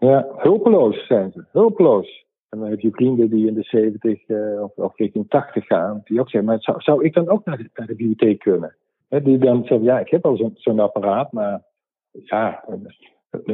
Ja, 0.00 0.26
hulpeloos 0.36 1.06
zijn 1.06 1.30
ze, 1.32 1.44
hulpeloos. 1.52 2.26
En 2.48 2.58
dan 2.58 2.68
heb 2.68 2.80
je 2.80 2.90
vrienden 2.90 3.30
die 3.30 3.46
in 3.46 3.54
de 3.54 3.62
70 3.62 4.28
uh, 4.28 4.62
of, 4.62 4.72
of 4.74 4.96
richting 4.96 5.28
80 5.28 5.66
gaan, 5.66 6.00
die 6.04 6.20
ook 6.20 6.30
zeggen, 6.30 6.50
maar 6.50 6.82
zou, 6.82 7.04
ik 7.04 7.14
dan 7.14 7.28
ook 7.28 7.44
naar 7.44 7.56
de, 7.56 7.70
naar 7.74 7.86
de 7.86 7.94
bibliotheek 7.94 8.38
kunnen? 8.38 8.76
Die 9.08 9.38
dan 9.38 9.64
zeggen, 9.64 9.82
ja, 9.82 9.98
ik 9.98 10.08
heb 10.08 10.24
al 10.24 10.36
zo'n 10.36 10.52
zo 10.54 10.76
apparaat, 10.76 11.32
maar 11.32 11.62
ja, 12.10 12.64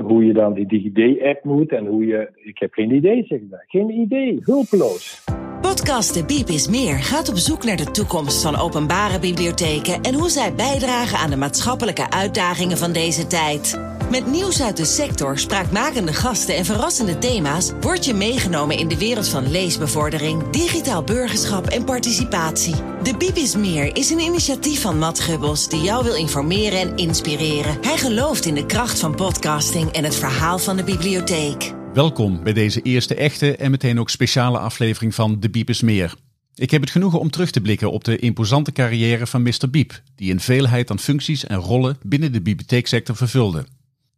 hoe 0.03 0.25
je 0.25 0.33
dan 0.33 0.55
die 0.55 0.67
DigiD-app 0.67 1.45
moet 1.45 1.73
en 1.73 1.87
hoe 1.87 2.07
je. 2.07 2.31
Ik 2.35 2.59
heb 2.59 2.73
geen 2.73 2.95
idee, 2.95 3.25
zeg 3.25 3.41
ik 3.41 3.65
Geen 3.67 3.91
idee, 3.91 4.39
hulpeloos. 4.43 5.25
Podcast 5.61 6.15
De 6.15 6.25
Biep 6.25 6.49
is 6.49 6.69
Meer 6.69 6.95
gaat 6.95 7.29
op 7.29 7.37
zoek 7.37 7.65
naar 7.65 7.77
de 7.77 7.91
toekomst 7.91 8.43
van 8.43 8.57
openbare 8.57 9.19
bibliotheken 9.21 10.03
en 10.03 10.15
hoe 10.15 10.29
zij 10.29 10.55
bijdragen 10.55 11.19
aan 11.19 11.31
de 11.31 11.37
maatschappelijke 11.37 12.11
uitdagingen 12.11 12.77
van 12.77 12.93
deze 12.93 13.27
tijd. 13.27 13.96
Met 14.11 14.27
nieuws 14.27 14.63
uit 14.63 14.77
de 14.77 14.85
sector, 14.85 15.39
spraakmakende 15.39 16.13
gasten 16.13 16.57
en 16.57 16.65
verrassende 16.65 17.19
thema's 17.19 17.73
word 17.81 18.05
je 18.05 18.15
meegenomen 18.15 18.79
in 18.79 18.89
de 18.89 18.99
wereld 18.99 19.29
van 19.29 19.51
leesbevordering, 19.51 20.51
digitaal 20.51 21.03
burgerschap 21.03 21.67
en 21.67 21.85
participatie. 21.85 22.75
De 23.03 23.17
Bibis 23.17 23.57
Meer 23.57 23.97
is 23.97 24.11
een 24.11 24.19
initiatief 24.21 24.81
van 24.81 24.99
Matt 24.99 25.21
Gubbels 25.21 25.69
die 25.69 25.81
jou 25.81 26.05
wil 26.05 26.15
informeren 26.15 26.79
en 26.79 26.97
inspireren. 26.97 27.79
Hij 27.83 27.97
gelooft 27.97 28.45
in 28.45 28.55
de 28.55 28.67
kracht 28.67 29.01
van 29.01 29.15
podcasting 29.15 29.91
en 29.91 30.05
het 30.05 30.15
verhaal 30.15 30.59
van 30.59 30.77
de 30.77 30.85
bibliotheek. 30.85 31.73
Welkom 31.95 32.43
bij 32.43 32.53
deze 32.53 32.83
eerste 32.83 33.15
echte 33.15 33.57
en 33.57 33.71
meteen 33.71 34.01
ook 34.01 34.11
speciale 34.11 34.59
aflevering 34.59 35.15
van 35.15 35.41
De 35.41 35.51
Biep 35.51 35.83
Meer. 35.83 36.15
Ik 36.55 36.71
heb 36.71 36.81
het 36.81 36.91
genoegen 36.91 37.21
om 37.21 37.31
terug 37.31 37.51
te 37.51 37.61
blikken 37.61 37.91
op 37.91 38.05
de 38.05 38.19
imposante 38.19 38.73
carrière 38.73 39.27
van 39.27 39.43
Mr. 39.43 39.71
Biep, 39.71 40.03
die 40.15 40.33
een 40.33 40.41
veelheid 40.41 40.91
aan 40.91 40.99
functies 40.99 41.47
en 41.47 41.59
rollen 41.59 41.99
binnen 42.03 42.33
de 42.33 42.43
bibliotheeksector 42.43 43.17
vervulde. 43.17 43.65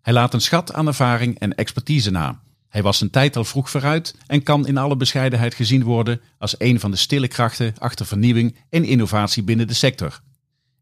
Hij 0.09 0.17
laat 0.17 0.35
een 0.35 0.41
schat 0.41 0.73
aan 0.73 0.87
ervaring 0.87 1.39
en 1.39 1.55
expertise 1.55 2.11
na. 2.11 2.41
Hij 2.69 2.83
was 2.83 2.99
zijn 2.99 3.11
tijd 3.11 3.37
al 3.37 3.45
vroeg 3.45 3.71
vooruit 3.71 4.25
en 4.27 4.43
kan 4.43 4.67
in 4.67 4.77
alle 4.77 4.97
bescheidenheid 4.97 5.55
gezien 5.55 5.85
worden 5.85 6.21
als 6.39 6.55
een 6.59 6.79
van 6.81 6.91
de 6.91 6.97
stille 6.97 7.29
krachten 7.29 7.73
achter 7.79 8.07
vernieuwing 8.07 8.57
en 8.71 8.85
innovatie 8.85 9.45
binnen 9.45 9.67
de 9.67 9.75
sector. 9.75 10.21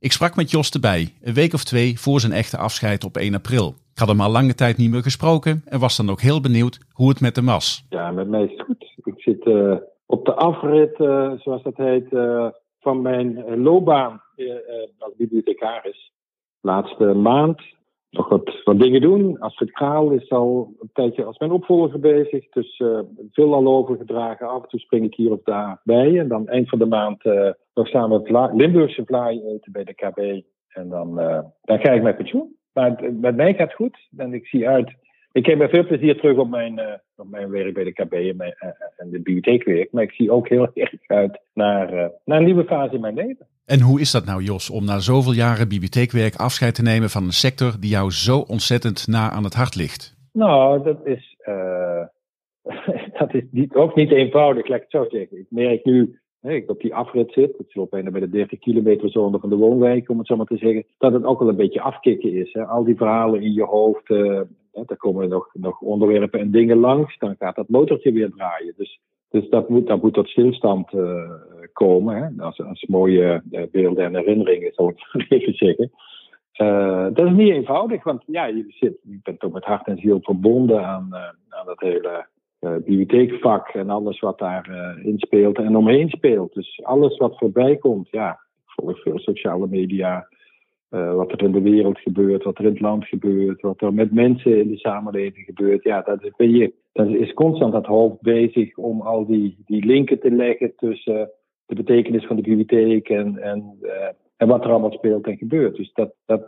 Ik 0.00 0.12
sprak 0.12 0.36
met 0.36 0.50
Jos 0.50 0.70
erbij, 0.70 1.12
een 1.22 1.34
week 1.34 1.52
of 1.52 1.64
twee 1.64 2.00
voor 2.00 2.20
zijn 2.20 2.32
echte 2.32 2.56
afscheid 2.56 3.04
op 3.04 3.16
1 3.16 3.34
april. 3.34 3.68
Ik 3.68 3.98
had 3.98 4.08
hem 4.08 4.20
al 4.20 4.30
lange 4.30 4.54
tijd 4.54 4.76
niet 4.76 4.90
meer 4.90 5.02
gesproken 5.02 5.62
en 5.64 5.80
was 5.80 5.96
dan 5.96 6.10
ook 6.10 6.20
heel 6.20 6.40
benieuwd 6.40 6.78
hoe 6.92 7.08
het 7.08 7.20
met 7.20 7.36
hem 7.36 7.46
was. 7.46 7.86
Ja, 7.88 8.10
met 8.10 8.28
mij 8.28 8.44
is 8.44 8.50
het 8.50 8.60
goed. 8.60 8.92
Ik 9.04 9.20
zit 9.20 9.46
uh, 9.46 9.76
op 10.06 10.24
de 10.24 10.34
afrit, 10.34 10.98
uh, 10.98 11.32
zoals 11.36 11.62
dat 11.62 11.76
heet, 11.76 12.12
uh, 12.12 12.48
van 12.80 13.02
mijn 13.02 13.60
loopbaan 13.62 14.22
als 14.98 15.14
bibliothecaris. 15.16 16.12
Laatste 16.60 17.04
maand 17.04 17.74
nog 18.16 18.28
wat, 18.28 18.62
wat 18.64 18.80
dingen 18.80 19.00
doen. 19.00 19.38
Astrid 19.38 19.70
Kraal 19.70 20.10
is 20.10 20.30
al 20.30 20.74
een 20.80 20.90
tijdje 20.92 21.24
als 21.24 21.38
mijn 21.38 21.50
opvolger 21.50 22.00
bezig. 22.00 22.48
Dus 22.48 22.78
uh, 22.78 23.00
veel 23.32 23.54
al 23.54 23.66
overgedragen. 23.66 24.48
Af 24.48 24.62
en 24.62 24.68
toe 24.68 24.80
spring 24.80 25.04
ik 25.04 25.14
hier 25.14 25.32
of 25.32 25.42
daar 25.42 25.80
bij. 25.84 26.18
En 26.18 26.28
dan 26.28 26.48
eind 26.48 26.68
van 26.68 26.78
de 26.78 26.86
maand 26.86 27.24
uh, 27.24 27.50
nog 27.74 27.88
samen 27.88 28.22
het 28.22 28.52
Limburgse 28.54 29.04
vlaai 29.04 29.42
eten 29.46 29.72
bij 29.72 29.84
de 29.84 29.94
KB. 29.94 30.42
En 30.68 30.88
dan, 30.88 31.20
uh, 31.20 31.38
dan 31.62 31.78
ga 31.78 31.90
ik 31.90 32.02
met 32.02 32.16
pensioen. 32.16 32.56
Maar 32.72 33.12
met 33.12 33.36
mij 33.36 33.54
gaat 33.54 33.66
het 33.66 33.74
goed. 33.74 34.08
En 34.16 34.34
ik 34.34 34.46
zie 34.46 34.68
uit 34.68 34.94
ik 35.36 35.42
kijk 35.42 35.58
met 35.58 35.70
veel 35.70 35.86
plezier 35.86 36.16
terug 36.16 36.36
op 36.36 36.48
mijn, 36.48 36.78
uh, 36.78 36.84
op 37.16 37.28
mijn 37.30 37.50
werk 37.50 37.74
bij 37.74 37.84
de 37.84 37.92
KB 37.92 38.12
en, 38.12 38.36
mijn, 38.36 38.54
uh, 38.60 38.68
en 38.96 39.10
de 39.10 39.20
bibliotheekwerk. 39.20 39.92
Maar 39.92 40.02
ik 40.02 40.12
zie 40.12 40.30
ook 40.30 40.48
heel 40.48 40.68
erg 40.74 40.92
uit 41.06 41.40
naar, 41.54 41.94
uh, 41.94 42.06
naar 42.24 42.38
een 42.38 42.44
nieuwe 42.44 42.64
fase 42.64 42.94
in 42.94 43.00
mijn 43.00 43.14
leven. 43.14 43.46
En 43.64 43.80
hoe 43.80 44.00
is 44.00 44.10
dat 44.10 44.24
nou, 44.24 44.42
Jos, 44.42 44.70
om 44.70 44.84
na 44.84 44.98
zoveel 44.98 45.32
jaren 45.32 45.68
bibliotheekwerk 45.68 46.34
afscheid 46.34 46.74
te 46.74 46.82
nemen 46.82 47.10
van 47.10 47.24
een 47.24 47.32
sector 47.32 47.76
die 47.80 47.90
jou 47.90 48.10
zo 48.10 48.38
ontzettend 48.38 49.06
na 49.08 49.30
aan 49.30 49.44
het 49.44 49.54
hart 49.54 49.76
ligt? 49.76 50.16
Nou, 50.32 50.82
dat 50.82 51.06
is, 51.06 51.36
dat 53.18 53.34
is 53.34 53.44
niet, 53.50 53.74
ook 53.74 53.94
niet 53.94 54.10
eenvoudig, 54.10 54.68
laat 54.68 54.76
ik 54.76 54.86
het 54.90 55.02
zo 55.02 55.16
zeggen. 55.18 55.38
Ik 55.38 55.46
merk 55.48 55.84
nu 55.84 56.18
ik 56.42 56.70
op 56.70 56.80
die 56.80 56.94
afrit 56.94 57.32
zit, 57.32 57.58
het 57.58 57.74
loopt 57.74 57.90
bijna 57.90 58.10
bij 58.10 58.20
de 58.20 58.28
30 58.28 58.58
kilometer 58.58 59.10
zone 59.10 59.38
van 59.38 59.48
de 59.48 59.56
woonwijk, 59.56 60.08
om 60.08 60.18
het 60.18 60.26
zo 60.26 60.36
maar 60.36 60.46
te 60.46 60.56
zeggen, 60.56 60.84
dat 60.98 61.12
het 61.12 61.24
ook 61.24 61.38
wel 61.38 61.48
een 61.48 61.56
beetje 61.56 61.80
afkicken 61.80 62.32
is. 62.32 62.52
Hè. 62.52 62.64
Al 62.64 62.84
die 62.84 62.96
verhalen 62.96 63.42
in 63.42 63.52
je 63.52 63.64
hoofd, 63.64 64.10
uh, 64.10 64.40
daar 64.84 64.96
komen 64.96 65.28
nog, 65.28 65.48
nog 65.52 65.80
onderwerpen 65.80 66.40
en 66.40 66.50
dingen 66.50 66.78
langs, 66.78 67.18
dan 67.18 67.34
gaat 67.38 67.56
dat 67.56 67.68
motortje 67.68 68.12
weer 68.12 68.30
draaien. 68.30 68.74
Dus, 68.76 69.00
dus 69.28 69.48
dat, 69.48 69.68
moet, 69.68 70.02
moet 70.02 70.14
tot 70.14 70.28
stilstand 70.28 70.92
uh, 70.92 71.30
komen. 71.72 72.16
Hè. 72.16 72.44
Als, 72.44 72.60
als 72.60 72.84
mooie 72.86 73.42
uh, 73.50 73.62
beelden 73.70 74.04
en 74.04 74.16
herinneringen, 74.16 74.72
zal 74.72 74.88
ik 74.88 75.26
even 75.38 75.54
zeggen. 75.54 75.90
dat 77.14 77.26
is 77.26 77.32
niet 77.32 77.52
eenvoudig, 77.52 78.04
want 78.04 78.22
ja, 78.26 78.46
je, 78.46 78.64
zit, 78.68 78.98
je 79.02 79.20
bent 79.22 79.40
toch 79.40 79.52
met 79.52 79.64
hart 79.64 79.86
en 79.86 79.98
ziel 79.98 80.18
verbonden 80.22 80.86
aan, 80.86 81.14
aan 81.48 81.66
dat 81.66 81.80
hele 81.80 82.26
bibliotheekvak 82.58 83.68
en 83.68 83.90
alles 83.90 84.20
wat 84.20 84.38
daarin 84.38 85.18
speelt 85.18 85.56
en 85.56 85.76
omheen 85.76 86.08
speelt. 86.08 86.54
Dus 86.54 86.80
alles 86.82 87.16
wat 87.16 87.38
voorbij 87.38 87.76
komt, 87.76 88.08
ja, 88.10 88.30
ik 88.30 88.72
volg 88.84 89.00
veel 89.00 89.18
sociale 89.18 89.66
media, 89.66 90.26
uh, 90.96 91.14
wat 91.14 91.32
er 91.32 91.42
in 91.42 91.52
de 91.52 91.60
wereld 91.60 91.98
gebeurt, 91.98 92.44
wat 92.44 92.58
er 92.58 92.64
in 92.64 92.70
het 92.70 92.80
land 92.80 93.04
gebeurt, 93.04 93.60
wat 93.60 93.80
er 93.80 93.94
met 93.94 94.12
mensen 94.12 94.58
in 94.58 94.68
de 94.68 94.78
samenleving 94.78 95.44
gebeurt. 95.44 95.82
Ja, 95.82 96.02
dat 96.02 96.24
is, 96.24 96.30
ben 96.36 96.50
je, 96.50 96.72
dat 96.92 97.08
is 97.08 97.32
constant 97.32 97.72
dat 97.72 97.86
hoofd 97.86 98.20
bezig 98.20 98.76
om 98.76 99.00
al 99.00 99.26
die, 99.26 99.56
die 99.66 99.84
linken 99.84 100.20
te 100.20 100.30
leggen 100.30 100.72
tussen 100.76 101.30
de 101.66 101.74
betekenis 101.74 102.26
van 102.26 102.36
de 102.36 102.42
bibliotheek 102.42 103.08
en, 103.08 103.38
en, 103.38 103.78
en 104.36 104.48
wat 104.48 104.64
er 104.64 104.70
allemaal 104.70 104.92
speelt 104.92 105.26
en 105.26 105.36
gebeurt. 105.36 105.76
Dus 105.76 105.92
dat, 105.92 106.14
dat, 106.26 106.42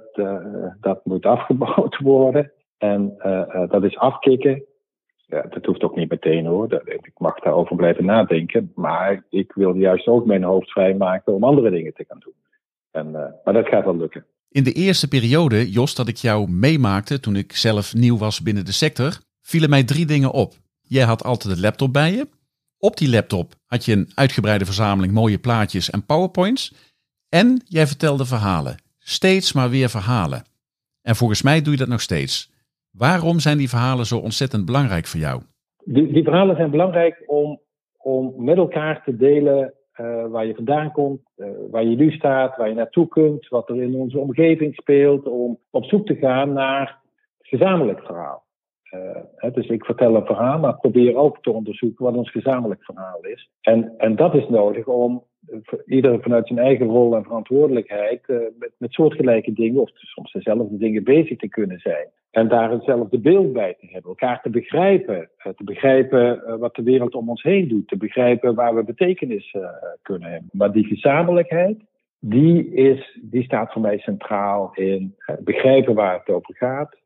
dat 0.81 1.05
moet 1.05 1.27
afgebouwd 1.27 1.99
worden. 2.15 2.53
En 2.79 3.15
dat 3.69 3.85
is 3.85 3.99
afkicken 3.99 4.65
ja, 5.29 5.43
dat 5.43 5.65
hoeft 5.65 5.83
ook 5.83 5.97
niet 5.97 6.11
meteen 6.11 6.47
hoor. 6.47 6.83
Ik 6.85 7.19
mag 7.19 7.41
daarover 7.41 7.77
blijven 7.77 8.05
nadenken. 8.05 8.73
Maar 8.75 9.25
ik 9.31 9.53
wil 9.53 9.75
juist 9.75 10.07
ook 10.07 10.27
mijn 10.27 10.43
hoofd 10.43 10.71
vrijmaken 10.71 11.35
om 11.35 11.45
andere 11.45 11.71
dingen 11.71 11.95
te 11.95 12.05
gaan 12.09 12.19
doen. 12.19 12.35
En, 12.91 13.11
maar 13.45 13.55
dat 13.55 13.69
gaat 13.69 13.85
wel 13.85 13.97
lukken. 13.97 14.27
In 14.51 14.65
de 14.65 14.73
eerste 14.73 15.09
periode, 15.09 15.71
Jos, 15.71 15.95
dat 15.95 16.09
ik 16.09 16.17
jou 16.17 16.51
meemaakte 16.51 17.21
toen 17.21 17.37
ik 17.37 17.53
zelf 17.53 17.95
nieuw 17.95 18.19
was 18.19 18.43
binnen 18.43 18.65
de 18.65 18.73
sector, 18.73 19.19
vielen 19.43 19.71
mij 19.71 19.85
drie 19.85 20.07
dingen 20.07 20.33
op. 20.33 20.55
Jij 20.81 21.05
had 21.05 21.25
altijd 21.25 21.55
een 21.55 21.61
laptop 21.61 21.93
bij 21.93 22.13
je. 22.13 22.29
Op 22.79 22.97
die 22.97 23.11
laptop 23.11 23.55
had 23.67 23.85
je 23.85 23.93
een 23.93 24.11
uitgebreide 24.15 24.65
verzameling 24.65 25.13
mooie 25.13 25.39
plaatjes 25.39 25.91
en 25.91 26.07
powerpoints. 26.07 26.75
En 27.29 27.63
jij 27.65 27.87
vertelde 27.87 28.25
verhalen. 28.25 28.77
Steeds 28.99 29.53
maar 29.53 29.71
weer 29.71 29.89
verhalen. 29.89 30.43
En 31.03 31.17
volgens 31.17 31.43
mij 31.43 31.63
doe 31.63 31.73
je 31.73 31.79
dat 31.79 31.89
nog 31.89 32.01
steeds. 32.01 32.53
Waarom 32.91 33.41
zijn 33.41 33.59
die 33.59 33.69
verhalen 33.69 34.07
zo 34.07 34.19
ontzettend 34.19 34.65
belangrijk 34.65 35.07
voor 35.07 35.21
jou? 35.21 35.43
Die, 35.85 36.13
die 36.13 36.23
verhalen 36.23 36.57
zijn 36.57 36.71
belangrijk 36.71 37.23
om, 37.27 37.61
om 37.97 38.45
met 38.45 38.57
elkaar 38.57 39.03
te 39.05 39.17
delen 39.17 39.75
uh, 40.01 40.27
waar 40.27 40.47
je 40.47 40.55
vandaan 40.55 40.93
komt, 40.93 41.21
uh, 41.37 41.49
waar 41.71 41.85
je 41.85 41.97
nu 41.97 42.11
staat, 42.11 42.57
waar 42.57 42.69
je 42.69 42.75
naartoe 42.75 43.09
kunt, 43.09 43.49
wat 43.49 43.69
er 43.69 43.83
in 43.83 43.95
onze 43.95 44.19
omgeving 44.19 44.75
speelt, 44.75 45.27
om 45.27 45.59
op 45.71 45.85
zoek 45.85 46.07
te 46.07 46.15
gaan 46.15 46.53
naar 46.53 47.01
het 47.39 47.49
gezamenlijk 47.49 48.01
verhaal. 48.03 48.47
Hè, 49.37 49.51
dus 49.51 49.67
ik 49.67 49.85
vertel 49.85 50.17
een 50.17 50.27
verhaal, 50.27 50.59
maar 50.59 50.79
probeer 50.79 51.17
ook 51.17 51.43
te 51.43 51.51
onderzoeken 51.51 52.05
wat 52.05 52.17
ons 52.17 52.31
gezamenlijk 52.31 52.85
verhaal 52.85 53.21
is. 53.21 53.51
En, 53.61 53.95
en 53.97 54.17
dat 54.17 54.35
is 54.35 54.49
nodig 54.49 54.87
om 54.87 55.25
ieder 55.87 56.21
vanuit 56.23 56.47
zijn 56.47 56.59
eigen 56.59 56.87
rol 56.87 57.17
en 57.17 57.23
verantwoordelijkheid 57.23 58.21
uh, 58.27 58.39
met, 58.59 58.71
met 58.79 58.93
soortgelijke 58.93 59.53
dingen, 59.53 59.81
of 59.81 59.91
soms 59.95 60.33
dezelfde 60.33 60.77
dingen 60.77 61.05
bezig 61.05 61.39
te 61.39 61.49
kunnen 61.49 61.79
zijn. 61.79 62.07
En 62.31 62.49
daar 62.49 62.71
hetzelfde 62.71 63.19
beeld 63.19 63.53
bij 63.53 63.77
te 63.81 63.87
hebben, 63.87 64.11
elkaar 64.11 64.43
te 64.43 64.51
begrijpen, 64.51 65.31
uh, 65.47 65.53
te 65.53 65.65
begrijpen 65.65 66.43
uh, 66.47 66.55
wat 66.55 66.75
de 66.75 66.83
wereld 66.83 67.15
om 67.15 67.29
ons 67.29 67.43
heen 67.43 67.69
doet, 67.69 67.89
te 67.89 67.97
begrijpen 67.97 68.55
waar 68.55 68.75
we 68.75 68.85
betekenis 68.85 69.57
kunnen 70.03 70.31
hebben. 70.31 70.51
Maar 70.53 70.73
die 70.73 70.87
gezamenlijkheid, 70.87 71.79
die, 72.19 72.75
is, 72.75 73.19
die 73.23 73.43
staat 73.43 73.73
voor 73.73 73.83
mij 73.83 73.99
centraal 73.99 74.71
in 74.75 75.15
begrijpen 75.41 75.95
waar 75.95 76.19
het 76.19 76.29
over 76.29 76.55
gaat, 76.55 76.97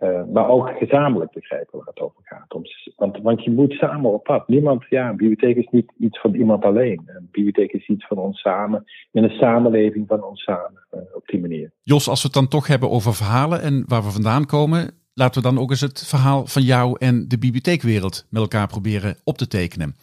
uh, 0.00 0.22
maar 0.32 0.48
ook 0.48 0.68
gezamenlijk 0.78 1.32
begrijpen 1.32 1.78
waar 1.78 1.86
het 1.86 2.00
over 2.00 2.20
gaat. 2.24 2.54
Om, 2.54 2.62
want, 2.96 3.18
want 3.22 3.44
je 3.44 3.50
moet 3.50 3.72
samen 3.72 4.12
op 4.12 4.24
pad. 4.24 4.48
Niemand, 4.48 4.84
ja, 4.88 5.08
een 5.08 5.16
bibliotheek 5.16 5.56
is 5.56 5.68
niet 5.70 5.92
iets 5.98 6.20
van 6.20 6.34
iemand 6.34 6.64
alleen. 6.64 7.02
Een 7.06 7.28
bibliotheek 7.30 7.72
is 7.72 7.88
iets 7.88 8.06
van 8.06 8.18
ons 8.18 8.40
samen, 8.40 8.84
in 9.12 9.24
een 9.24 9.38
samenleving 9.38 10.06
van 10.08 10.24
ons 10.24 10.42
samen, 10.42 10.86
uh, 10.94 11.00
op 11.14 11.26
die 11.26 11.40
manier. 11.40 11.72
Jos, 11.82 12.08
als 12.08 12.22
we 12.22 12.26
het 12.26 12.36
dan 12.36 12.48
toch 12.48 12.66
hebben 12.66 12.90
over 12.90 13.14
verhalen 13.14 13.62
en 13.62 13.84
waar 13.86 14.02
we 14.02 14.10
vandaan 14.10 14.46
komen, 14.46 14.90
laten 15.14 15.42
we 15.42 15.48
dan 15.48 15.58
ook 15.58 15.70
eens 15.70 15.80
het 15.80 16.06
verhaal 16.08 16.46
van 16.46 16.62
jou 16.62 16.96
en 16.98 17.28
de 17.28 17.38
bibliotheekwereld 17.38 18.26
met 18.30 18.42
elkaar 18.42 18.66
proberen 18.66 19.16
op 19.24 19.36
te 19.36 19.48
tekenen. 19.48 19.94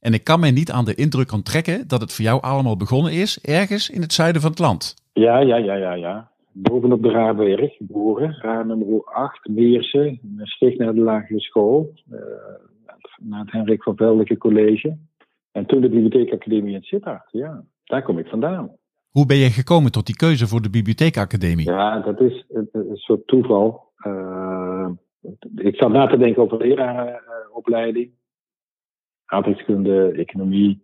En 0.00 0.14
ik 0.14 0.24
kan 0.24 0.40
mij 0.40 0.50
niet 0.50 0.70
aan 0.70 0.84
de 0.84 0.94
indruk 0.94 1.32
onttrekken 1.32 1.88
dat 1.88 2.00
het 2.00 2.12
voor 2.12 2.24
jou 2.24 2.42
allemaal 2.42 2.76
begonnen 2.76 3.12
is 3.12 3.40
ergens 3.40 3.90
in 3.90 4.00
het 4.00 4.12
zuiden 4.12 4.40
van 4.40 4.50
het 4.50 4.58
land. 4.58 4.94
Ja, 5.12 5.38
ja, 5.38 5.56
ja, 5.56 5.74
ja, 5.74 5.94
ja 5.94 6.32
bovenop 6.54 7.02
de 7.02 7.10
Raarberg 7.10 7.76
geboren, 7.76 8.36
raar 8.40 8.66
nummer 8.66 9.04
8, 9.04 9.48
Meersen, 9.48 10.20
sticht 10.38 10.78
naar 10.78 10.94
de 10.94 11.00
lagere 11.00 11.40
school, 11.40 11.92
uh, 12.10 12.18
naar 13.18 13.40
het 13.40 13.52
Hendrik 13.52 13.82
van 13.82 13.96
Veldeke 13.96 14.36
College. 14.36 14.96
En 15.52 15.66
toen 15.66 15.80
de 15.80 15.88
Bibliotheekacademie 15.88 16.74
in 16.74 16.82
Sittard, 16.82 17.28
ja, 17.30 17.64
daar 17.84 18.02
kom 18.02 18.18
ik 18.18 18.26
vandaan. 18.26 18.76
Hoe 19.10 19.26
ben 19.26 19.36
je 19.36 19.50
gekomen 19.50 19.92
tot 19.92 20.06
die 20.06 20.16
keuze 20.16 20.46
voor 20.46 20.62
de 20.62 20.70
Bibliotheekacademie? 20.70 21.70
Ja, 21.70 22.00
dat 22.00 22.20
is 22.20 22.44
een, 22.48 22.68
een 22.72 22.96
soort 22.96 23.26
toeval. 23.26 23.92
Uh, 24.06 24.88
ik 25.56 25.76
zat 25.76 25.92
na 25.92 26.06
te 26.06 26.16
denken 26.16 26.42
over 26.42 26.58
lerarenopleiding, 26.58 28.12
aardrijkskunde, 29.24 30.12
economie. 30.12 30.82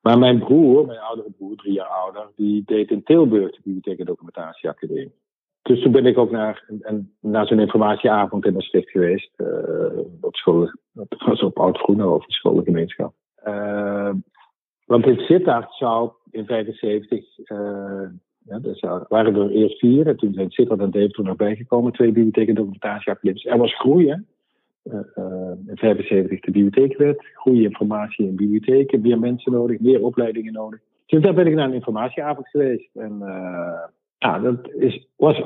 Maar 0.00 0.18
mijn 0.18 0.38
broer, 0.38 0.86
mijn 0.86 0.98
oudere 0.98 1.30
broer, 1.30 1.56
drie 1.56 1.72
jaar 1.72 1.86
ouder, 1.86 2.30
die 2.36 2.62
deed 2.64 2.90
in 2.90 3.02
Tilburg 3.02 3.50
de 3.50 3.60
Bibliotheek 3.62 3.98
en 3.98 4.06
Documentatieacademie. 4.06 5.12
Dus 5.62 5.82
toen 5.82 5.92
ben 5.92 6.06
ik 6.06 6.18
ook 6.18 6.30
naar, 6.30 6.64
en, 6.80 7.12
naar 7.20 7.46
zo'n 7.46 7.60
informatieavond 7.60 8.46
in 8.46 8.52
Maastricht 8.52 8.90
geweest. 8.90 9.30
Uh, 9.36 9.98
op 10.20 10.36
school, 10.36 10.72
was 11.18 11.42
op 11.42 11.58
oud 11.58 11.78
groenhoven 11.78 12.30
schoolgemeenschap. 12.30 13.14
Uh, 13.46 14.12
want 14.86 15.06
in 15.06 15.18
Sittard 15.18 15.74
zou 15.74 16.10
in 16.30 16.46
75, 16.46 17.38
uh, 17.38 18.08
ja, 18.44 18.58
dus 18.58 18.80
waren 19.08 19.34
er 19.34 19.50
eerst 19.50 19.78
vier. 19.78 20.06
En 20.06 20.16
toen 20.16 20.32
zijn 20.32 20.50
Sittard 20.50 20.80
en 20.80 20.90
Deventer 20.90 21.24
nog 21.24 21.36
bijgekomen. 21.36 21.92
Twee 21.92 22.12
bibliotheken 22.12 22.48
en 22.48 22.54
documentatieacademies. 22.54 23.44
Er 23.44 23.58
was 23.58 23.78
groei, 23.78 24.08
hè. 24.08 24.16
In 25.66 25.76
75 25.76 26.40
de 26.40 26.50
bibliotheekwet. 26.50 27.26
Goede 27.34 27.62
informatie 27.62 28.26
in 28.26 28.36
bibliotheken. 28.36 29.00
Meer 29.00 29.18
mensen 29.18 29.52
nodig, 29.52 29.80
meer 29.80 30.02
opleidingen 30.02 30.52
nodig. 30.52 30.80
Dus 31.06 31.22
daar 31.22 31.34
ben 31.34 31.46
ik 31.46 31.54
naar 31.54 31.68
een 31.68 31.74
informatieavond 31.74 32.48
geweest. 32.48 32.96
En 32.96 33.18
ja, 34.18 34.38
dat 34.38 34.72
is, 34.72 35.08
was, 35.16 35.42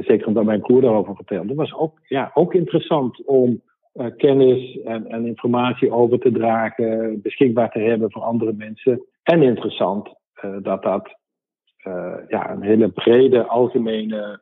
zeker 0.00 0.26
omdat 0.26 0.44
mijn 0.44 0.60
broer 0.60 0.80
daarover 0.80 1.14
vertelde, 1.16 1.54
was 1.54 1.74
ook, 1.74 1.98
ja, 2.08 2.30
ook 2.34 2.54
interessant 2.54 3.24
om 3.24 3.62
kennis 4.16 4.80
en, 4.84 5.06
en, 5.06 5.26
informatie 5.26 5.90
over 5.90 6.18
te 6.18 6.32
dragen, 6.32 7.20
beschikbaar 7.22 7.70
te 7.70 7.78
hebben 7.78 8.10
voor 8.10 8.22
andere 8.22 8.52
mensen. 8.52 9.02
En 9.22 9.42
interessant 9.42 10.14
dat 10.62 10.82
dat 10.82 11.16
uh, 11.86 12.14
ja, 12.28 12.50
een 12.50 12.62
hele 12.62 12.88
brede, 12.88 13.46
algemene 13.46 14.40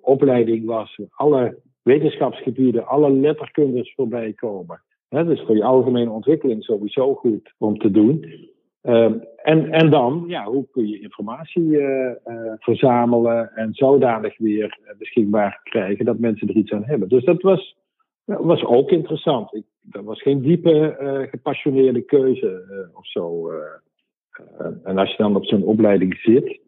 opleiding 0.00 0.66
was. 0.66 1.00
Alle 1.10 1.58
wetenschapsgebieden, 1.90 2.86
alle 2.86 3.10
letterkundes 3.10 3.94
voorbij 3.94 4.32
komen. 4.32 4.82
Dat 5.08 5.28
is 5.28 5.42
voor 5.46 5.56
je 5.56 5.64
algemene 5.64 6.10
ontwikkeling 6.10 6.64
sowieso 6.64 7.14
goed 7.14 7.54
om 7.58 7.78
te 7.78 7.90
doen. 7.90 8.24
Uh, 8.82 9.12
en, 9.42 9.70
en 9.70 9.90
dan, 9.90 10.24
ja, 10.26 10.44
hoe 10.44 10.66
kun 10.70 10.88
je 10.88 11.00
informatie 11.00 11.62
uh, 11.62 12.10
uh, 12.26 12.52
verzamelen 12.58 13.52
en 13.54 13.74
zodanig 13.74 14.38
weer 14.38 14.78
beschikbaar 14.98 15.60
krijgen 15.62 16.04
dat 16.04 16.18
mensen 16.18 16.48
er 16.48 16.56
iets 16.56 16.72
aan 16.72 16.84
hebben. 16.84 17.08
Dus 17.08 17.24
dat 17.24 17.42
was, 17.42 17.76
was 18.24 18.64
ook 18.64 18.90
interessant. 18.90 19.54
Ik, 19.54 19.64
dat 19.80 20.04
was 20.04 20.22
geen 20.22 20.40
diepe, 20.40 20.96
gepassioneerde 21.30 22.02
keuze 22.02 22.64
of 22.94 23.06
zo. 23.06 23.50
en 24.84 24.98
als 24.98 25.10
je 25.10 25.22
dan 25.22 25.36
op 25.36 25.44
zo'n 25.44 25.62
opleiding 25.62 26.16
zit, 26.16 26.60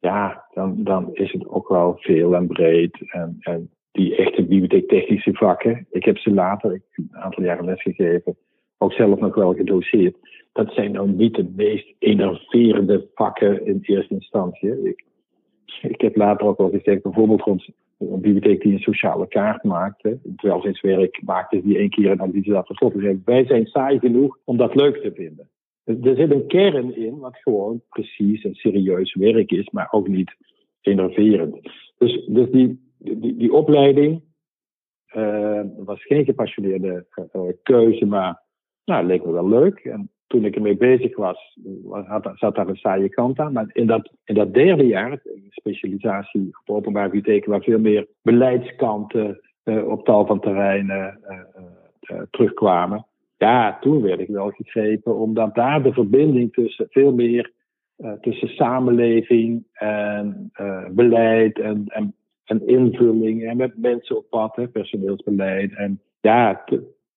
ja, 0.00 0.44
dan, 0.54 0.84
dan 0.84 1.10
is 1.12 1.32
het 1.32 1.48
ook 1.48 1.68
wel 1.68 1.96
veel 1.96 2.34
en 2.34 2.46
breed. 2.46 3.10
En, 3.10 3.36
en 3.40 3.70
die 3.94 4.16
echte 4.16 4.42
bibliotheektechnische 4.42 5.32
vakken, 5.32 5.86
ik 5.90 6.04
heb 6.04 6.18
ze 6.18 6.30
later, 6.30 6.82
een 6.92 7.08
aantal 7.12 7.42
jaren 7.44 7.64
lesgegeven, 7.64 8.36
ook 8.78 8.92
zelf 8.92 9.20
nog 9.20 9.34
wel 9.34 9.54
gedoseerd 9.54 10.16
dat 10.54 10.72
zijn 10.72 10.92
nou 10.92 11.10
niet 11.10 11.34
de 11.34 11.52
meest 11.56 11.94
enerverende 11.98 13.08
vakken 13.14 13.66
in 13.66 13.78
eerste 13.82 14.14
instantie. 14.14 14.88
Ik, 14.88 15.04
ik 15.82 16.00
heb 16.00 16.16
later 16.16 16.46
ook 16.46 16.58
al 16.58 16.70
gezegd, 16.70 17.02
bijvoorbeeld 17.02 17.40
rond 17.40 17.68
een 17.98 18.20
bibliotheek 18.20 18.62
die 18.62 18.72
een 18.72 18.78
sociale 18.78 19.28
kaart 19.28 19.62
maakte. 19.64 20.18
Terwijl 20.36 20.76
werk 20.80 21.20
maakte 21.24 21.62
die 21.62 21.78
één 21.78 21.90
keer 21.90 22.10
en 22.10 22.16
dan 22.16 22.30
die 22.30 22.42
ze 22.42 22.50
dat 22.50 22.66
verstoppen. 22.66 23.22
Wij 23.24 23.46
zijn 23.46 23.66
saai 23.66 23.98
genoeg 23.98 24.38
om 24.44 24.56
dat 24.56 24.74
leuk 24.74 24.96
te 24.96 25.12
vinden. 25.14 25.48
Er 25.84 26.16
zit 26.16 26.30
een 26.30 26.46
kern 26.46 26.96
in 26.96 27.18
wat 27.18 27.36
gewoon 27.36 27.82
precies 27.88 28.44
en 28.44 28.54
serieus 28.54 29.14
werk 29.14 29.50
is, 29.50 29.70
maar 29.70 29.88
ook 29.90 30.08
niet 30.08 30.36
enerverend. 30.80 31.60
Dus, 31.98 32.26
dus 32.26 32.50
die, 32.50 32.80
die, 32.98 33.36
die 33.36 33.52
opleiding 33.52 34.22
uh, 35.16 35.60
was 35.76 36.04
geen 36.04 36.24
gepassioneerde 36.24 37.06
uh, 37.32 37.42
keuze, 37.62 38.06
maar 38.06 38.42
nou, 38.84 39.06
leek 39.06 39.24
me 39.24 39.32
wel 39.32 39.48
leuk. 39.48 39.78
En 39.78 40.10
toen 40.26 40.44
ik 40.44 40.54
ermee 40.54 40.76
bezig 40.76 41.16
was, 41.16 41.58
had, 42.06 42.30
zat 42.34 42.54
daar 42.54 42.68
een 42.68 42.76
saaie 42.76 43.08
kant 43.08 43.38
aan. 43.38 43.52
Maar 43.52 43.70
in 43.72 43.86
dat, 43.86 44.12
in 44.24 44.34
dat 44.34 44.54
derde 44.54 44.86
jaar, 44.86 45.22
specialisatie 45.48 46.50
op 46.64 46.76
openbaar 46.76 47.10
bibliotheken, 47.10 47.50
waar 47.50 47.62
veel 47.62 47.78
meer 47.78 48.08
beleidskanten 48.22 49.40
uh, 49.64 49.88
op 49.88 50.04
tal 50.04 50.26
van 50.26 50.40
terreinen 50.40 51.20
terugkwamen. 52.30 53.06
Ja, 53.36 53.78
toen 53.80 54.02
werd 54.02 54.20
ik 54.20 54.28
wel 54.28 54.50
gegrepen, 54.50 55.16
omdat 55.16 55.54
daar 55.54 55.82
de 55.82 55.92
verbinding 55.92 56.52
tussen 56.52 56.86
veel 56.90 57.12
meer 57.12 57.52
tussen 58.20 58.48
samenleving 58.48 59.64
en 59.72 60.52
beleid 60.90 61.58
en, 61.58 61.84
en, 61.86 62.14
en, 62.44 62.66
invulling 62.66 63.44
en 63.44 63.56
met 63.56 63.76
mensen 63.76 64.16
op 64.16 64.28
pad, 64.30 64.56
hè, 64.56 64.68
personeelsbeleid. 64.68 65.76
En 65.76 66.00
ja, 66.20 66.64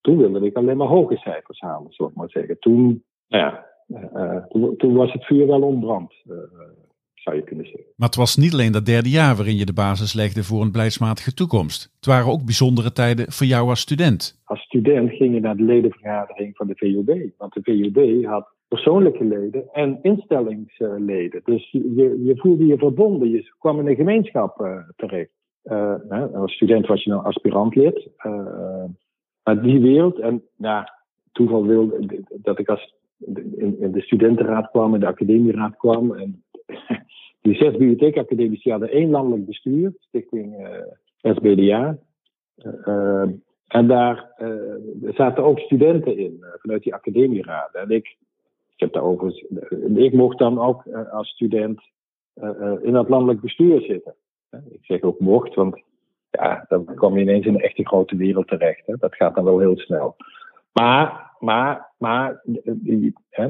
toen 0.02 0.18
wilde 0.18 0.46
ik 0.46 0.56
alleen 0.56 0.78
maar 0.78 0.88
hoge 0.88 1.18
cijfers 1.18 1.60
halen, 1.60 1.92
zal 1.92 2.08
ik 2.08 2.16
maar 2.16 2.30
zeggen. 2.30 2.60
Toen, 2.60 3.04
nou 3.28 3.44
ja, 3.44 3.66
uh, 4.14 4.46
toen, 4.46 4.78
toen, 4.78 4.94
was 4.94 5.14
het 5.14 5.26
vuur 5.26 5.48
wel 5.48 5.62
ontbrand, 5.62 6.14
uh, 6.26 6.36
zou 7.14 7.36
je 7.36 7.44
kunnen 7.44 7.66
zeggen. 7.66 7.86
Maar 7.96 8.08
het 8.08 8.18
was 8.18 8.36
niet 8.36 8.54
alleen 8.54 8.72
dat 8.72 8.86
derde 8.86 9.10
jaar 9.10 9.36
waarin 9.36 9.58
je 9.58 9.66
de 9.66 9.74
basis 9.74 10.14
legde 10.14 10.44
voor 10.44 10.62
een 10.62 10.72
beleidsmatige 10.72 11.34
toekomst. 11.34 11.92
Het 11.96 12.06
waren 12.06 12.32
ook 12.32 12.46
bijzondere 12.46 12.92
tijden 12.92 13.32
voor 13.32 13.48
jou 13.48 13.70
als 13.70 13.80
student. 13.80 14.42
Als 14.46 14.62
student 14.62 15.12
ging 15.12 15.34
je 15.34 15.40
naar 15.40 15.58
de 15.58 15.64
ledenvergadering 15.64 16.56
van 16.56 16.68
de 16.68 16.76
VUB. 16.76 17.32
Want 17.38 17.54
de 17.54 17.62
VUB 17.64 18.26
had 18.26 18.56
persoonlijke 18.68 19.24
leden 19.24 19.70
en 19.72 20.00
instellingsleden. 20.02 21.42
Dus 21.44 21.72
je, 21.72 22.24
je 22.24 22.38
voelde 22.38 22.66
je 22.66 22.78
verbonden, 22.78 23.30
je 23.30 23.54
kwam 23.60 23.80
in 23.80 23.88
een 23.88 23.96
gemeenschap 23.96 24.62
uh, 24.62 24.78
terecht. 24.96 25.32
Nou, 26.10 26.36
als 26.36 26.54
student 26.54 26.88
was 26.88 27.04
je 27.04 27.10
nou 27.10 27.24
aspirantlid. 27.24 28.10
Maar 29.44 29.62
die 29.62 29.82
wereld, 29.82 30.20
en 30.20 30.44
nou, 30.56 30.86
toeval 31.32 31.66
wilde 31.66 32.24
dat 32.42 32.60
ik 32.60 32.70
als 32.70 32.96
in, 33.18 33.92
de 33.92 34.02
studentenraad 34.02 34.70
kwam, 34.70 34.94
in 34.94 35.00
de 35.00 35.08
academieraad 35.08 35.78
kwam. 35.78 36.14
En 36.14 36.44
die 37.42 37.56
zes 37.56 37.72
bibliotheekacademici 37.72 38.72
hadden 38.72 38.92
één 38.92 39.10
landelijk 39.10 39.46
bestuur, 39.46 39.94
stichting 40.00 40.56
eh, 40.58 41.34
SBDA. 41.36 41.98
Eh, 42.58 43.26
en 43.68 43.88
daar 43.88 44.32
zaten 45.02 45.44
ook 45.44 45.60
studenten 45.60 46.18
in, 46.18 46.46
vanuit 46.58 46.84
die 46.84 46.94
academieraad. 46.94 47.74
En 47.74 47.90
ik, 47.90 48.18
ik 48.78 48.84
heb 48.84 48.94
daarover, 48.94 49.44
ik 49.96 50.14
mocht 50.14 50.38
dan 50.38 50.60
ook 50.60 50.84
als 51.12 51.30
student 51.30 51.82
in 52.82 52.92
dat 52.92 53.10
landelijk 53.10 53.42
bestuur 53.42 53.82
zitten. 53.82 54.16
Ik 54.70 54.86
zeg 54.86 55.02
ook 55.02 55.20
mocht, 55.20 55.56
want 55.56 55.82
ja, 56.30 56.66
dan 56.68 56.96
kom 56.96 57.16
je 57.16 57.22
ineens 57.22 57.46
in 57.46 57.54
een 57.54 57.62
echte 57.62 57.86
grote 57.86 58.16
wereld 58.16 58.48
terecht. 58.48 58.86
Hè. 58.86 58.96
Dat 58.98 59.16
gaat 59.16 59.36
dan 59.36 59.44
wel 59.44 59.60
heel 59.60 59.78
snel. 59.78 60.16
Maar, 60.72 61.32
maar, 61.40 61.94
maar 61.98 62.44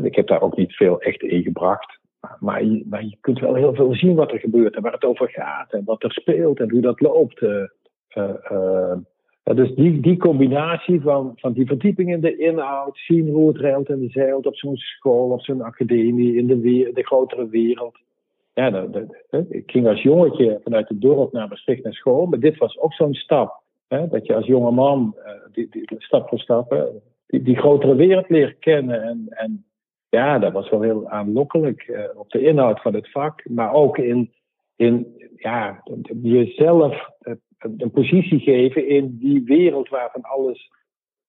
ik 0.01 0.15
heb 0.15 0.27
daar 0.27 0.41
ook 0.41 0.57
niet 0.57 0.75
veel 0.75 1.01
echt 1.01 1.21
in 1.21 1.43
gebracht. 1.43 1.99
Maar 2.39 2.63
je, 2.63 2.85
maar 2.89 3.03
je 3.03 3.17
kunt 3.21 3.39
wel 3.39 3.53
heel 3.53 3.73
veel 3.73 3.95
zien 3.95 4.15
wat 4.15 4.31
er 4.31 4.39
gebeurt 4.39 4.75
en 4.75 4.81
waar 4.81 4.91
het 4.91 5.05
over 5.05 5.29
gaat 5.29 5.71
en 5.73 5.83
wat 5.85 6.03
er 6.03 6.11
speelt 6.11 6.59
en 6.59 6.71
hoe 6.71 6.81
dat 6.81 7.01
loopt. 7.01 7.41
Uh, 7.41 7.63
uh, 8.17 8.95
dus 9.55 9.75
die, 9.75 9.99
die 9.99 10.17
combinatie 10.17 11.01
van, 11.01 11.31
van 11.35 11.53
die 11.53 11.65
verdieping 11.65 12.11
in 12.11 12.21
de 12.21 12.37
inhoud, 12.37 12.97
zien 12.97 13.29
hoe 13.29 13.47
het 13.47 13.57
ruilt 13.57 13.89
en 13.89 14.09
zeilt 14.09 14.45
op 14.45 14.55
zo'n 14.55 14.77
school 14.77 15.29
of 15.29 15.43
zo'n 15.43 15.61
academie, 15.61 16.35
in 16.35 16.47
de, 16.47 16.91
de 16.93 17.03
grotere 17.03 17.49
wereld 17.49 17.97
ja, 18.57 18.87
ik 19.49 19.71
ging 19.71 19.87
als 19.87 20.01
jongetje 20.01 20.59
vanuit 20.63 20.89
het 20.89 21.01
dorp 21.01 21.31
naar 21.31 21.47
Maastricht 21.47 21.83
naar 21.83 21.93
school. 21.93 22.25
Maar 22.25 22.39
dit 22.39 22.57
was 22.57 22.79
ook 22.79 22.93
zo'n 22.93 23.13
stap. 23.13 23.61
Hè, 23.87 24.07
dat 24.07 24.25
je 24.25 24.35
als 24.35 24.45
jonge 24.45 24.71
man, 24.71 25.15
uh, 25.17 25.31
die, 25.51 25.67
die, 25.71 25.85
stap 25.97 26.29
voor 26.29 26.39
stap, 26.39 26.91
die, 27.27 27.41
die, 27.41 27.55
grotere 27.55 27.95
wereld 27.95 28.29
leert 28.29 28.59
kennen. 28.59 29.03
En, 29.03 29.25
en 29.29 29.65
ja, 30.09 30.39
dat 30.39 30.51
was 30.51 30.69
wel 30.69 30.81
heel 30.81 31.09
aanlokkelijk 31.09 31.87
uh, 31.87 31.99
op 32.15 32.29
de 32.29 32.41
inhoud 32.41 32.81
van 32.81 32.93
het 32.93 33.11
vak. 33.11 33.49
Maar 33.49 33.73
ook 33.73 33.97
in, 33.97 34.31
in 34.77 35.07
ja, 35.35 35.83
jezelf 36.21 37.09
een 37.59 37.91
positie 37.91 38.39
geven 38.39 38.87
in 38.87 39.17
die 39.19 39.43
wereld 39.43 39.89
waarvan 39.89 40.21
alles 40.21 40.69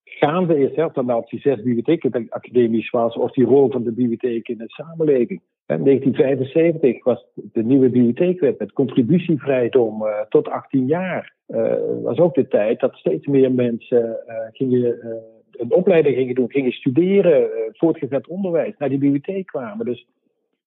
gaande 0.04 0.58
is. 0.58 0.76
Hè, 0.76 0.86
dan 0.92 1.24
die 1.28 1.40
zes 1.40 1.62
bibliotheken 1.62 2.26
academisch 2.28 2.90
was, 2.90 3.16
of 3.16 3.32
die 3.32 3.44
rol 3.44 3.70
van 3.70 3.82
de 3.82 3.92
bibliotheek 3.92 4.48
in 4.48 4.58
de 4.58 4.68
samenleving. 4.68 5.40
In 5.66 5.84
1975 5.84 7.04
was 7.04 7.26
de 7.34 7.62
nieuwe 7.62 7.88
bibliotheekwet 7.88 8.58
met 8.58 8.72
contributievrijdom 8.72 10.02
uh, 10.02 10.20
tot 10.28 10.48
18 10.48 10.86
jaar. 10.86 11.34
Uh, 11.48 11.74
was 12.02 12.18
ook 12.18 12.34
de 12.34 12.48
tijd 12.48 12.80
dat 12.80 12.94
steeds 12.94 13.26
meer 13.26 13.52
mensen 13.52 14.20
uh, 14.26 14.34
gingen, 14.52 14.98
een 15.50 15.72
opleiding 15.72 16.16
gingen 16.16 16.34
doen, 16.34 16.50
gingen 16.50 16.72
studeren, 16.72 17.50
voortgezet 17.72 18.26
onderwijs, 18.26 18.74
naar 18.78 18.88
die 18.88 18.98
bibliotheek 18.98 19.46
kwamen. 19.46 19.86
Dus 19.86 20.06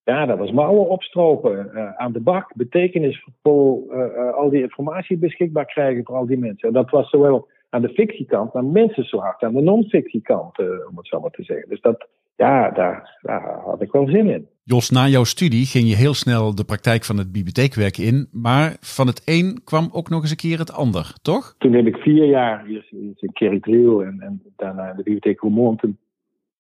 ja, 0.03 0.25
dat 0.25 0.38
was 0.38 0.51
mouwen 0.51 0.89
opstropen 0.89 1.72
aan 1.98 2.12
de 2.12 2.20
bak, 2.20 2.55
betekenisvol 2.55 3.91
al 4.36 4.50
die 4.50 4.62
informatie 4.62 5.17
beschikbaar 5.17 5.65
krijgen 5.65 6.05
voor 6.05 6.15
al 6.15 6.25
die 6.25 6.38
mensen. 6.38 6.67
En 6.67 6.74
dat 6.74 6.89
was 6.89 7.10
zowel 7.10 7.48
aan 7.70 7.81
de 7.81 7.89
fictiekant, 7.89 8.53
maar 8.53 8.65
mensen 8.65 9.03
zo 9.03 9.17
hard 9.17 9.43
aan 9.43 9.53
de 9.53 9.62
non-fictiekant, 9.62 10.60
om 10.60 10.98
het 10.98 11.08
zo 11.08 11.20
maar 11.20 11.31
te 11.31 11.43
zeggen. 11.43 11.70
Dus 11.70 11.81
dat, 11.81 12.08
ja, 12.36 12.72
daar, 12.72 13.20
daar 13.22 13.60
had 13.65 13.81
ik 13.81 13.91
wel 13.91 14.08
zin 14.08 14.29
in. 14.29 14.48
Jos, 14.63 14.89
na 14.89 15.08
jouw 15.08 15.24
studie 15.24 15.65
ging 15.65 15.89
je 15.89 15.96
heel 15.96 16.13
snel 16.13 16.55
de 16.55 16.63
praktijk 16.63 17.03
van 17.03 17.17
het 17.17 17.31
bibliotheekwerk 17.31 17.98
in, 17.98 18.27
maar 18.31 18.77
van 18.79 19.08
het 19.08 19.22
een 19.25 19.62
kwam 19.63 19.89
ook 19.91 20.10
nog 20.10 20.22
eens 20.22 20.31
een 20.31 20.38
keer 20.38 20.58
het 20.58 20.74
ander, 20.74 21.13
toch? 21.22 21.55
Toen 21.58 21.74
heb 21.74 21.86
ik 21.86 21.96
vier 21.96 22.25
jaar 22.25 22.65
eerst 22.65 22.91
in 22.91 23.31
Kerry 23.34 23.60
en, 24.01 24.17
en 24.20 24.41
daarna 24.55 24.89
in 24.89 24.96
de 24.96 25.03
bibliotheek 25.03 25.39
Roermond. 25.39 25.81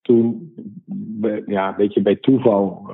Toen, 0.01 0.53
ja, 1.45 1.67
een 1.67 1.75
beetje 1.77 2.01
bij 2.01 2.15
toeval, 2.15 2.91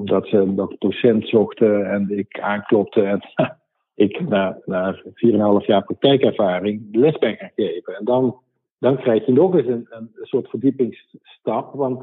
omdat 0.00 0.26
ze 0.26 0.44
nog 0.46 0.78
docent 0.78 1.28
zochten 1.28 1.90
en 1.90 2.18
ik 2.18 2.40
aanklopte 2.40 3.02
en 3.02 3.20
ik 4.06 4.28
na, 4.28 4.58
na 4.64 5.02
4,5 5.04 5.66
jaar 5.66 5.84
praktijkervaring 5.84 6.88
les 6.92 7.18
ben 7.18 7.36
gaan 7.36 7.50
geven. 7.54 7.96
En 7.96 8.04
dan, 8.04 8.36
dan 8.78 8.96
krijg 8.96 9.26
je 9.26 9.32
nog 9.32 9.54
eens 9.54 9.66
een, 9.66 9.86
een 9.90 10.10
soort 10.22 10.48
verdiepingsstap, 10.48 11.74
want 11.74 12.02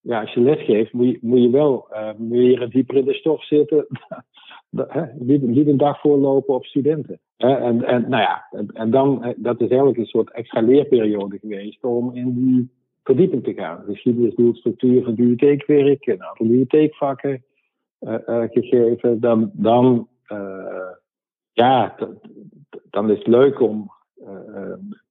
ja, 0.00 0.20
als 0.20 0.32
je 0.32 0.40
les 0.40 0.64
geeft, 0.64 0.92
moet 0.92 1.06
je, 1.06 1.18
moet 1.20 1.42
je 1.42 1.50
wel 1.50 1.88
uh, 1.92 2.08
meer 2.16 2.68
dieper 2.70 2.96
in 2.96 3.04
de 3.04 3.14
stof 3.14 3.44
zitten. 3.44 3.86
niet, 5.18 5.42
niet, 5.42 5.66
een 5.66 5.76
dag 5.76 6.00
voorlopen 6.00 6.54
op 6.54 6.64
studenten. 6.64 7.20
en, 7.36 7.82
en, 7.82 8.08
nou 8.08 8.22
ja, 8.22 8.44
en, 8.72 8.90
dan, 8.90 9.34
dat 9.36 9.60
is 9.60 9.68
eigenlijk 9.68 9.98
een 9.98 10.06
soort 10.06 10.30
extra 10.30 10.60
leerperiode 10.60 11.38
geweest 11.38 11.84
om 11.84 12.14
in 12.14 12.34
die 12.34 12.70
verdieping 13.04 13.44
te 13.44 13.54
gaan. 13.54 13.84
Geschiedenis, 13.86 14.34
doelstructuur 14.34 15.02
van 15.02 15.14
bibliotheekwerk, 15.14 16.06
een 16.06 16.22
aantal 16.22 16.46
bibliotheekvakken 16.46 17.44
uh, 18.00 18.14
uh, 18.26 18.44
gegeven. 18.48 19.20
Dan, 19.20 19.50
dan 19.52 20.08
ja, 21.52 21.96
dan 22.90 23.10
is 23.10 23.18
het 23.18 23.26
leuk 23.26 23.60
om 23.60 23.90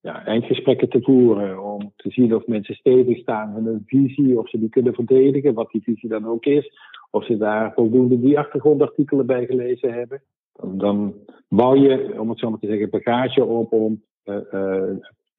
ja, 0.02 0.26
eindgesprekken 0.26 0.90
te 0.90 1.02
voeren. 1.02 1.64
Om 1.64 1.94
te 1.96 2.10
zien 2.12 2.36
of 2.36 2.48
mensen 2.48 2.76
stevig 2.76 3.18
staan 3.18 3.54
met 3.54 3.66
een 3.66 3.84
visie, 3.86 4.40
of 4.40 4.50
ze 4.50 4.60
die 4.60 4.70
kunnen 4.70 4.94
verdedigen, 4.94 5.54
wat 5.54 5.72
die 5.72 5.84
visie 5.84 6.10
dan 6.10 6.26
ook 6.26 6.46
is. 6.46 6.72
Of 7.12 7.26
ze 7.26 7.38
daar 7.38 7.74
voldoende 7.74 8.20
die 8.20 8.40
achtergrondartikelen 8.40 9.26
bij 9.26 9.46
gelezen 9.46 9.94
hebben. 9.94 10.22
Dan, 10.54 10.78
dan 10.78 11.14
bouw 11.50 11.76
je, 11.76 12.16
om 12.20 12.30
het 12.30 12.40
zo 12.40 12.50
maar 12.50 12.60
te 12.60 12.68
zeggen, 12.68 12.90
bagage 12.90 13.46
op 13.46 13.72
om 13.72 14.04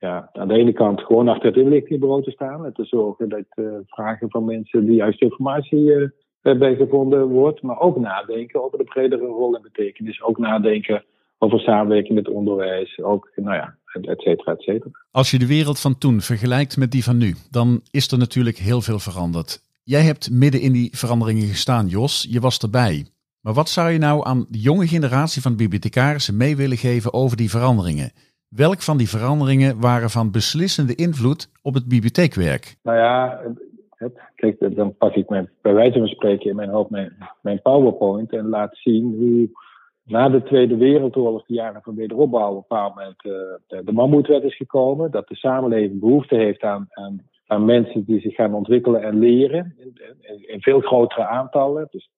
ja, 0.05 0.31
aan 0.33 0.49
de 0.49 0.55
ene 0.55 0.73
kant 0.73 1.01
gewoon 1.01 1.29
achter 1.29 1.47
het 1.47 1.57
inlichtingbureau 1.57 2.23
te 2.23 2.31
staan. 2.31 2.65
En 2.65 2.73
te 2.73 2.85
zorgen 2.85 3.29
dat 3.29 3.45
vragen 3.87 4.31
van 4.31 4.45
mensen 4.45 4.87
die 4.87 4.95
juiste 4.95 5.25
informatie 5.25 6.13
bij 6.43 6.75
gevonden 6.77 7.29
wordt. 7.29 7.63
Maar 7.63 7.81
ook 7.81 7.99
nadenken 7.99 8.65
over 8.65 8.79
de 8.79 8.85
bredere 8.85 9.27
rol 9.27 9.55
en 9.55 9.63
betekenis. 9.63 10.23
Ook 10.23 10.39
nadenken 10.39 11.05
over 11.39 11.61
samenwerking 11.61 12.15
met 12.15 12.29
onderwijs, 12.29 13.03
ook, 13.03 13.31
nou 13.35 13.55
ja, 13.55 13.77
et 14.01 14.21
cetera, 14.21 14.53
et 14.53 14.63
cetera. 14.63 14.91
Als 15.11 15.31
je 15.31 15.39
de 15.39 15.47
wereld 15.47 15.81
van 15.81 15.99
toen 15.99 16.21
vergelijkt 16.21 16.77
met 16.77 16.91
die 16.91 17.05
van 17.05 17.17
nu, 17.17 17.35
dan 17.51 17.81
is 17.91 18.11
er 18.11 18.19
natuurlijk 18.19 18.57
heel 18.57 18.81
veel 18.81 18.99
veranderd. 18.99 19.61
Jij 19.83 20.01
hebt 20.01 20.31
midden 20.31 20.61
in 20.61 20.73
die 20.73 20.97
veranderingen 20.97 21.47
gestaan, 21.47 21.87
Jos. 21.87 22.27
Je 22.31 22.41
was 22.41 22.59
erbij. 22.59 23.07
Maar 23.41 23.55
wat 23.55 23.69
zou 23.69 23.91
je 23.91 23.99
nou 23.99 24.27
aan 24.27 24.47
de 24.49 24.61
jonge 24.61 24.87
generatie 24.87 25.43
van 25.43 25.57
bibliothecarissen 25.57 26.37
mee 26.37 26.57
willen 26.57 26.77
geven 26.77 27.13
over 27.13 27.37
die 27.37 27.51
veranderingen? 27.51 28.13
Welk 28.57 28.83
van 28.83 28.97
die 28.97 29.09
veranderingen 29.09 29.81
waren 29.81 30.11
van 30.11 30.31
beslissende 30.31 30.95
invloed 30.95 31.51
op 31.63 31.75
het 31.75 31.89
bibliotheekwerk? 31.89 32.77
Nou 32.83 32.99
ja, 32.99 33.41
dan 34.75 34.97
pak 34.97 35.15
ik 35.15 35.29
mijn, 35.29 35.51
bij 35.63 35.75
wijze 35.75 35.99
van 35.99 36.09
spreken 36.09 36.51
in 36.51 36.57
mijn 36.57 36.69
hoofd 36.69 36.91
mijn, 36.91 37.17
mijn 37.41 37.63
PowerPoint 37.63 38.33
en 38.33 38.49
laat 38.49 38.77
zien 38.77 39.15
hoe 39.19 39.49
na 40.05 40.29
de 40.29 40.43
Tweede 40.43 40.77
Wereldoorlog, 40.77 41.47
de 41.47 41.55
jaren 41.55 41.83
van 41.83 41.95
wederopbouw, 41.95 42.51
op 42.51 42.55
een 42.57 42.65
bepaald 42.69 42.95
moment 42.95 43.25
uh, 43.25 43.85
de, 43.85 43.93
mammoetwet 43.93 44.43
is 44.43 44.57
gekomen. 44.57 45.11
Dat 45.11 45.29
de 45.29 45.37
samenleving 45.37 46.01
behoefte 46.01 46.35
heeft 46.35 46.63
aan, 46.63 46.89
aan, 47.47 47.65
mensen 47.65 48.05
die 48.05 48.21
zich 48.21 48.35
gaan 48.35 48.55
ontwikkelen 48.55 49.03
en 49.03 49.19
leren. 49.19 49.75
In, 49.79 50.49
in, 50.49 50.61
veel 50.61 50.81
grotere 50.81 51.27
aantallen. 51.27 51.89
Dus 51.91 52.11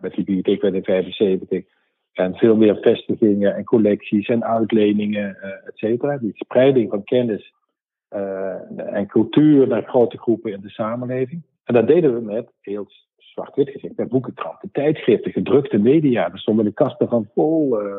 met 0.00 0.14
die 0.14 0.24
bibliotheekwet 0.24 0.74
in 0.74 0.84
75. 0.84 1.64
En 2.12 2.34
veel 2.34 2.56
meer 2.56 2.76
vestigingen 2.76 3.54
en 3.54 3.64
collecties 3.64 4.28
en 4.28 4.44
uitleningen, 4.44 5.36
uh, 5.42 5.50
et 5.50 5.78
cetera. 5.78 6.18
Die 6.18 6.32
spreiding 6.34 6.90
van 6.90 7.04
kennis 7.04 7.54
en 8.76 9.06
cultuur 9.06 9.68
naar 9.68 9.82
grote 9.82 10.18
groepen 10.18 10.52
in 10.52 10.60
de 10.60 10.70
samenleving. 10.70 11.42
En 11.64 11.74
dat 11.74 11.86
deden 11.86 12.14
we 12.14 12.20
met 12.20 12.52
heel 12.60 12.86
zwart-wit 13.16 13.70
gezegd, 13.70 13.96
met 13.96 14.08
boekenkranten, 14.08 14.70
tijdschriften, 14.72 15.32
gedrukte 15.32 15.78
media. 15.78 16.32
Er 16.32 16.38
stonden 16.38 16.64
de 16.64 16.72
kasten 16.72 17.08
van 17.08 17.28
vol. 17.34 17.82
Uh, 17.82 17.96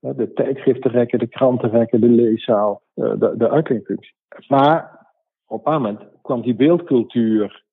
de 0.00 0.32
tijdschriftenrekken, 0.32 1.18
de 1.18 1.26
krantenrekken, 1.26 2.00
de 2.00 2.08
leeszaal, 2.08 2.82
de, 2.94 3.34
de 3.36 3.50
uitleenfunctie. 3.50 4.14
Maar 4.48 5.06
op 5.46 5.66
een 5.66 5.72
moment 5.72 6.00
kwam 6.22 6.42
die 6.42 6.54
beeldcultuur 6.54 7.64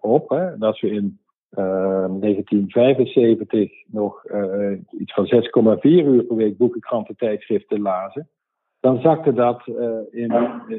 op. 0.00 0.28
Hè, 0.28 0.58
dat 0.58 0.80
we 0.80 0.90
in 0.90 1.18
1975 1.54 3.72
nog 3.86 4.24
iets 4.98 5.14
van 5.14 5.26
6,4 5.26 5.30
uur 5.82 6.24
per 6.24 6.36
week 6.36 6.56
boekenkranten, 6.56 7.16
tijdschriften 7.16 7.80
lazen. 7.80 8.28
Dan 8.80 9.00
zakte 9.00 9.32
dat 9.32 9.62
in, 10.10 10.32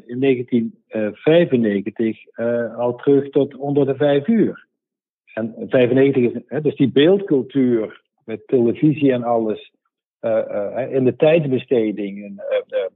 in 0.06 0.20
1995 0.20 2.18
al 2.78 2.96
terug 2.96 3.30
tot 3.30 3.56
onder 3.56 3.86
de 3.86 3.96
5 3.96 4.28
uur. 4.28 4.68
En 5.34 5.56
95 5.68 6.24
is, 6.24 6.42
hè, 6.48 6.62
dus 6.62 6.76
die 6.76 6.92
beeldcultuur 6.92 8.04
met 8.26 8.48
televisie 8.48 9.12
en 9.12 9.24
alles, 9.24 9.72
uh, 10.22 10.42
uh, 10.52 10.94
in 10.94 11.04
de 11.04 11.16
tijdsbesteding 11.16 12.18
uh, 12.18 12.40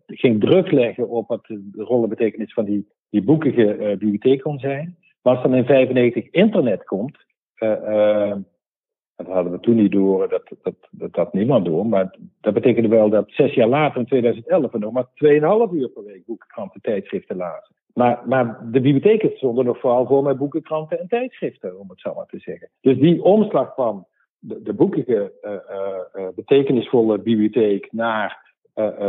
ging 0.07 0.39
druk 0.39 0.71
leggen 0.71 1.09
op 1.09 1.27
wat 1.27 1.45
de 1.45 1.83
rol 1.83 2.03
en 2.03 2.09
betekenis 2.09 2.53
van 2.53 2.65
die, 2.65 2.87
die 3.09 3.23
boekige 3.23 3.95
bibliotheek 3.99 4.41
kon 4.41 4.59
zijn. 4.59 4.97
Maar 5.21 5.33
als 5.33 5.43
dan 5.43 5.55
in 5.55 5.65
95 5.65 6.29
internet 6.29 6.83
komt, 6.83 7.17
dat 9.15 9.27
hadden 9.27 9.51
we 9.51 9.59
toen 9.59 9.75
niet 9.75 9.91
door, 9.91 10.29
dat 10.29 10.49
dat, 10.61 11.13
dat 11.13 11.33
niemand 11.33 11.65
door, 11.65 11.85
maar 11.85 12.15
dat 12.41 12.53
betekende 12.53 12.87
wel 12.87 13.09
dat 13.09 13.25
zes 13.27 13.53
jaar 13.53 13.67
later, 13.67 13.99
in 13.99 14.05
2011, 14.05 14.71
we 14.71 14.77
nog 14.77 14.91
maar 14.91 15.07
2,5 15.07 15.73
uur 15.73 15.89
per 15.89 16.03
week 16.03 16.25
boekenkranten 16.25 16.81
tijdschriften 16.81 17.35
lazen. 17.35 17.75
Maar, 17.93 18.21
maar 18.25 18.59
de 18.71 18.81
bibliotheken 18.81 19.31
stonden 19.35 19.65
nog 19.65 19.79
vooral 19.79 20.07
voor 20.07 20.23
met 20.23 20.37
boeken, 20.37 20.61
kranten 20.61 20.99
en 20.99 21.07
tijdschriften, 21.07 21.79
om 21.79 21.89
het 21.89 21.99
zo 21.99 22.13
maar 22.13 22.25
te 22.25 22.39
zeggen. 22.39 22.69
Dus 22.81 22.97
die 22.97 23.23
omslag 23.23 23.73
van 23.75 24.05
de, 24.39 24.61
de 24.61 24.73
boekige, 24.73 25.31
uh, 25.41 26.27
betekenisvolle 26.35 27.19
bibliotheek 27.19 27.91
naar 27.91 28.48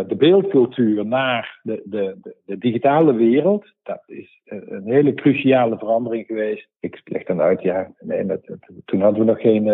de 0.07 0.15
beeldcultuur, 0.17 1.07
naar 1.07 1.61
de, 1.63 1.83
de, 1.85 2.17
de, 2.45 2.59
digitale 2.59 3.15
wereld, 3.15 3.73
dat 3.83 4.03
is 4.07 4.41
een 4.45 4.83
hele 4.85 5.15
cruciale 5.15 5.79
verandering 5.79 6.27
geweest. 6.27 6.69
Ik 6.81 7.01
leg 7.05 7.25
dan 7.25 7.41
uit, 7.41 7.63
ja, 7.63 7.93
nee, 7.99 8.27
dat, 8.27 8.41
toen 8.85 9.01
hadden 9.01 9.21
we 9.21 9.27
nog 9.27 9.41
geen. 9.41 9.65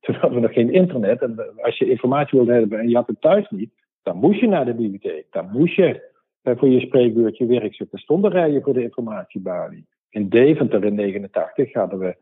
toen 0.00 0.14
hadden 0.14 0.34
we 0.34 0.46
nog 0.46 0.52
geen 0.52 0.72
internet. 0.72 1.22
En 1.22 1.54
als 1.62 1.78
je 1.78 1.90
informatie 1.90 2.38
wilde 2.38 2.52
hebben 2.52 2.78
en 2.78 2.88
je 2.88 2.96
had 2.96 3.06
het 3.06 3.20
thuis 3.20 3.50
niet, 3.50 3.70
dan 4.02 4.16
moest 4.16 4.40
je 4.40 4.48
naar 4.48 4.64
de 4.64 4.74
bibliotheek. 4.74 5.26
Dan 5.30 5.50
moest 5.52 5.74
je 5.74 6.08
voor 6.42 6.68
je 6.68 6.80
spreekbeurtje 6.80 7.46
werk 7.46 7.74
zitten. 7.74 7.98
Stonden 7.98 8.30
rijen 8.30 8.62
voor 8.62 8.74
de 8.74 8.82
informatiebalie. 8.82 9.86
In 10.10 10.28
Deventer 10.28 10.84
in 10.84 10.94
89 10.94 11.72
hadden 11.72 11.98
we 11.98 12.16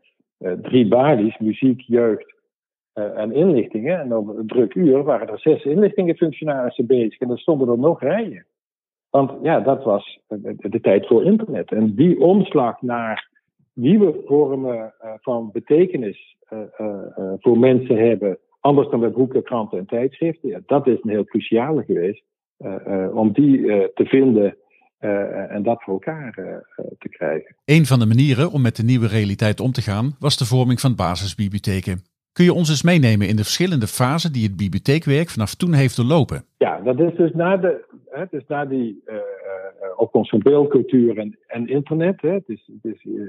drie 0.61 0.87
balies, 0.87 1.37
muziek, 1.37 1.81
jeugd 1.81 2.37
en 3.15 3.33
inlichtingen. 3.33 3.99
En 3.99 4.13
over 4.13 4.39
een 4.39 4.47
druk 4.47 4.75
uur 4.75 5.03
waren 5.03 5.29
er 5.29 5.39
zes 5.39 5.63
inlichtingenfunctionarissen 5.63 6.85
bezig. 6.85 7.19
En 7.19 7.29
er 7.29 7.39
stonden 7.39 7.69
er 7.69 7.79
nog 7.79 8.01
rijen. 8.01 8.45
Want 9.09 9.31
ja, 9.41 9.59
dat 9.59 9.83
was 9.83 10.19
de, 10.27 10.79
tijd 10.81 11.07
voor 11.07 11.23
internet. 11.23 11.71
En 11.71 11.95
die 11.95 12.19
omslag 12.19 12.81
naar 12.81 13.29
nieuwe 13.73 14.21
vormen 14.25 14.93
uh, 15.03 15.11
van 15.21 15.49
betekenis 15.51 16.37
voor 17.39 17.59
mensen 17.59 17.97
hebben, 18.07 18.37
anders 18.59 18.89
dan 18.89 18.99
bij 18.99 19.11
boeken, 19.11 19.43
kranten 19.43 19.77
en 19.77 19.85
tijdschriften, 19.85 20.49
ja, 20.49 20.59
dat 20.65 20.87
is 20.87 20.97
een 21.01 21.09
heel 21.09 21.23
cruciale 21.23 21.83
geweest. 21.83 22.23
Eh, 22.59 23.03
eh, 23.03 23.15
om 23.15 23.31
die 23.31 23.71
eh, 23.71 23.87
te 23.93 24.05
vinden 24.05 24.57
en 25.49 25.63
dat 25.63 25.83
voor 25.83 25.93
elkaar 25.93 26.33
te 26.97 27.09
krijgen. 27.09 27.55
Een 27.65 27.85
van 27.85 27.99
de 27.99 28.05
manieren 28.05 28.51
om 28.51 28.61
met 28.61 28.75
de 28.75 28.83
nieuwe 28.83 29.07
realiteit 29.07 29.59
om 29.59 29.71
te 29.71 29.81
gaan 29.81 30.15
was 30.19 30.37
de 30.37 30.45
vorming 30.45 30.79
van 30.79 30.95
basisbibliotheken. 30.95 32.01
Kun 32.39 32.47
je 32.47 32.53
ons 32.53 32.69
eens 32.69 32.83
meenemen 32.83 33.27
in 33.27 33.35
de 33.35 33.43
verschillende 33.43 33.87
fasen 33.87 34.33
die 34.33 34.43
het 34.47 34.57
bibliotheekwerk 34.57 35.29
vanaf 35.29 35.55
toen 35.55 35.73
heeft 35.73 35.95
doorlopen? 35.95 36.43
Ja, 36.57 36.79
dat 36.79 36.99
is 36.99 37.15
dus 37.15 37.33
na, 37.33 37.57
de, 37.57 37.85
hè, 38.09 38.23
dus 38.29 38.43
na 38.47 38.65
die 38.65 39.03
uh, 39.05 39.15
opkomst 39.95 40.29
van 40.29 40.39
beeldcultuur 40.39 41.17
en, 41.47 41.67
internet. 41.67 42.21
Hè, 42.21 42.37
dus, 42.45 42.69
dus, 42.81 43.03
uh, 43.03 43.23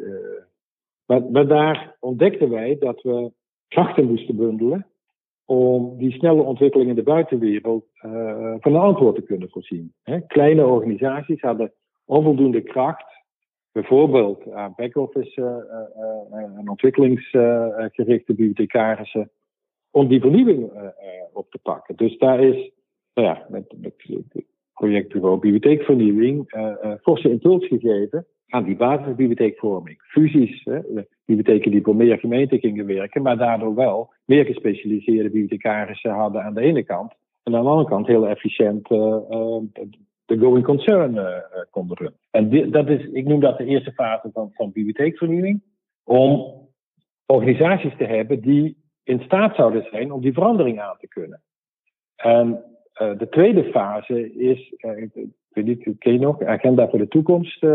maar, 1.07 1.47
daar 1.47 1.97
ontdekten 2.01 2.51
wij 2.51 2.77
dat 2.79 3.03
we 3.03 3.33
krachten 3.69 4.05
moesten 4.05 4.37
bundelen 4.37 4.87
om 5.45 5.99
die 5.99 6.13
snelle 6.13 6.43
ontwikkeling 6.43 6.89
in 6.89 6.97
de 6.97 7.03
buitenwereld 7.03 7.85
uh, 8.07 8.55
van 8.61 8.77
antwoord 8.77 9.15
te 9.15 9.23
kunnen 9.23 9.51
voorzien. 9.51 9.93
Hè? 10.03 10.21
Kleine 10.21 10.67
organisaties 10.67 11.41
hadden 11.41 11.73
onvoldoende 12.05 12.63
kracht, 12.63 13.20
bijvoorbeeld 13.73 14.51
aan 14.51 14.73
back-office 14.77 15.41
uh, 15.41 15.47
uh, 16.41 16.59
en 16.59 16.69
ontwikkelingsgerichte 16.69 18.35
bibliothecarissen, 18.35 19.31
om 19.91 20.09
die 20.09 20.21
vernieuwing 20.21 20.71
op 21.33 21.51
te 21.51 21.59
pakken. 21.63 21.97
Dus 21.97 22.19
daar 22.19 22.41
is, 22.41 22.71
nou 23.15 23.29
ja, 23.29 23.47
met, 23.49 23.75
met 23.81 23.95
projectbureau 24.73 25.39
Bibliotheekvernieuwing 25.39 26.51
forse 27.03 27.31
impuls 27.31 27.67
gegeven 27.67 28.27
aan 28.49 28.65
die 28.65 28.77
basisbibliotheekvorming. 28.77 29.97
Fusies, 30.03 30.65
hè, 30.65 30.81
bibliotheken 31.25 31.71
die 31.71 31.83
voor 31.83 31.97
meer 31.97 32.19
gemeenten 32.19 32.59
gingen 32.59 32.87
werken, 32.87 33.23
maar 33.23 33.37
daardoor 33.37 33.75
wel 33.75 34.13
meer 34.25 34.45
gespecialiseerde 34.45 35.31
bibliothecarissen 35.31 36.11
hadden 36.11 36.43
aan 36.43 36.55
de 36.55 36.61
ene 36.61 36.83
kant. 36.83 37.13
En 37.43 37.55
aan 37.55 37.63
de 37.63 37.69
andere 37.69 37.89
kant 37.89 38.07
heel 38.07 38.29
efficiënt 38.29 38.89
de 40.31 40.39
going 40.39 40.65
concern 40.65 41.15
uh, 41.15 41.27
konden 41.71 41.97
runnen. 41.97 42.19
En 42.31 42.71
dat 42.71 42.89
is, 42.89 43.05
ik 43.05 43.27
noem 43.27 43.41
dat 43.41 43.59
de 43.59 43.65
eerste 43.65 43.93
fase 43.93 44.31
van, 44.33 44.51
van 44.53 44.73
bibliotheekvernieuwing. 44.73 45.63
Om 46.05 46.53
organisaties 47.27 47.97
te 47.97 48.05
hebben 48.05 48.41
die 48.41 48.77
in 49.05 49.21
staat 49.21 49.55
zouden 49.55 49.87
zijn 49.91 50.13
om 50.13 50.21
die 50.21 50.33
verandering 50.33 50.81
aan 50.81 50.97
te 50.99 51.09
kunnen. 51.09 51.43
En 52.17 52.65
uh, 53.03 53.19
de 53.19 53.29
tweede 53.29 53.65
fase 53.65 54.35
is, 54.35 54.73
ik 54.79 55.31
weet 55.49 55.65
niet, 55.65 55.99
ken 55.99 56.13
je 56.13 56.19
nog, 56.19 56.43
Agenda 56.43 56.89
voor 56.89 56.99
de 56.99 57.09
Toekomst, 57.09 57.67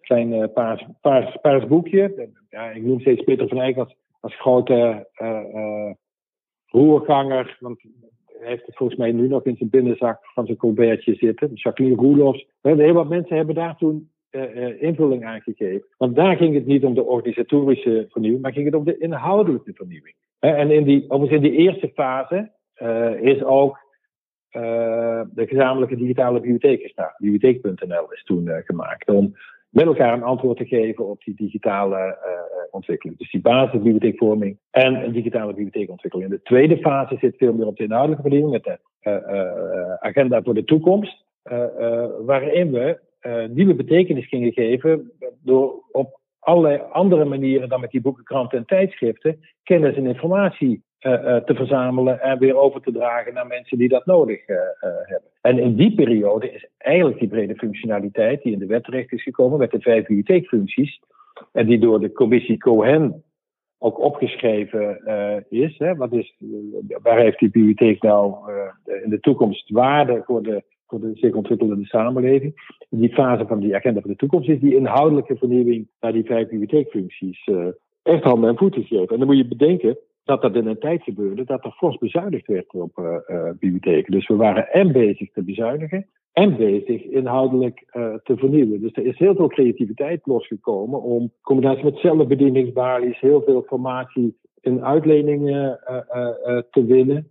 klein 0.00 0.52
paars, 0.52 0.86
paars, 1.00 1.36
paars 1.40 1.66
boekje. 1.66 2.30
Ja, 2.48 2.70
ik 2.70 2.82
noem 2.82 3.00
steeds 3.00 3.24
Peter 3.24 3.48
van 3.48 3.60
Eyck 3.60 3.76
als, 4.20 4.36
grote 4.36 5.08
roerganger, 6.66 7.58
heeft 8.40 8.66
het 8.66 8.76
volgens 8.76 8.98
mij 8.98 9.12
nu 9.12 9.28
nog 9.28 9.44
in 9.44 9.56
zijn 9.56 9.70
binnenzak 9.70 10.18
van 10.22 10.46
zijn 10.46 10.58
colbertje 10.58 11.14
zitten. 11.14 11.50
Jacqueline 11.54 11.96
Roelofs. 11.96 12.46
Heel 12.62 12.92
wat 12.92 13.08
mensen 13.08 13.36
hebben 13.36 13.54
daar 13.54 13.76
toen 13.76 14.10
uh, 14.30 14.82
invulling 14.82 15.24
aan 15.24 15.40
gegeven. 15.40 15.86
Want 15.96 16.16
daar 16.16 16.36
ging 16.36 16.54
het 16.54 16.66
niet 16.66 16.84
om 16.84 16.94
de 16.94 17.04
organisatorische 17.04 18.06
vernieuwing, 18.10 18.42
maar 18.42 18.52
ging 18.52 18.64
het 18.64 18.74
om 18.74 18.84
de 18.84 18.98
inhoudelijke 18.98 19.72
vernieuwing. 19.74 20.14
en 20.38 20.70
in 20.70 20.84
die, 20.84 21.04
overigens 21.10 21.44
in 21.44 21.50
die 21.50 21.60
eerste 21.60 21.90
fase 21.94 22.52
uh, 22.82 23.20
is 23.20 23.42
ook 23.42 23.84
de 24.50 25.44
gezamenlijke 25.46 25.96
digitale 25.96 26.40
bibliotheek 26.40 26.82
gestaan. 26.82 27.14
Bibliotheek.nl 27.16 28.12
is 28.12 28.22
toen 28.24 28.50
gemaakt 28.64 29.08
om 29.08 29.34
met 29.76 29.86
elkaar 29.86 30.12
een 30.12 30.22
antwoord 30.22 30.56
te 30.56 30.66
geven 30.66 31.08
op 31.08 31.24
die 31.24 31.34
digitale 31.34 31.98
uh, 31.98 32.14
ontwikkeling. 32.70 33.18
Dus 33.18 33.30
die 33.30 33.40
basisbibliotheekvorming 33.40 34.58
en 34.70 35.04
een 35.04 35.12
digitale 35.12 35.52
bibliotheekontwikkeling. 35.52 36.30
In 36.30 36.36
de 36.36 36.42
tweede 36.42 36.78
fase 36.78 37.16
zit 37.20 37.36
veel 37.36 37.52
meer 37.52 37.66
op 37.66 37.76
de 37.76 37.82
inhoudelijke 37.82 38.22
vernieuwing 38.22 38.52
met 38.52 38.64
de 38.64 38.78
uh, 39.10 39.94
agenda 39.94 40.42
voor 40.42 40.54
de 40.54 40.64
toekomst, 40.64 41.24
waarin 42.24 42.72
we 42.72 42.98
nieuwe 43.50 43.74
betekenis 43.74 44.28
gingen 44.28 44.52
geven 44.52 45.12
door 45.42 45.84
op 45.92 46.20
allerlei 46.38 46.82
andere 46.92 47.24
manieren 47.24 47.68
dan 47.68 47.80
met 47.80 47.90
die 47.90 48.00
boeken, 48.00 48.24
kranten 48.24 48.58
en 48.58 48.66
tijdschriften 48.66 49.40
kennis 49.62 49.96
en 49.96 50.06
informatie 50.06 50.82
te 51.44 51.54
verzamelen 51.54 52.20
en 52.20 52.38
weer 52.38 52.56
over 52.56 52.80
te 52.80 52.92
dragen 52.92 53.34
naar 53.34 53.46
mensen 53.46 53.78
die 53.78 53.88
dat 53.88 54.06
nodig 54.06 54.48
uh, 54.48 54.56
hebben. 54.80 55.30
En 55.40 55.58
in 55.58 55.74
die 55.74 55.94
periode 55.94 56.52
is 56.52 56.68
eigenlijk 56.78 57.18
die 57.18 57.28
brede 57.28 57.54
functionaliteit 57.54 58.42
die 58.42 58.52
in 58.52 58.58
de 58.58 58.66
wet 58.66 58.84
terecht 58.84 59.12
is 59.12 59.22
gekomen 59.22 59.58
met 59.58 59.70
de 59.70 59.80
vijf 59.80 60.06
bibliotheekfuncties 60.06 61.00
en 61.52 61.66
die 61.66 61.78
door 61.78 62.00
de 62.00 62.12
commissie 62.12 62.58
Cohen 62.58 63.24
ook 63.78 64.00
opgeschreven 64.00 65.00
is. 65.48 65.78
Hè, 65.78 65.94
wat 65.94 66.12
is 66.12 66.36
waar 67.02 67.18
heeft 67.18 67.38
die 67.38 67.50
bibliotheek 67.50 68.02
nou 68.02 68.34
in 69.04 69.10
de 69.10 69.20
toekomst 69.20 69.70
waarde 69.70 70.22
voor 70.24 70.42
de, 70.42 70.62
voor 70.86 71.00
de 71.00 71.10
zich 71.14 71.34
ontwikkelende 71.34 71.84
samenleving? 71.84 72.74
die 72.88 73.12
fase 73.12 73.46
van 73.46 73.60
die 73.60 73.74
agenda 73.74 74.00
voor 74.00 74.10
de 74.10 74.16
toekomst 74.16 74.48
is 74.48 74.60
die 74.60 74.76
inhoudelijke 74.76 75.36
vernieuwing 75.36 75.88
naar 76.00 76.12
die 76.12 76.24
vijf 76.24 76.48
bibliotheekfuncties 76.48 77.48
echt 78.02 78.22
handen 78.22 78.50
en 78.50 78.56
voeten 78.56 78.84
geven. 78.84 79.08
En 79.08 79.18
dan 79.18 79.26
moet 79.26 79.36
je 79.36 79.48
bedenken 79.48 79.98
dat 80.26 80.42
dat 80.42 80.54
in 80.54 80.66
een 80.66 80.78
tijd 80.78 81.02
gebeurde 81.02 81.44
dat 81.44 81.64
er 81.64 81.70
fors 81.70 81.98
bezuinigd 81.98 82.46
werd 82.46 82.74
op 82.74 82.98
uh, 82.98 83.16
uh, 83.26 83.50
bibliotheken. 83.58 84.12
Dus 84.12 84.28
we 84.28 84.36
waren 84.36 84.72
en 84.72 84.92
bezig 84.92 85.32
te 85.32 85.42
bezuinigen 85.42 86.06
en 86.32 86.56
bezig 86.56 87.02
inhoudelijk 87.02 87.84
uh, 87.92 88.14
te 88.14 88.36
vernieuwen. 88.36 88.80
Dus 88.80 88.92
er 88.92 89.06
is 89.06 89.18
heel 89.18 89.34
veel 89.34 89.48
creativiteit 89.48 90.26
losgekomen 90.26 91.02
om 91.02 91.32
combinatie 91.42 91.84
met 91.84 91.96
zelfbedieningsbalies, 91.96 93.20
heel 93.20 93.42
veel 93.42 93.62
formatie 93.62 94.36
in 94.60 94.84
uitleningen 94.84 95.80
te 96.70 96.84
winnen. 96.84 97.30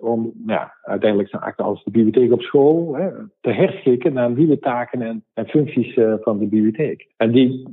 Om 0.00 0.32
ja, 0.46 0.74
uiteindelijk 0.82 1.34
als 1.56 1.84
de 1.84 1.90
bibliotheek 1.90 2.32
op 2.32 2.42
school 2.42 2.94
hè, 2.94 3.10
te 3.40 3.50
herschikken 3.50 4.12
naar 4.12 4.30
nieuwe 4.30 4.58
taken 4.58 5.02
en, 5.02 5.24
en 5.34 5.46
functies 5.46 5.94
van 6.20 6.38
de 6.38 6.46
bibliotheek. 6.46 7.08
En 7.16 7.32
die, 7.32 7.68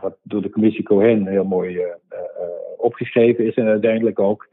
wat 0.00 0.16
door 0.22 0.42
de 0.42 0.50
commissie 0.50 0.84
Cohen 0.84 1.26
heel 1.26 1.44
mooi 1.44 1.80
opgeschreven 2.76 3.46
is 3.46 3.54
en 3.54 3.66
uiteindelijk 3.66 4.18
ook 4.18 4.48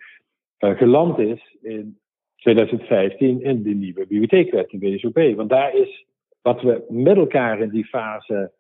geland 0.58 1.19
is 1.19 1.58
in 1.62 1.97
2015 2.36 3.41
in 3.41 3.63
de 3.63 3.69
nieuwe 3.69 4.00
bibliotheekwet, 4.08 4.69
de 4.69 4.80
WSOP. 4.80 5.36
Want 5.36 5.50
daar 5.50 5.76
is 5.76 6.06
wat 6.41 6.62
we 6.62 6.86
met 6.89 7.17
elkaar 7.17 7.62
in 7.62 7.69
die 7.69 7.86
fase 7.86 8.52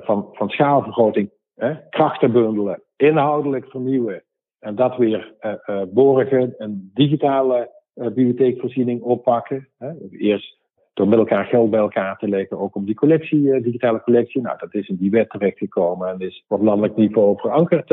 van, 0.00 0.28
van 0.32 0.48
schaalvergroting, 0.48 1.30
hè, 1.54 1.74
krachten 1.90 2.32
bundelen, 2.32 2.82
inhoudelijk 2.96 3.70
vernieuwen 3.70 4.22
en 4.60 4.74
dat 4.74 4.96
weer 4.96 5.34
uh, 5.40 5.82
borgen, 5.92 6.54
een 6.58 6.90
digitale 6.94 7.70
bibliotheekvoorziening 7.94 9.00
oppakken. 9.02 9.68
Hè. 9.78 9.92
Eerst 10.10 10.58
door 10.94 11.08
met 11.08 11.18
elkaar 11.18 11.44
geld 11.44 11.70
bij 11.70 11.80
elkaar 11.80 12.18
te 12.18 12.28
leggen, 12.28 12.58
ook 12.58 12.74
om 12.74 12.84
die 12.84 12.94
collectie, 12.94 13.60
digitale 13.60 14.02
collectie. 14.02 14.40
Nou, 14.40 14.58
dat 14.58 14.74
is 14.74 14.88
in 14.88 14.96
die 14.96 15.10
wet 15.10 15.30
terechtgekomen 15.30 16.08
en 16.08 16.20
is 16.20 16.44
op 16.48 16.62
landelijk 16.62 16.96
niveau 16.96 17.38
verankerd 17.38 17.90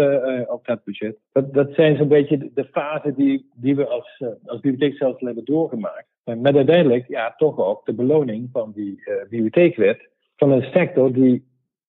op 0.49 0.65
dat 0.65 0.83
budget. 0.83 1.17
Dat, 1.31 1.53
dat 1.53 1.73
zijn 1.73 1.97
zo'n 1.97 2.07
beetje 2.07 2.37
de, 2.37 2.51
de 2.53 2.65
fasen 2.65 3.15
die, 3.15 3.49
die 3.55 3.75
we 3.75 3.87
als, 3.87 4.19
uh, 4.19 4.27
als 4.45 4.59
bibliotheekstelsel 4.59 5.25
hebben 5.25 5.45
doorgemaakt. 5.45 6.07
met 6.23 6.55
uiteindelijk, 6.55 7.07
ja, 7.07 7.33
toch 7.37 7.57
ook 7.57 7.85
de 7.85 7.93
beloning 7.93 8.49
van 8.51 8.71
die 8.75 9.03
bibliotheekwet 9.29 10.09
van 10.35 10.51
een 10.51 10.71
sector 10.71 11.13
die 11.13 11.47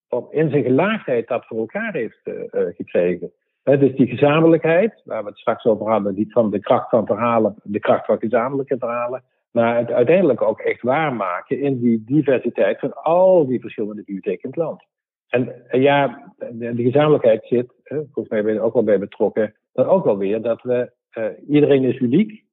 op, 0.09 0.33
in 0.33 0.51
zijn 0.51 0.63
gelaagdheid 0.63 1.29
dat 1.29 1.47
voor 1.47 1.59
elkaar 1.59 1.93
heeft 1.93 2.21
gekregen. 2.53 3.33
Dus 3.63 3.97
die 3.97 4.07
gezamenlijkheid, 4.07 5.03
waar 5.05 5.23
we 5.23 5.29
het 5.29 5.39
straks 5.39 5.65
over 5.65 5.91
hadden, 5.91 6.15
die 6.15 6.33
van 6.33 6.51
de 6.51 6.61
kracht 6.61 6.89
van 6.89 7.07
verhalen, 7.07 7.55
de 7.63 7.79
kracht 7.79 8.07
van 8.07 8.19
gezamenlijke 8.19 8.79
verhalen 8.79 9.23
maar 9.51 9.77
het 9.77 9.91
uiteindelijk 9.91 10.43
ook 10.43 10.61
echt 10.61 10.83
waarmaken 10.83 11.61
in 11.61 11.81
die 11.81 12.03
diversiteit 12.05 12.79
van 12.79 13.03
al 13.03 13.47
die 13.47 13.61
verschillende 13.61 14.03
bibliotheken 14.03 14.43
in 14.43 14.49
het 14.49 14.59
land. 14.59 14.87
En, 15.29 15.63
ja, 15.71 16.33
de, 16.37 16.83
gezamenlijkheid 16.83 17.47
zit, 17.47 17.73
volgens 17.85 18.29
mij 18.29 18.43
ben 18.43 18.53
je 18.53 18.59
er 18.59 18.65
ook 18.65 18.73
wel 18.75 18.85
bij 18.85 18.99
betrokken, 18.99 19.55
dan 19.73 19.87
ook 19.87 20.05
wel 20.05 20.19
weer 20.19 20.43
dat 20.43 20.63
we, 20.63 20.93
uh, 21.19 21.25
iedereen 21.49 21.85
is 21.85 21.99
uniek, 21.99 22.45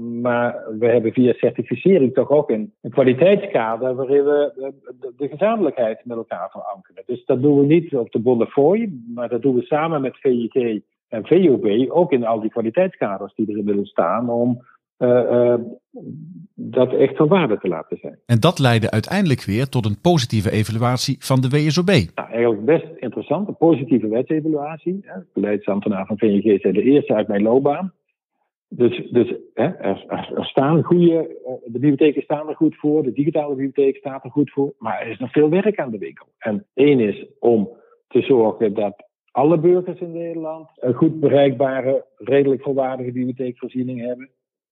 maar 0.00 0.64
we 0.78 0.86
hebben 0.86 1.12
via 1.12 1.32
certificering 1.32 2.14
toch 2.14 2.30
ook 2.30 2.50
een, 2.50 2.72
een 2.80 2.90
kwaliteitskader 2.90 3.94
waarin 3.94 4.24
we 4.24 4.52
de, 5.00 5.12
de, 5.16 5.28
gezamenlijkheid 5.28 6.04
met 6.04 6.16
elkaar 6.16 6.50
verankeren. 6.50 7.02
Dus 7.06 7.24
dat 7.24 7.42
doen 7.42 7.58
we 7.58 7.66
niet 7.66 7.96
op 7.96 8.12
de 8.12 8.18
Bonnefoy, 8.18 8.92
maar 9.14 9.28
dat 9.28 9.42
doen 9.42 9.54
we 9.54 9.62
samen 9.62 10.00
met 10.00 10.16
VIG 10.16 10.82
en 11.08 11.26
VOB, 11.26 11.90
ook 11.90 12.12
in 12.12 12.24
al 12.24 12.40
die 12.40 12.50
kwaliteitskaders 12.50 13.34
die 13.34 13.50
er 13.50 13.56
inmiddels 13.56 13.90
staan, 13.90 14.30
om 14.30 14.62
uh, 14.98 15.54
dat 16.54 16.92
echt 16.92 17.16
van 17.16 17.28
waarde 17.28 17.58
te 17.58 17.68
laten 17.68 17.96
zijn. 17.96 18.18
En 18.26 18.40
dat 18.40 18.58
leidde 18.58 18.90
uiteindelijk 18.90 19.44
weer 19.44 19.68
tot 19.68 19.86
een 19.86 20.00
positieve 20.00 20.50
evaluatie 20.50 21.16
van 21.18 21.40
de 21.40 21.48
WSOB. 21.48 21.90
Nou, 22.14 22.30
eigenlijk 22.30 22.64
best 22.64 22.86
interessant, 22.96 23.48
een 23.48 23.56
positieve 23.56 24.08
wetsevaluatie. 24.08 25.00
De 25.00 25.26
beleidsambtenaar 25.34 26.06
van 26.06 26.18
VNG 26.18 26.60
zei 26.60 26.72
de 26.72 26.82
eerste 26.82 27.14
uit 27.14 27.28
mijn 27.28 27.42
loopbaan. 27.42 27.92
Dus, 28.74 29.10
dus 29.10 29.34
hè, 29.54 29.64
er, 29.64 30.04
er, 30.08 30.44
staan 30.44 30.82
goede, 30.82 31.38
eh, 31.44 31.52
de 31.64 31.78
bibliotheken 31.78 32.22
staan 32.22 32.48
er 32.48 32.56
goed 32.56 32.76
voor, 32.76 33.02
de 33.02 33.12
digitale 33.12 33.54
bibliotheek 33.54 33.96
staat 33.96 34.24
er 34.24 34.30
goed 34.30 34.50
voor, 34.50 34.72
maar 34.78 35.00
er 35.00 35.08
is 35.08 35.18
nog 35.18 35.30
veel 35.30 35.50
werk 35.50 35.78
aan 35.78 35.90
de 35.90 35.98
winkel. 35.98 36.26
En 36.38 36.66
één 36.74 37.00
is 37.00 37.26
om 37.38 37.70
te 38.08 38.20
zorgen 38.20 38.74
dat 38.74 39.08
alle 39.30 39.58
burgers 39.58 40.00
in 40.00 40.12
Nederland 40.12 40.68
een 40.74 40.94
goed 40.94 41.20
bereikbare, 41.20 42.04
redelijk 42.16 42.62
volwaardige 42.62 43.12
bibliotheekvoorziening 43.12 44.00
hebben. 44.00 44.30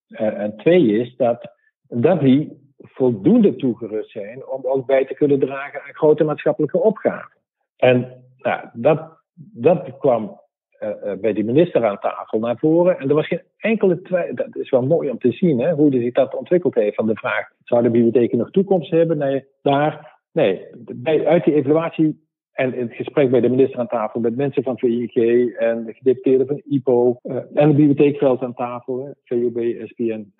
Uh, 0.09 0.21
en 0.21 0.57
twee 0.57 0.87
is 0.87 1.17
dat, 1.17 1.51
dat 1.89 2.21
die 2.21 2.73
voldoende 2.79 3.57
toegerust 3.57 4.11
zijn 4.11 4.47
om 4.47 4.61
ook 4.65 4.87
bij 4.87 5.05
te 5.07 5.15
kunnen 5.15 5.39
dragen 5.39 5.83
aan 5.83 5.95
grote 5.95 6.25
maatschappelijke 6.25 6.83
opgaven. 6.83 7.37
En 7.77 8.25
nou, 8.37 8.69
dat, 8.73 9.19
dat 9.35 9.99
kwam 9.99 10.40
uh, 10.81 11.13
bij 11.21 11.33
de 11.33 11.45
minister 11.45 11.87
aan 11.87 11.99
tafel 11.99 12.39
naar 12.39 12.59
voren. 12.59 12.99
En 12.99 13.09
er 13.09 13.15
was 13.15 13.27
geen 13.27 13.43
enkele 13.57 14.03
twijfel. 14.03 14.35
Dat 14.35 14.57
is 14.57 14.71
wel 14.71 14.83
mooi 14.83 15.11
om 15.11 15.19
te 15.19 15.33
zien, 15.33 15.61
hè, 15.61 15.73
hoe 15.73 15.93
zich 15.93 16.13
dat 16.13 16.35
ontwikkeld 16.35 16.75
heeft. 16.75 16.95
Van 16.95 17.07
de 17.07 17.15
vraag: 17.15 17.49
zouden 17.65 17.93
bibliotheken 17.93 18.39
nog 18.39 18.51
toekomst 18.51 18.91
hebben? 18.91 19.19
Nee, 19.19 19.45
daar. 19.63 20.19
Nee, 20.33 20.67
bij, 20.95 21.27
uit 21.27 21.45
die 21.45 21.55
evaluatie 21.55 22.29
en 22.53 22.73
het 22.73 22.93
gesprek 22.93 23.31
bij 23.31 23.41
de 23.41 23.49
minister 23.49 23.79
aan 23.79 23.87
tafel 23.87 24.21
met 24.21 24.37
mensen 24.37 24.63
van 24.63 24.79
VIG 24.79 25.15
en 25.55 25.85
de 25.85 25.93
gedeputeerden 25.93 26.47
van 26.47 26.63
IPO 26.69 27.17
uh, 27.23 27.37
en 27.55 27.69
de 27.69 27.75
bibliotheekveld 27.75 28.43
aan 28.43 28.55
tafel, 28.55 29.05
hè, 29.05 29.11
VOB, 29.25 29.59
SPN, 29.85 30.33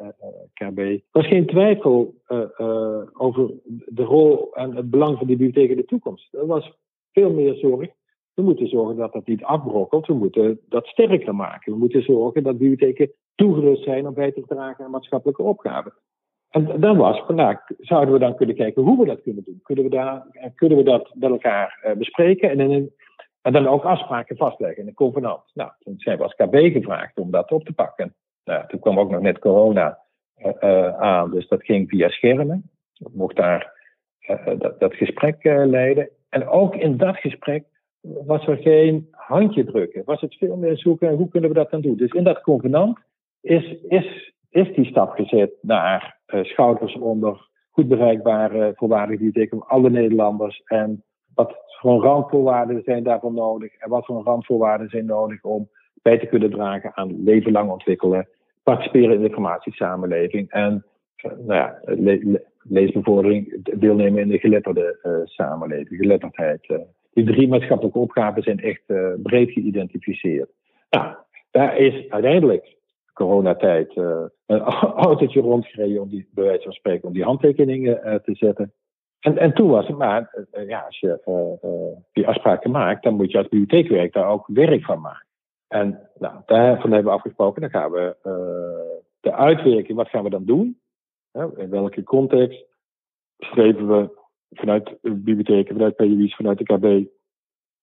KB. 0.53 0.79
Er 0.79 1.01
was 1.11 1.27
geen 1.27 1.47
twijfel 1.47 2.15
over 3.13 3.51
de 3.87 4.03
rol 4.03 4.55
en 4.55 4.77
het 4.77 4.91
belang 4.91 5.19
van 5.19 5.27
die 5.27 5.37
bibliotheek 5.37 5.71
in 5.71 5.77
de 5.77 5.85
toekomst. 5.85 6.35
Er 6.35 6.47
was 6.47 6.79
veel 7.13 7.33
meer 7.33 7.55
zorg. 7.55 7.89
We 8.41 8.47
moeten 8.47 8.69
zorgen 8.69 8.97
dat 8.97 9.13
dat 9.13 9.27
niet 9.27 9.45
afbrokkelt. 9.45 10.07
We 10.07 10.15
moeten 10.15 10.61
dat 10.69 10.87
sterker 10.87 11.35
maken. 11.35 11.73
We 11.73 11.79
moeten 11.79 12.03
zorgen 12.03 12.43
dat 12.43 12.59
bibliotheken 12.59 13.13
toegerust 13.35 13.83
zijn 13.83 14.07
om 14.07 14.15
bij 14.15 14.33
te 14.33 14.43
dragen 14.47 14.85
aan 14.85 14.91
maatschappelijke 14.91 15.43
opgaven. 15.43 15.93
En 16.51 16.81
dan 16.81 16.97
was 16.97 17.23
vandaag, 17.27 17.59
zouden 17.79 18.15
we 18.15 18.21
dan 18.21 18.37
kunnen 18.37 18.57
kijken 18.57 18.83
hoe 18.83 18.99
we 18.99 19.07
dat 19.07 19.23
kunnen 19.23 19.45
doen? 19.45 19.61
Kunnen 19.63 19.85
we, 19.85 19.91
daar, 19.91 20.27
kunnen 20.55 20.79
we 20.79 20.85
dat 20.85 21.11
met 21.15 21.31
elkaar 21.31 21.95
bespreken 21.99 22.59
en, 22.61 22.93
dan 23.53 23.67
ook 23.67 23.85
afspraken 23.85 24.37
vastleggen 24.37 24.83
in 24.83 24.89
een 24.89 24.95
convenant? 24.95 25.43
Nou, 25.55 25.71
toen 25.79 25.95
zijn 25.97 26.17
we 26.17 26.23
als 26.23 26.35
KB 26.35 26.55
gevraagd 26.73 27.19
om 27.19 27.31
dat 27.31 27.51
op 27.51 27.65
te 27.65 27.73
pakken. 27.73 28.15
Nou, 28.45 28.67
toen 28.67 28.81
kwam 28.81 28.99
ook 28.99 29.11
nog 29.11 29.21
net 29.21 29.39
corona 29.39 29.99
aan, 30.99 31.31
dus 31.31 31.49
dat 31.49 31.65
ging 31.65 31.89
via 31.89 32.09
schermen. 32.09 32.71
Ik 32.95 33.15
mocht 33.15 33.37
daar 33.37 33.73
dat, 34.59 34.81
dat, 34.81 34.95
gesprek 34.95 35.45
leiden. 35.45 36.09
En 36.29 36.49
ook 36.49 36.75
in 36.75 36.97
dat 36.97 37.17
gesprek 37.17 37.65
was 38.01 38.47
er 38.47 38.57
geen 38.57 39.09
handje 39.11 39.65
drukken. 39.65 40.03
Was 40.05 40.21
het 40.21 40.35
veel 40.35 40.57
meer 40.57 40.77
zoeken, 40.77 41.15
hoe 41.15 41.29
kunnen 41.29 41.51
we 41.51 41.57
dat 41.57 41.71
dan 41.71 41.81
doen? 41.81 41.97
Dus 41.97 42.13
in 42.13 42.25
dat 42.25 42.41
convenant 42.41 42.99
is, 43.41 43.77
is, 43.89 44.35
is 44.51 44.75
die 44.75 44.85
stap 44.85 45.11
gezet 45.11 45.53
naar 45.61 46.19
uh, 46.27 46.45
schouders 46.45 46.95
onder, 46.95 47.49
goed 47.71 47.89
bereikbare 47.89 48.73
voorwaarden 48.77 49.19
die 49.19 49.33
betekenen 49.33 49.67
alle 49.67 49.91
Nederlanders. 49.91 50.63
En 50.65 51.05
wat 51.35 51.57
voor 51.81 52.03
randvoorwaarden 52.03 52.83
zijn 52.85 53.03
daarvoor 53.03 53.33
nodig 53.33 53.75
en 53.77 53.89
wat 53.89 54.05
voor 54.07 54.23
randvoorwaarden 54.23 54.89
zijn 54.89 55.07
nodig 55.07 55.45
om 55.45 55.69
bij 56.03 56.19
te 56.19 56.27
kunnen 56.27 56.51
dragen 56.51 56.97
aan 56.97 57.25
leven 57.25 57.53
lang 57.53 57.71
ontwikkelen, 57.71 58.29
participeren 58.63 59.15
in 59.15 59.21
de 59.21 59.29
informatiesamenleving 59.29 60.51
en 60.51 60.85
uh, 61.25 61.33
nou 61.33 61.55
ja, 61.55 61.81
le 61.83 62.49
leesbevordering, 62.63 63.65
deelnemen 63.81 64.23
in 64.23 64.29
de 64.29 64.39
geletterde 64.39 64.99
uh, 65.03 65.13
samenleving, 65.25 66.01
geletterdheid 66.01 66.67
die 67.11 67.25
drie 67.25 67.49
maatschappelijke 67.49 67.99
opgaven 67.99 68.43
zijn 68.43 68.61
echt 68.61 68.83
uh, 68.87 69.13
breed 69.23 69.51
geïdentificeerd. 69.51 70.51
Nou, 70.91 71.15
daar 71.51 71.77
is 71.77 72.09
uiteindelijk 72.09 72.77
coronatijd 73.13 73.97
uh, 73.97 74.23
een 74.47 74.61
autootje 74.61 75.41
rondgereden 75.41 76.03
om 76.03 76.09
die, 76.09 76.29
bij 76.31 76.45
wijze 76.45 76.63
van 76.63 76.73
spreken, 76.73 77.09
om 77.09 77.15
die 77.15 77.25
handtekeningen 77.25 78.01
uh, 78.05 78.15
te 78.15 78.35
zetten. 78.35 78.73
En, 79.21 79.39
en 79.39 79.55
toen 79.55 79.69
was 79.69 79.87
het 79.87 79.97
maar, 79.97 80.47
ja, 80.67 80.81
als 80.81 80.99
je 80.99 81.19
die 82.13 82.27
afspraken 82.27 82.71
maakt, 82.71 83.03
dan 83.03 83.15
moet 83.15 83.31
je 83.31 83.39
als 83.39 83.49
bibliotheekwerk 83.49 84.13
daar 84.13 84.29
ook 84.29 84.47
werk 84.47 84.85
van 84.85 85.01
maken. 85.01 85.27
En 85.69 86.09
nou, 86.19 86.35
daarvan 86.47 86.93
hebben 86.93 87.13
we 87.13 87.19
afgesproken, 87.19 87.61
dan 87.61 87.71
gaan 87.71 87.91
we 87.91 88.17
de 89.21 89.33
uitwerking, 89.33 89.97
wat 89.97 90.09
gaan 90.09 90.25
we 90.25 90.31
dan 90.31 90.45
doen? 90.45 90.81
in 91.33 91.71
welke 91.71 92.03
context 92.03 92.65
streven 93.39 93.89
we 93.89 94.20
vanuit 94.51 94.99
bibliotheken, 95.03 95.75
vanuit 95.75 95.97
PUI's, 95.97 96.35
vanuit 96.35 96.59
de 96.59 96.65
KB. 96.65 97.09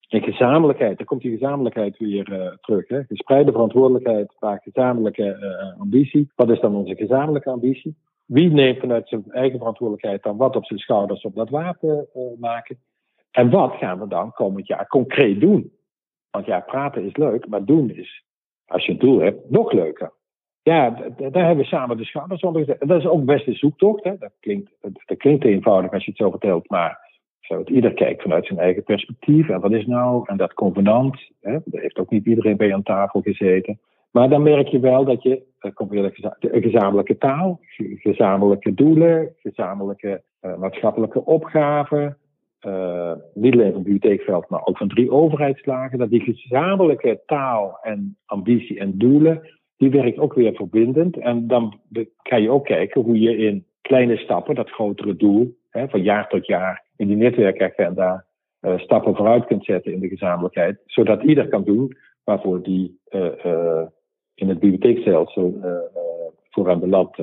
En 0.08 0.22
gezamenlijkheid, 0.22 0.98
daar 0.98 1.08
komt 1.08 1.22
die 1.22 1.32
gezamenlijkheid 1.32 1.98
weer 1.98 2.32
uh, 2.32 2.56
terug. 2.62 2.88
Hè? 2.88 3.04
Gespreide 3.04 3.52
verantwoordelijkheid, 3.52 4.36
maar 4.40 4.60
gezamenlijke 4.64 5.38
uh, 5.42 5.80
ambitie. 5.80 6.32
Wat 6.36 6.50
is 6.50 6.60
dan 6.60 6.76
onze 6.76 6.96
gezamenlijke 6.96 7.50
ambitie? 7.50 7.96
Wie 8.26 8.52
neemt 8.52 8.80
vanuit 8.80 9.08
zijn 9.08 9.24
eigen 9.32 9.58
verantwoordelijkheid 9.58 10.24
dan 10.24 10.38
wat 10.38 10.56
op 10.56 10.66
zijn 10.66 10.80
schouders 10.80 11.22
op 11.24 11.36
dat 11.36 11.50
wapen 11.50 12.08
uh, 12.16 12.40
maken? 12.40 12.80
En 13.32 13.50
wat 13.50 13.74
gaan 13.74 14.00
we 14.00 14.08
dan 14.08 14.32
komend 14.32 14.68
jaar 14.68 14.88
concreet 14.88 15.40
doen? 15.40 15.72
Want 16.32 16.46
ja, 16.46 16.60
praten 16.60 17.04
is 17.04 17.16
leuk, 17.16 17.48
maar 17.48 17.66
doen 17.66 17.90
is, 17.90 18.24
als 18.66 18.86
je 18.86 18.92
een 18.92 18.98
doel 18.98 19.20
hebt, 19.20 19.50
nog 19.50 19.72
leuker. 19.72 20.14
Ja, 20.68 20.90
daar 21.18 21.46
hebben 21.46 21.58
we 21.58 21.64
samen 21.64 21.98
de 21.98 22.06
schouders 22.06 22.42
onder 22.42 22.66
gezet. 22.66 22.88
Dat 22.88 23.00
is 23.00 23.08
ook 23.08 23.26
best 23.26 23.48
een 23.48 23.54
zoektocht. 23.54 24.04
Hè? 24.04 24.18
Dat, 24.18 24.32
klinkt, 24.40 24.72
dat 24.82 25.18
klinkt 25.18 25.46
eenvoudig 25.46 25.92
als 25.92 26.04
je 26.04 26.10
het 26.10 26.20
zo 26.20 26.30
vertelt, 26.30 26.70
maar 26.70 27.00
zo, 27.40 27.58
het 27.58 27.70
ieder 27.70 27.94
kijkt 27.94 28.22
vanuit 28.22 28.46
zijn 28.46 28.60
eigen 28.60 28.84
perspectief. 28.84 29.50
En 29.50 29.60
wat 29.60 29.72
is 29.72 29.86
nou? 29.86 30.24
En 30.26 30.38
dat 30.38 30.54
convenant, 30.54 31.32
hè? 31.42 31.58
daar 31.66 31.82
heeft 31.82 31.98
ook 31.98 32.10
niet 32.10 32.26
iedereen 32.26 32.58
bij 32.58 32.74
aan 32.74 32.84
tafel 32.84 33.22
gezeten. 33.22 33.80
Maar 34.12 34.30
dan 34.30 34.44
merk 34.44 34.68
je 34.68 34.80
wel 34.80 35.06
dat 35.06 35.24
je, 35.24 35.44
er 35.60 35.74
komt 35.74 35.90
weer 35.90 36.14
een 36.40 36.62
gezamenlijke 36.62 37.18
taal, 37.18 37.60
gezamenlijke 37.98 38.74
doelen, 38.74 39.34
gezamenlijke 39.38 40.22
uh, 40.42 40.58
maatschappelijke 40.58 41.26
opgaven. 41.26 42.18
Uh, 42.68 43.12
niet 43.34 43.54
alleen 43.54 43.74
van 43.74 43.84
bibliotheekveld, 43.84 44.50
maar 44.50 44.66
ook 44.66 44.78
van 44.78 44.88
drie 44.88 45.12
overheidslagen. 45.12 45.98
Dat 45.98 46.10
die 46.10 46.22
gezamenlijke 46.22 47.22
taal 47.26 47.80
en 47.82 48.18
ambitie 48.26 48.80
en 48.80 48.98
doelen 48.98 49.57
die 49.78 49.90
werkt 49.90 50.18
ook 50.18 50.34
weer 50.34 50.54
verbindend. 50.54 51.18
En 51.18 51.48
dan 51.48 51.80
kan 52.22 52.42
je 52.42 52.50
ook 52.50 52.66
kijken 52.66 53.02
hoe 53.02 53.20
je 53.20 53.38
in 53.38 53.66
kleine 53.82 54.18
stappen 54.18 54.56
dat 54.56 54.70
grotere 54.70 55.16
doel, 55.16 55.58
hè, 55.70 55.90
van 55.90 56.02
jaar 56.02 56.28
tot 56.28 56.46
jaar, 56.46 56.86
in 56.96 57.08
die 57.08 57.18
netwerkagenda 57.18 58.26
uh, 58.62 58.78
stappen 58.78 59.16
vooruit 59.16 59.46
kunt 59.46 59.66
zetten 59.66 59.94
in 59.94 60.00
de 60.00 60.08
gezamenlijkheid. 60.08 60.82
Zodat 60.86 61.24
ieder 61.24 61.48
kan 61.48 61.63
doen 61.63 61.98
waarvoor 62.24 62.63
die 62.63 63.00
uh, 63.10 63.32
uh, 63.46 63.86
in 64.36 64.50
het 64.50 64.60
bibliotheekstelsel 64.60 65.60
voor 66.50 66.70
aan 66.70 66.80
de 66.80 66.88
land 66.88 67.16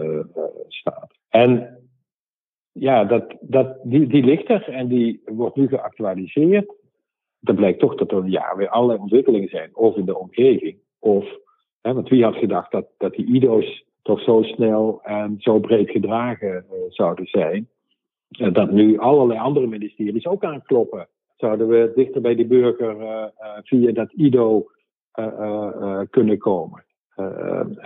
staat. 0.69 1.14
En 1.29 1.79
ja, 2.73 3.05
dat, 3.05 3.35
dat, 3.40 3.79
die, 3.83 4.07
die 4.07 4.25
ligt 4.25 4.49
er 4.49 4.69
en 4.69 4.88
die 4.88 5.23
wordt 5.25 5.57
nu 5.57 5.69
geactualiseerd. 5.69 6.75
Dan 7.40 7.55
blijkt 7.55 7.79
toch 7.79 7.95
dat 7.95 8.12
er 8.12 8.27
ja, 8.27 8.57
weer 8.57 8.69
allerlei 8.69 8.99
ontwikkelingen 8.99 9.49
zijn, 9.49 9.71
of 9.77 9.97
in 9.97 10.05
de 10.05 10.19
omgeving, 10.19 10.79
of 10.99 11.38
want 11.92 12.09
wie 12.09 12.25
had 12.25 12.35
gedacht 12.35 12.73
dat, 12.73 12.87
dat 12.99 13.14
die 13.14 13.27
IDO's 13.27 13.85
toch 14.03 14.20
zo 14.20 14.42
snel 14.42 15.01
en 15.03 15.37
zo 15.38 15.59
breed 15.59 15.90
gedragen 15.90 16.64
uh, 16.70 16.79
zouden 16.88 17.27
zijn. 17.27 17.68
Dat 18.29 18.70
nu 18.70 18.99
allerlei 18.99 19.38
andere 19.38 19.66
ministeries 19.66 20.27
ook 20.27 20.44
aankloppen. 20.44 21.09
Zouden 21.37 21.68
we 21.68 21.92
dichter 21.94 22.20
bij 22.20 22.35
de 22.35 22.47
burger 22.47 23.01
uh, 23.01 23.25
via 23.62 23.92
dat 23.92 24.12
IDO 24.12 24.66
kunnen 26.11 26.38
komen. 26.38 26.85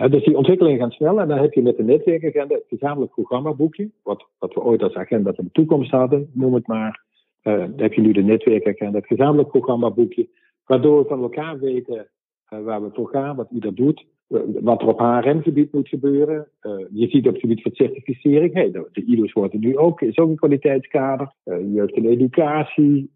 dus 0.09 0.23
die 0.23 0.37
ontwikkelingen 0.37 0.79
gaan 0.79 0.91
snel. 0.91 1.19
En 1.19 1.27
dan 1.27 1.37
heb 1.37 1.53
je 1.53 1.61
met 1.61 1.77
de 1.77 1.83
netwerkagenda 1.83 2.55
het 2.55 2.63
gezamenlijk 2.67 3.11
programmaboekje. 3.11 3.89
Wat, 4.03 4.27
wat 4.39 4.53
we 4.53 4.61
ooit 4.61 4.83
als 4.83 4.93
agenda 4.93 5.33
van 5.33 5.45
de 5.45 5.51
toekomst 5.51 5.91
hadden, 5.91 6.29
noem 6.33 6.53
het 6.53 6.67
maar. 6.67 7.03
dan 7.41 7.73
heb 7.75 7.93
je 7.93 8.01
nu 8.01 8.11
de 8.11 8.23
netwerkagenda, 8.23 8.97
het 8.97 9.07
gezamenlijk 9.07 9.49
programmaboekje. 9.49 10.29
Waardoor 10.65 11.01
we 11.01 11.07
van 11.07 11.21
elkaar 11.21 11.59
weten 11.59 12.07
waar 12.49 12.83
we 12.83 12.89
voor 12.93 13.07
gaan, 13.07 13.35
wat 13.35 13.51
ieder 13.51 13.75
doet, 13.75 14.05
uh, 14.29 14.39
wat 14.61 14.81
er 14.81 14.87
op 14.87 14.99
HRM-gebied 14.99 15.73
moet 15.73 15.87
gebeuren. 15.87 16.47
Uh, 16.61 16.71
je 16.91 17.07
ziet 17.07 17.27
op 17.27 17.33
het 17.33 17.41
gebied 17.41 17.61
van 17.61 17.71
certificering, 17.73 18.53
hey, 18.53 18.71
de, 18.71 19.03
ILO's 19.05 19.33
worden 19.33 19.59
nu 19.59 19.77
ook, 19.77 20.01
is 20.01 20.17
ook 20.17 20.29
een 20.29 20.35
kwaliteitskader. 20.35 21.33
jeugd 21.73 21.93
en 21.93 22.05
educatie, 22.05 23.11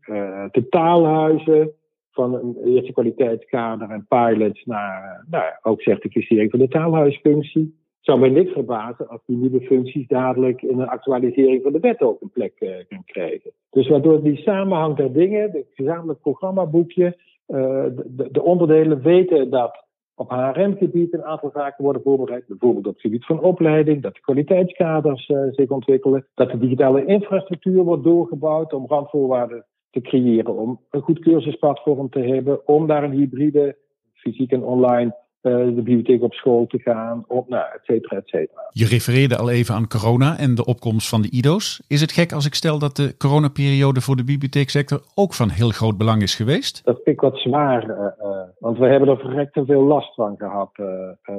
de 0.52 0.66
taalhuizen 0.70 1.72
van 2.14 2.34
een 2.34 2.58
eerste 2.66 2.92
kwaliteitskader 2.92 3.90
en 3.90 4.06
pilots 4.08 4.66
naar 4.66 5.26
nou, 5.30 5.44
ook 5.62 5.82
certificering 5.82 6.52
van 6.52 6.60
de 6.60 6.68
taalhuisfunctie. 6.68 7.82
Zou 8.00 8.20
mij 8.20 8.30
niks 8.30 8.52
verbazen 8.52 9.08
als 9.08 9.22
die 9.26 9.38
nieuwe 9.38 9.62
functies 9.62 10.08
dadelijk 10.08 10.62
in 10.62 10.80
een 10.80 10.88
actualisering 10.88 11.64
van 11.64 11.72
de 11.72 11.80
wet 11.80 12.02
ook 12.02 12.22
een 12.22 12.30
plek 12.30 12.54
uh, 12.60 12.70
gaan 12.90 13.04
krijgen. 13.06 13.52
Dus 13.70 13.88
waardoor 13.88 14.24
die 14.24 14.38
samenhang 14.38 14.96
der 14.96 15.14
dingen, 15.14 15.52
het 15.52 15.68
gezamenlijk 15.74 16.20
programmaboekje, 16.22 17.18
de, 17.46 18.30
de, 18.32 18.44
onderdelen 18.44 19.02
weten 19.02 19.50
dat 19.50 19.84
op 20.16 20.30
HRM-gebied 20.30 21.14
een 21.14 21.24
aantal 21.24 21.52
zaken 21.54 21.84
worden 21.84 22.02
voorbereid. 22.02 22.48
Bijvoorbeeld 22.48 22.88
op 22.88 22.94
het 22.94 23.02
gebied 23.02 23.26
van 23.26 23.40
opleiding, 23.40 24.02
dat 24.02 24.14
de 24.14 24.22
kwaliteitskaders 24.22 25.30
uh, 25.30 25.38
zich 25.52 25.70
ontwikkelen, 25.70 26.28
dat 26.34 26.52
de 26.52 26.58
digitale 26.58 27.06
infrastructuur 27.06 27.84
wordt 27.84 28.04
doorgebouwd 28.04 28.74
om 28.74 28.88
randvoorwaarden 28.88 29.66
te 29.90 30.02
creëren, 30.02 30.58
om 30.58 30.80
een 30.90 31.02
goed 31.02 31.20
cursusplatform 31.20 32.10
te 32.10 32.20
hebben, 32.20 32.68
om 32.68 32.88
daar 32.88 33.04
een 33.04 33.12
hybride, 33.12 33.78
fysiek 34.14 34.52
en 34.52 34.64
online, 34.64 35.16
de 35.44 35.72
bibliotheek 35.76 36.22
op 36.24 36.34
school 36.34 36.68
te 36.68 36.80
gaan, 36.80 37.26
op, 37.28 37.50
nou, 37.50 37.64
et 37.74 37.80
cetera, 37.84 38.18
et 38.18 38.28
cetera. 38.28 38.62
Je 38.70 38.86
refereerde 38.86 39.38
al 39.38 39.50
even 39.50 39.76
aan 39.76 39.88
corona 39.88 40.38
en 40.38 40.56
de 40.56 40.66
opkomst 40.66 41.10
van 41.10 41.22
de 41.22 41.30
IDO's. 41.32 41.82
Is 41.88 42.02
het 42.02 42.12
gek 42.12 42.32
als 42.34 42.46
ik 42.46 42.54
stel 42.54 42.80
dat 42.80 42.96
de 42.96 43.18
coronaperiode 43.18 44.02
voor 44.02 44.16
de 44.16 44.24
bibliotheeksector 44.24 45.02
ook 45.16 45.34
van 45.34 45.50
heel 45.50 45.70
groot 45.70 45.98
belang 45.98 46.22
is 46.22 46.36
geweest? 46.36 46.82
Dat 46.84 46.96
vind 46.96 47.16
ik 47.16 47.22
wat 47.22 47.38
zwaar, 47.38 47.90
uh, 47.90 47.98
uh, 47.98 48.42
want 48.60 48.78
we 48.78 48.86
hebben 48.86 49.10
er 49.10 49.18
verrekt 49.18 49.54
te 49.54 49.66
veel 49.66 49.84
last 49.84 50.14
van 50.14 50.36
gehad. 50.38 50.72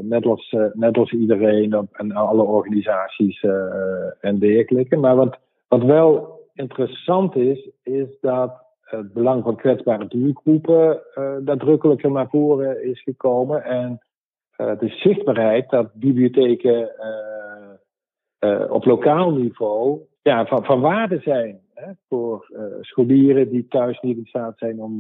net, 0.01 0.27
als, 0.27 0.57
net 0.73 0.97
als 0.97 1.13
iedereen 1.13 1.89
en 1.93 2.13
alle 2.13 2.43
organisaties 2.43 3.45
en 4.21 4.39
dergelijke. 4.39 4.97
Maar 4.97 5.17
wat, 5.17 5.39
wat 5.69 5.83
wel 5.83 6.43
interessant 6.55 7.37
is, 7.37 7.71
is 7.83 8.09
dat 8.21 8.64
het 8.97 9.13
belang 9.13 9.43
van 9.43 9.57
kwetsbare 9.57 10.07
doelgroepen 10.07 11.01
uh, 11.15 11.37
nadrukkelijker 11.45 12.11
naar 12.11 12.29
voren 12.29 12.85
is 12.85 13.03
gekomen. 13.03 13.65
En 13.65 14.01
uh, 14.57 14.79
de 14.79 14.89
zichtbaarheid 14.89 15.71
dat 15.71 15.95
bibliotheken 15.95 16.91
op 18.69 18.85
lokaal 18.85 19.31
niveau 19.31 20.01
ja, 20.23 20.47
van, 20.47 20.65
van 20.65 20.81
waarde 20.81 21.19
zijn 21.21 21.61
hè, 21.75 21.91
voor 22.09 22.47
scholieren 22.81 23.51
die 23.51 23.67
thuis 23.69 24.01
niet 24.01 24.17
in 24.17 24.27
staat 24.27 24.59
zijn 24.59 24.81
om 24.81 24.97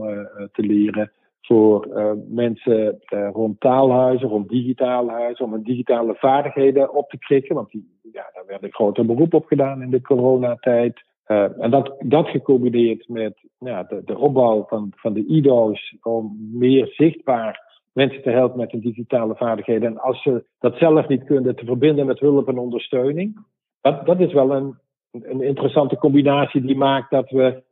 te 0.52 0.62
leren. 0.62 1.12
Voor 1.40 1.88
mensen 2.28 2.98
rond 3.32 3.60
taalhuizen, 3.60 4.28
rond 4.28 4.48
digitale 4.48 5.10
huizen, 5.10 5.44
om 5.44 5.52
hun 5.52 5.62
digitale 5.62 6.14
vaardigheden 6.14 6.94
op 6.94 7.08
te 7.10 7.18
krikken. 7.18 7.54
Want 7.54 7.70
die, 7.70 7.98
ja, 8.12 8.30
daar 8.34 8.46
werd 8.46 8.62
een 8.62 8.72
groter 8.72 9.06
beroep 9.06 9.34
op 9.34 9.46
gedaan 9.46 9.82
in 9.82 9.90
de 9.90 10.00
coronatijd. 10.00 11.02
Uh, 11.26 11.62
en 11.62 11.70
dat, 11.70 11.94
dat 11.98 12.28
gecombineerd 12.28 13.08
met 13.08 13.48
ja, 13.58 13.82
de, 13.82 14.02
de 14.04 14.18
opbouw 14.18 14.64
van, 14.68 14.92
van 14.96 15.12
de 15.12 15.26
IDO's 15.26 15.96
om 16.02 16.50
meer 16.52 16.86
zichtbaar 16.86 17.82
mensen 17.92 18.22
te 18.22 18.30
helpen 18.30 18.58
met 18.58 18.70
hun 18.70 18.80
digitale 18.80 19.34
vaardigheden. 19.34 19.88
En 19.88 19.98
als 19.98 20.22
ze 20.22 20.44
dat 20.58 20.76
zelf 20.76 21.08
niet 21.08 21.24
kunnen, 21.24 21.56
te 21.56 21.64
verbinden 21.64 22.06
met 22.06 22.20
hulp 22.20 22.48
en 22.48 22.58
ondersteuning. 22.58 23.46
dat, 23.80 24.06
dat 24.06 24.20
is 24.20 24.32
wel 24.32 24.54
een, 24.54 24.74
een 25.10 25.42
interessante 25.42 25.96
combinatie 25.96 26.60
die 26.60 26.76
maakt 26.76 27.10
dat 27.10 27.30
we 27.30 27.62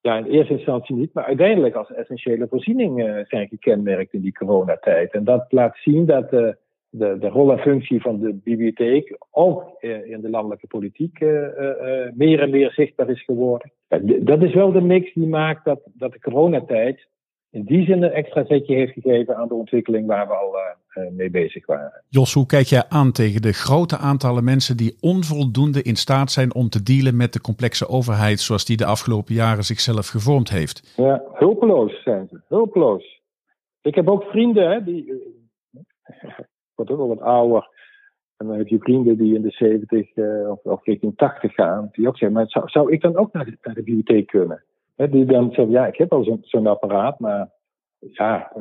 ja, 0.00 0.16
in 0.16 0.26
eerste 0.26 0.52
instantie 0.52 0.96
niet, 0.96 1.14
maar 1.14 1.24
uiteindelijk 1.24 1.74
als 1.74 1.92
essentiële 1.92 2.48
voorziening 2.48 3.24
zijn 3.28 3.48
gekenmerkt 3.48 4.12
in 4.12 4.20
die 4.20 4.32
coronatijd. 4.32 5.12
En 5.12 5.24
dat 5.24 5.44
laat 5.48 5.76
zien 5.76 6.06
dat 6.06 6.30
de, 6.30 6.56
de, 6.92 7.16
de 7.18 7.28
rol 7.28 7.52
en 7.52 7.58
functie 7.58 8.00
van 8.00 8.20
de 8.20 8.34
bibliotheek 8.34 9.16
ook 9.30 9.82
in 10.04 10.20
de 10.20 10.30
landelijke 10.30 10.66
politiek 10.66 11.20
meer 12.14 12.40
en 12.40 12.50
meer 12.50 12.70
zichtbaar 12.70 13.10
is 13.10 13.24
geworden. 13.24 13.72
Dat 14.20 14.42
is 14.42 14.54
wel 14.54 14.72
de 14.72 14.80
mix 14.80 15.14
die 15.14 15.26
maakt 15.26 15.64
dat, 15.64 15.80
dat 15.94 16.12
de 16.12 16.20
coronatijd 16.20 17.06
in 17.50 17.64
die 17.64 17.84
zin 17.84 18.02
een 18.02 18.10
extra 18.10 18.44
zetje 18.44 18.74
heeft 18.74 18.92
gegeven 18.92 19.36
aan 19.36 19.48
de 19.48 19.54
ontwikkeling 19.54 20.06
waar 20.06 20.26
we 20.26 20.34
al 20.34 20.54
uh, 20.54 21.10
mee 21.10 21.30
bezig 21.30 21.66
waren. 21.66 22.04
Jos, 22.08 22.34
hoe 22.34 22.46
kijk 22.46 22.66
jij 22.66 22.84
aan 22.88 23.12
tegen 23.12 23.42
de 23.42 23.52
grote 23.52 23.96
aantallen 23.96 24.44
mensen 24.44 24.76
die 24.76 24.96
onvoldoende 25.00 25.82
in 25.82 25.96
staat 25.96 26.30
zijn 26.30 26.54
om 26.54 26.68
te 26.68 26.82
dealen 26.82 27.16
met 27.16 27.32
de 27.32 27.40
complexe 27.40 27.88
overheid 27.88 28.40
zoals 28.40 28.64
die 28.64 28.76
de 28.76 28.84
afgelopen 28.84 29.34
jaren 29.34 29.64
zichzelf 29.64 30.06
gevormd 30.08 30.50
heeft? 30.50 30.94
Ja, 30.96 31.22
hulpeloos 31.32 32.02
zijn 32.02 32.28
ze, 32.30 32.40
hulpeloos. 32.48 33.20
Ik 33.82 33.94
heb 33.94 34.08
ook 34.08 34.22
vrienden, 34.22 34.70
hè, 34.70 34.84
die. 34.84 35.12
Ik 36.82 36.88
word 36.88 37.00
ook 37.00 37.06
wel 37.06 37.16
wat 37.16 37.26
ouder. 37.26 37.68
En 38.36 38.46
dan 38.46 38.56
heb 38.56 38.68
je 38.68 38.78
vrienden 38.78 39.16
die 39.16 39.34
in 39.34 39.42
de 39.42 39.50
70 39.50 40.16
uh, 40.16 40.50
of, 40.50 40.62
of 40.62 40.84
richting 40.84 41.16
80 41.16 41.54
gaan, 41.54 41.88
die 41.92 42.08
ook 42.08 42.18
zeggen: 42.18 42.36
maar 42.36 42.48
zou, 42.48 42.68
zou 42.68 42.92
ik 42.92 43.00
dan 43.00 43.16
ook 43.16 43.32
naar 43.32 43.44
de, 43.44 43.58
naar 43.62 43.74
de 43.74 43.82
bibliotheek 43.82 44.26
kunnen? 44.26 44.64
die 44.96 45.24
dan 45.24 45.44
zeggen, 45.44 45.70
ja, 45.70 45.86
ik 45.86 45.96
heb 45.96 46.12
al 46.12 46.40
zo'n 46.40 46.66
apparaat, 46.66 47.18
maar 47.18 47.50
ja, 47.98 48.52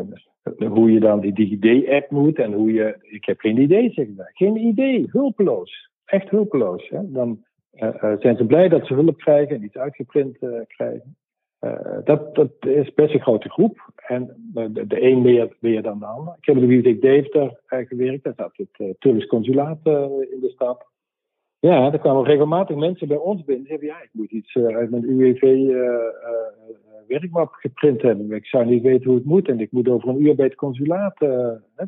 hoe 0.58 0.92
je 0.92 1.00
dan 1.00 1.20
die 1.20 1.34
DigiD-app 1.34 2.12
moet 2.12 2.40
en 2.40 2.54
hoe 2.54 2.74
je, 2.74 2.98
ik 3.02 3.26
heb 3.26 3.40
geen 3.40 3.58
idee, 3.62 3.92
zeg 3.92 4.08
ik 4.08 4.14
Geen 4.18 4.58
idee, 4.58 5.08
hulpeloos. 5.12 5.90
Echt 6.06 6.30
hulpeloos. 6.30 6.90
Hè? 6.90 7.12
Dan 7.12 7.44
uh, 7.74 8.14
zijn 8.20 8.38
ze 8.38 8.46
blij 8.46 8.70
dat 8.70 8.86
ze 8.88 8.94
hulp 8.94 9.18
krijgen 9.18 9.56
en 9.56 9.64
iets 9.64 9.78
uitgeprint 9.78 10.38
krijgen. 10.68 11.16
Uh, 11.62 11.98
dat, 12.04 12.36
dat 12.36 12.52
is 12.60 12.94
best 12.94 13.14
een 13.14 13.22
grote 13.22 13.50
groep. 13.50 13.92
En 13.96 14.52
de, 14.54 14.88
de 14.88 15.02
een 15.02 15.22
meer, 15.60 15.82
dan 15.82 16.00
de 16.00 16.06
ander. 16.06 16.36
Ik 16.38 16.46
heb 16.46 16.56
in 16.56 16.62
de 16.62 16.68
bibliotheek 16.68 17.02
Deventer 17.02 17.60
gewerkt. 17.68 18.24
Daar 18.24 18.34
zat 18.36 18.52
het 18.56 19.00
Turks 19.00 19.26
consulaat 19.26 19.80
in 19.86 20.40
de 20.42 20.52
stad. 20.54 20.86
Ja, 21.60 21.92
er 21.92 22.00
kwamen 22.00 22.24
regelmatig 22.24 22.76
mensen 22.76 23.08
bij 23.08 23.18
ons 23.18 23.44
binnen. 23.44 23.68
Zeiden, 23.68 23.88
ja, 23.88 24.02
ik 24.02 24.10
moet 24.12 24.32
iets 24.32 24.56
uit 24.56 24.90
mijn 24.90 25.10
UWV 25.10 25.44
uh, 25.44 25.70
uh, 25.70 25.98
werkmap 27.08 27.54
geprint 27.54 28.02
hebben. 28.02 28.32
Ik 28.32 28.46
zou 28.46 28.66
niet 28.66 28.84
weten 28.84 29.06
hoe 29.06 29.16
het 29.16 29.26
moet. 29.26 29.48
En 29.48 29.60
ik 29.60 29.72
moet 29.72 29.88
over 29.88 30.10
een 30.10 30.22
uur 30.22 30.36
bij 30.36 30.46
het 30.46 30.56
consulaat. 30.56 31.20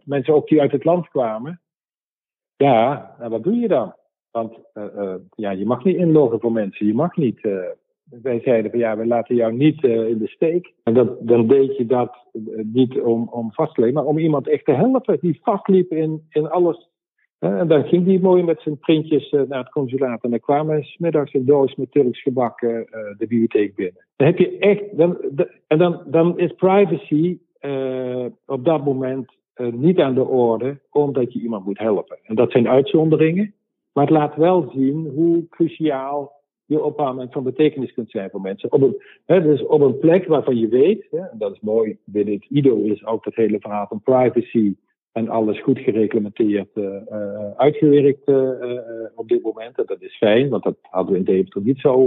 mensen 0.06 0.34
ook 0.34 0.48
die 0.48 0.62
uit 0.62 0.72
het 0.72 0.84
land 0.84 1.10
kwamen. 1.10 1.62
Ja, 2.56 3.16
wat 3.30 3.44
doe 3.44 3.56
je 3.56 3.68
dan? 3.68 3.96
Want 4.32 4.58
ja, 5.36 5.52
je 5.52 5.66
mag 5.66 5.84
niet 5.84 5.98
inloggen 5.98 6.40
voor 6.40 6.52
mensen. 6.52 6.86
Je 6.86 6.94
mag 6.94 7.16
niet. 7.16 7.48
Wij 8.21 8.39
zeiden 8.39 8.71
van 8.71 8.80
ja, 8.80 8.97
we 8.97 9.06
laten 9.06 9.36
jou 9.36 9.54
niet 9.54 9.84
in 9.84 10.17
de 10.17 10.28
steek. 10.28 10.73
En 10.84 10.93
dat, 10.93 11.28
dan 11.28 11.47
deed 11.47 11.78
je 11.78 11.86
dat 11.86 12.15
niet 12.73 12.99
om, 12.99 13.28
om 13.32 13.52
vast 13.52 13.73
te 13.73 13.82
leggen, 13.82 13.99
maar 13.99 14.10
om 14.10 14.17
iemand 14.17 14.47
echt 14.47 14.65
te 14.65 14.71
helpen. 14.71 15.17
Die 15.21 15.39
vastliep 15.41 15.91
in, 15.91 16.21
in 16.30 16.49
alles 16.49 16.91
en 17.39 17.67
dan 17.67 17.84
ging 17.84 18.06
hij 18.06 18.19
mooi 18.19 18.43
met 18.43 18.62
zijn 18.62 18.78
printjes 18.78 19.30
eh, 19.30 19.41
naar 19.47 19.60
het 19.60 19.69
consulaat. 19.69 20.23
En 20.23 20.30
dan 20.30 20.39
kwamen 20.39 20.84
smiddags 20.84 21.34
een 21.34 21.45
doos 21.45 21.76
met 21.76 21.91
Turks 21.91 22.21
gebak 22.21 22.60
de 22.60 23.15
bibliotheek 23.17 23.76
binnen. 23.76 24.06
Dan 24.15 24.28
heb 24.28 24.38
je 24.38 24.58
echt. 24.58 24.97
Dan, 24.97 25.17
en 25.67 25.78
dan, 25.78 26.02
dan 26.06 26.39
is 26.39 26.52
privacy 26.52 27.38
op 28.45 28.65
dat 28.65 28.86
moment 28.86 29.32
niet 29.71 29.99
aan 29.99 30.13
de 30.13 30.26
orde, 30.26 30.80
omdat 30.91 31.34
je 31.34 31.39
iemand 31.39 31.65
moet 31.65 31.80
helpen. 31.80 32.17
En 32.23 32.36
dat 32.36 32.52
zijn 32.52 32.67
uitzonderingen. 32.67 33.54
Maar 33.93 34.06
het 34.06 34.13
laat 34.13 34.36
wel 34.36 34.71
zien 34.76 35.12
hoe 35.15 35.47
cruciaal 35.49 36.32
je 36.65 36.84
op 36.84 36.99
een 36.99 37.06
moment 37.06 37.32
van 37.32 37.43
betekenis 37.43 37.93
kunt 37.93 38.10
zijn 38.10 38.30
voor 38.30 38.41
mensen. 38.41 38.71
Op 38.71 38.82
een, 38.82 39.02
hè, 39.26 39.41
dus 39.41 39.65
op 39.65 39.82
een 39.82 39.99
plek 39.99 40.28
waarvan 40.28 40.58
je 40.58 40.67
weet, 40.67 41.08
hè, 41.12 41.17
en 41.17 41.38
dat 41.38 41.54
is 41.54 41.60
mooi 41.60 41.97
binnen 42.06 42.34
het 42.34 42.45
IDO, 42.49 42.82
is 42.82 43.06
ook 43.06 43.26
het 43.26 43.36
hele 43.36 43.60
verhaal 43.60 43.88
van 43.88 44.02
privacy 44.02 44.76
en 45.12 45.30
alles 45.30 45.62
goed 45.62 45.80
gereglementeerd 45.80 46.69
uh, 46.76 46.97
uitgewerkt 47.56 48.28
uh, 48.28 48.49
op 49.15 49.28
dit 49.28 49.43
moment. 49.43 49.78
En 49.78 49.84
dat 49.86 50.02
is 50.02 50.17
fijn, 50.17 50.49
want 50.49 50.63
dat 50.63 50.78
hadden 50.82 51.12
we 51.12 51.19
in 51.19 51.26
Deventer 51.26 51.62
niet 51.62 51.80
zo 51.80 52.06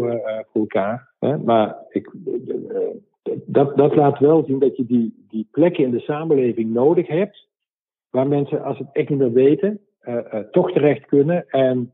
voor 0.53 0.61
elkaar. 0.61 1.13
Hè? 1.19 1.39
Maar 1.39 1.77
ik, 1.89 2.11
dat, 3.47 3.77
dat 3.77 3.97
laat 3.97 4.19
wel 4.19 4.45
zien 4.45 4.59
dat 4.59 4.77
je 4.77 4.87
die, 4.87 5.25
die 5.29 5.49
plekken 5.51 5.85
in 5.85 5.91
de 5.91 6.01
samenleving 6.01 6.73
nodig 6.73 7.07
hebt, 7.07 7.49
waar 8.11 8.29
mensen, 8.29 8.63
als 8.63 8.79
het 8.79 8.89
echt 8.93 9.09
niet 9.09 9.19
meer 9.19 9.33
weten, 9.33 9.81
toch 10.51 10.73
terecht 10.73 11.07
kunnen 11.07 11.49
en 11.49 11.93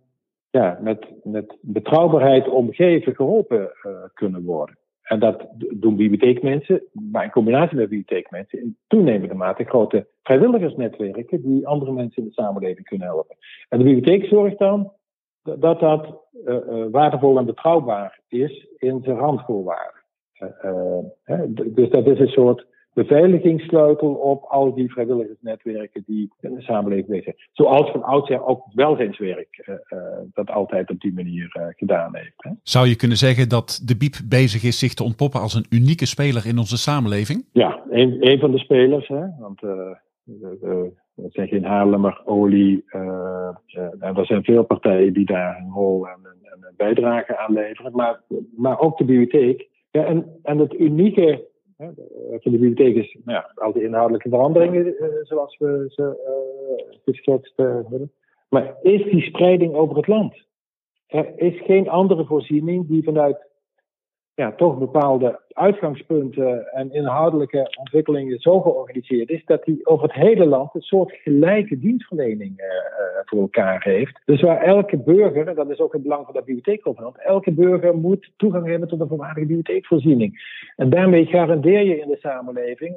ja, 0.53 0.79
met, 0.81 1.07
met 1.23 1.57
betrouwbaarheid 1.61 2.49
omgeven 2.49 3.15
geholpen 3.15 3.71
kunnen 4.15 4.45
worden. 4.45 4.79
En 5.03 5.21
dat 5.21 5.47
doen 5.57 5.97
bibliotheekmensen, 5.97 6.83
maar 6.93 7.25
in 7.25 7.31
combinatie 7.31 7.77
met 7.77 7.89
bibliotheekmensen 7.89 8.59
in 8.59 8.77
toenemende 8.87 9.35
mate 9.35 9.65
grote 9.65 10.07
vrijwilligersnetwerken 10.23 11.43
die 11.43 11.67
andere 11.67 11.93
mensen 11.93 12.23
in 12.23 12.29
de 12.29 12.35
samenleving 12.35 12.87
kunnen 12.87 13.07
helpen. 13.07 13.37
En 13.69 13.79
de 13.79 13.85
bibliotheek 13.85 14.29
zorgt 14.29 14.59
dan 14.59 14.93
dat 15.43 15.81
dat 15.81 16.07
uh, 16.45 16.57
waardevol 16.91 17.39
en 17.39 17.47
betrouwbaar 17.47 18.21
is 18.29 18.67
in 18.79 19.01
zijn 19.03 19.17
randvoorwaarden. 19.17 20.01
Dus 21.75 21.91
dat 21.91 22.07
is 22.07 22.19
een 22.19 22.29
soort 22.29 22.67
beveiligingssleutel 22.95 24.15
op 24.15 24.45
al 24.45 24.75
die 24.75 24.93
vrijwilligersnetwerken 24.93 26.03
die 26.07 26.33
in 26.41 26.55
de 26.55 26.63
samenleving 26.63 27.09
bezig 27.09 27.25
zijn. 27.25 27.37
Zoals 27.53 27.91
van 27.91 28.03
oudsher 28.03 28.45
ook 28.45 28.65
welzijnswerk 28.75 29.65
uh, 29.69 29.75
uh, 29.99 29.99
dat 30.33 30.51
altijd 30.51 30.91
op 30.91 31.01
die 31.01 31.15
manier 31.15 31.57
uh, 31.59 31.67
gedaan 31.77 32.17
heeft. 32.17 32.35
Hè. 32.37 32.51
Zou 32.63 32.87
je 32.87 32.97
kunnen 32.97 33.17
zeggen 33.17 33.49
dat 33.49 33.83
de 33.85 33.97
BIEB 33.97 34.15
bezig 34.29 34.63
is 34.63 34.79
zich 34.79 34.95
te 34.95 35.05
ontpoppen 35.05 35.41
als 35.41 35.55
een 35.55 35.67
unieke 35.71 36.07
speler 36.07 36.47
in 36.47 36.59
onze 36.59 36.77
samenleving? 36.77 37.45
Ja, 37.53 37.83
een, 37.91 38.17
een 38.21 38.39
van 38.39 38.51
de 38.51 38.59
spelers. 38.59 39.09
Hè, 39.09 39.25
want 39.39 39.61
het 41.15 41.33
zijn 41.33 41.49
geen 41.49 41.65
Haarlemmer, 41.65 42.23
olie. 42.25 42.85
en 44.01 44.17
er 44.17 44.27
zijn 44.27 44.45
veel 44.45 44.65
partijen 44.65 45.13
die 45.13 45.27
daar 45.27 45.59
een 45.59 45.73
rol 45.73 46.09
en, 46.09 46.19
en 46.25 46.59
een 46.61 46.75
bijdrage 46.77 47.37
aan 47.37 47.53
leveren. 47.53 47.93
Maar, 47.93 48.21
maar 48.57 48.81
ook 48.81 48.99
de 48.99 49.05
bibliotheek. 49.05 49.69
Ja, 49.91 50.05
en, 50.05 50.39
en 50.43 50.59
het 50.59 50.75
unieke 50.75 51.51
van 52.41 52.53
de 52.53 52.59
bibliotheek 52.59 52.97
is 52.97 53.17
nou 53.25 53.39
ja, 53.39 53.53
al 53.55 53.73
die 53.73 53.83
inhoudelijke 53.83 54.29
veranderingen 54.29 54.87
uh, 54.87 55.09
zoals 55.23 55.57
we 55.59 55.85
ze 55.89 56.03
uh, 56.03 56.99
geschetst 57.05 57.53
hebben. 57.57 58.13
Maar 58.49 58.77
is 58.83 59.05
die 59.05 59.23
spreiding 59.23 59.75
over 59.75 59.97
het 59.97 60.07
land? 60.07 60.47
Er 61.07 61.33
is 61.37 61.61
geen 61.61 61.89
andere 61.89 62.25
voorziening 62.25 62.89
die 62.89 63.03
vanuit 63.03 63.51
ja, 64.35 64.53
toch 64.53 64.79
bepaalde 64.79 65.41
uitgangspunten 65.53 66.73
en 66.73 66.93
inhoudelijke 66.93 67.77
ontwikkelingen 67.79 68.39
zo 68.39 68.61
georganiseerd 68.61 69.31
is 69.31 69.45
dat 69.45 69.65
hij 69.65 69.79
over 69.83 70.03
het 70.03 70.17
hele 70.17 70.47
land 70.47 70.75
een 70.75 70.81
soort 70.81 71.13
gelijke 71.13 71.79
dienstverlening 71.79 72.61
uh, 72.61 72.67
voor 73.25 73.41
elkaar 73.41 73.83
heeft. 73.83 74.21
Dus 74.25 74.41
waar 74.41 74.63
elke 74.63 74.99
burger, 74.99 75.49
en 75.49 75.55
dat 75.55 75.71
is 75.71 75.79
ook 75.79 75.93
het 75.93 76.03
belang 76.03 76.25
van 76.25 76.35
de 76.35 76.43
bibliotheekconvenant, 76.45 77.19
elke 77.19 77.53
burger 77.53 77.97
moet 77.97 78.33
toegang 78.37 78.67
hebben 78.67 78.89
tot 78.89 79.01
een 79.01 79.09
volwaardige 79.09 79.47
bibliotheekvoorziening. 79.47 80.61
En 80.77 80.91
daarmee 80.91 81.27
garandeer 81.27 81.83
je 81.83 82.01
in 82.01 82.09
de 82.09 82.19
samenleving, 82.21 82.95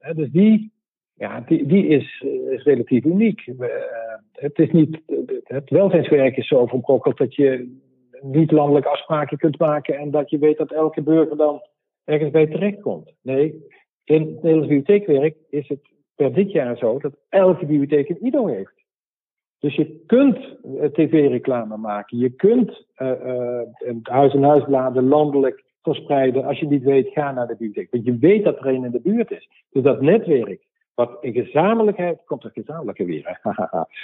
uh, 0.00 0.14
dus 0.14 0.30
die 0.30 0.72
ja, 1.14 1.40
die, 1.46 1.66
die 1.66 1.86
is, 1.86 2.24
is 2.50 2.62
relatief 2.62 3.04
uniek. 3.04 3.44
Het, 4.32 4.58
is 4.58 4.70
niet, 4.70 5.00
het 5.44 5.70
welzijnswerk 5.70 6.36
is 6.36 6.48
zo 6.48 6.66
verbrokkeld 6.66 7.18
dat 7.18 7.34
je 7.34 7.78
niet 8.22 8.50
landelijke 8.50 8.88
afspraken 8.88 9.38
kunt 9.38 9.58
maken 9.58 9.98
en 9.98 10.10
dat 10.10 10.30
je 10.30 10.38
weet 10.38 10.58
dat 10.58 10.72
elke 10.72 11.02
burger 11.02 11.36
dan 11.36 11.60
ergens 12.04 12.30
bij 12.30 12.46
terechtkomt. 12.46 13.12
Nee, 13.22 13.66
in 14.04 14.20
het 14.20 14.42
Nederlands 14.42 14.68
bibliotheekwerk 14.68 15.36
is 15.50 15.68
het 15.68 15.80
per 16.14 16.32
dit 16.32 16.52
jaar 16.52 16.76
zo 16.76 16.98
dat 16.98 17.16
elke 17.28 17.66
bibliotheek 17.66 18.08
een 18.08 18.26
IDO 18.26 18.46
heeft. 18.46 18.80
Dus 19.58 19.74
je 19.74 20.02
kunt 20.06 20.38
uh, 20.64 20.84
tv-reclame 20.84 21.76
maken, 21.76 22.18
je 22.18 22.30
kunt 22.30 22.86
uh, 22.96 23.12
uh, 23.24 23.96
huis-en-huisbladen 24.02 25.08
landelijk 25.08 25.64
verspreiden. 25.82 26.44
Als 26.44 26.58
je 26.58 26.66
niet 26.66 26.82
weet, 26.82 27.08
ga 27.08 27.32
naar 27.32 27.46
de 27.46 27.56
bibliotheek. 27.56 27.90
Want 27.90 28.04
je 28.04 28.18
weet 28.18 28.44
dat 28.44 28.58
er 28.58 28.66
een 28.66 28.84
in 28.84 28.90
de 28.90 29.00
buurt 29.00 29.30
is. 29.30 29.48
Dus 29.70 29.82
dat 29.82 30.00
netwerk 30.00 30.66
wat 30.94 31.16
in 31.20 31.32
gezamenlijkheid, 31.32 32.24
komt 32.24 32.44
er 32.44 32.50
gezamenlijke 32.50 33.04
weer, 33.04 33.40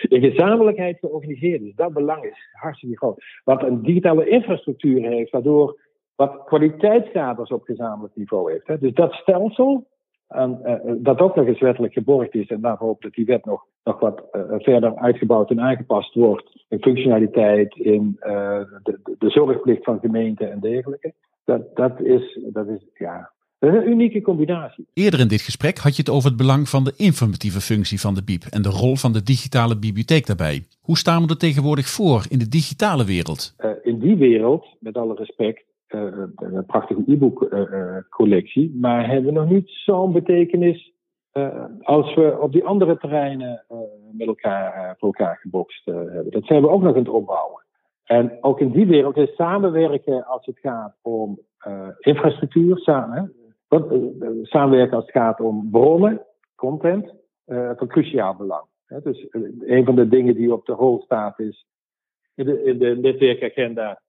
in 0.08 0.20
gezamenlijkheid 0.20 0.98
georganiseerd 0.98 1.62
is. 1.62 1.74
Dat 1.74 1.92
belang 1.92 2.24
is 2.24 2.48
hartstikke 2.52 2.96
groot. 2.96 3.24
Wat 3.44 3.62
een 3.62 3.82
digitale 3.82 4.28
infrastructuur 4.28 5.02
heeft, 5.02 5.30
waardoor 5.30 5.80
wat 6.16 6.44
kwaliteitskaders 6.44 7.50
op 7.50 7.64
gezamenlijk 7.64 8.16
niveau 8.16 8.52
heeft. 8.52 8.66
Hè. 8.66 8.78
Dus 8.78 8.94
dat 8.94 9.12
stelsel, 9.12 9.86
en, 10.28 10.60
uh, 10.64 10.94
dat 10.98 11.20
ook 11.20 11.34
nog 11.34 11.46
eens 11.46 11.60
wettelijk 11.60 11.92
geborgd 11.92 12.34
is, 12.34 12.46
en 12.46 12.60
daar 12.60 12.76
hoop 12.76 13.02
dat 13.02 13.12
die 13.12 13.26
wet 13.26 13.44
nog, 13.44 13.64
nog 13.84 14.00
wat 14.00 14.22
uh, 14.32 14.42
verder 14.58 14.96
uitgebouwd 14.96 15.50
en 15.50 15.60
aangepast 15.60 16.14
wordt, 16.14 16.64
in 16.68 16.80
functionaliteit, 16.80 17.76
in 17.76 18.16
de, 18.20 19.16
de, 19.18 19.30
zorgplicht 19.30 19.84
van 19.84 20.00
gemeenten 20.00 20.50
en 20.50 20.60
dergelijke. 20.60 21.12
Dat, 21.44 21.76
dat, 21.76 22.00
is, 22.00 22.40
dat 22.52 22.68
is, 22.68 22.86
ja, 22.94 23.30
Dat 23.58 23.74
is 23.74 23.80
een 23.80 23.90
unieke 23.90 24.20
combinatie. 24.20 24.86
Eerder 24.94 25.20
in 25.20 25.28
dit 25.28 25.40
gesprek 25.40 25.78
had 25.78 25.96
je 25.96 26.02
het 26.02 26.10
over 26.10 26.28
het 26.28 26.38
belang 26.38 26.68
van 26.68 26.84
de 26.84 26.94
informatieve 26.96 27.60
functie 27.60 28.00
van 28.00 28.14
de 28.14 28.24
BIEB 28.24 28.42
en 28.50 28.62
de 28.62 28.68
rol 28.68 28.96
van 28.96 29.12
de 29.12 29.22
digitale 29.22 29.78
bibliotheek 29.78 30.26
daarbij. 30.26 30.64
Hoe 30.80 30.96
staan 30.96 31.22
we 31.22 31.28
er 31.28 31.38
tegenwoordig 31.38 31.86
voor 31.86 32.26
in 32.28 32.38
de 32.38 32.48
digitale 32.48 33.04
wereld? 33.04 33.54
Uh, 33.58 33.70
in 33.82 33.98
die 33.98 34.16
wereld, 34.16 34.66
met 34.80 34.96
alle 34.96 35.14
respect, 35.14 35.64
uh, 35.88 36.00
een 36.36 36.66
prachtige 36.66 37.02
e-book 37.06 37.48
collectie, 38.10 38.76
maar 38.80 39.08
hebben 39.08 39.34
we 39.34 39.40
nog 39.40 39.50
niet 39.50 39.68
zo'n 39.68 40.12
betekenis 40.12 40.94
als 41.80 42.14
we 42.14 42.38
op 42.40 42.52
die 42.52 42.64
andere 42.64 42.98
terreinen 42.98 43.64
met 44.12 44.26
elkaar 44.26 44.94
voor 44.98 45.08
elkaar 45.08 45.36
gebokst 45.36 45.84
hebben. 45.84 46.30
Dat 46.30 46.44
zijn 46.44 46.62
we 46.62 46.68
ook 46.68 46.82
nog 46.82 46.92
aan 46.92 46.98
het 46.98 47.08
opbouwen. 47.08 47.64
En 48.04 48.38
ook 48.40 48.60
in 48.60 48.70
die 48.70 48.86
wereld 48.86 49.16
is 49.16 49.34
samenwerken 49.34 50.26
als 50.26 50.46
het 50.46 50.58
gaat 50.58 50.96
om 51.02 51.38
infrastructuur, 51.98 52.78
samen, 52.78 53.32
samenwerken 54.42 54.96
als 54.96 55.04
het 55.04 55.14
gaat 55.14 55.40
om 55.40 55.70
bronnen, 55.70 56.26
content, 56.54 57.14
uh, 57.46 57.70
van 57.76 57.88
cruciaal 57.88 58.36
belang. 58.36 58.64
Dus 59.02 59.26
een 59.60 59.84
van 59.84 59.94
de 59.94 60.08
dingen 60.08 60.34
die 60.34 60.52
op 60.52 60.66
de 60.66 60.72
rol 60.72 61.00
staat 61.00 61.38
is 61.38 61.66
in 62.34 62.44
de, 62.44 62.62
in 62.62 62.78
de 62.78 62.96
netwerkagenda 63.00 64.00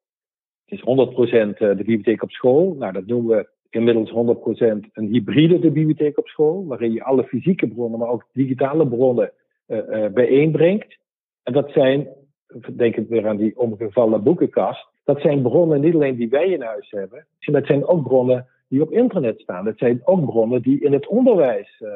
is 0.66 0.80
100% 0.80 0.84
de 0.84 1.74
bibliotheek 1.76 2.24
op 2.24 2.32
school. 2.32 2.76
Nou, 2.80 2.94
dat 2.94 3.06
noemen 3.06 3.38
we 3.38 3.50
inmiddels 3.70 4.10
100% 4.10 4.14
een 4.94 5.08
hybride 5.08 5.60
de 5.60 5.72
bibliotheek 5.72 6.18
op 6.18 6.28
school, 6.28 6.66
waarin 6.66 6.94
je 6.94 7.04
alle 7.04 7.24
fysieke 7.24 7.68
bronnen, 7.68 8.00
maar 8.00 8.10
ook 8.10 8.28
digitale 8.34 8.88
bronnen 8.88 9.32
bijeenbrengt. 10.14 10.98
En 11.44 11.54
dat 11.54 11.72
zijn, 11.72 12.08
denk 12.76 12.96
ik 12.96 13.08
weer 13.08 13.28
aan 13.28 13.38
die 13.38 13.58
omgevallen 13.58 14.24
boekenkast, 14.24 14.88
dat 15.04 15.22
zijn 15.22 15.42
bronnen 15.42 15.82
niet 15.82 15.94
alleen 15.94 16.16
die 16.16 16.30
wij 16.30 16.48
in 16.48 16.62
huis 16.62 16.92
hebben, 16.92 17.28
maar 17.46 17.56
het 17.56 17.66
zijn 17.66 17.88
ook 17.88 18.04
bronnen 18.04 18.48
die 18.68 18.82
op 18.82 18.92
internet 18.92 19.40
staan. 19.40 19.66
Dat 19.66 19.78
zijn 19.78 20.02
ook 20.04 20.26
bronnen 20.26 20.62
die 20.62 20.84
in 20.84 20.94
het 20.94 21.08
onderwijs 21.08 21.82
uh, 21.82 21.90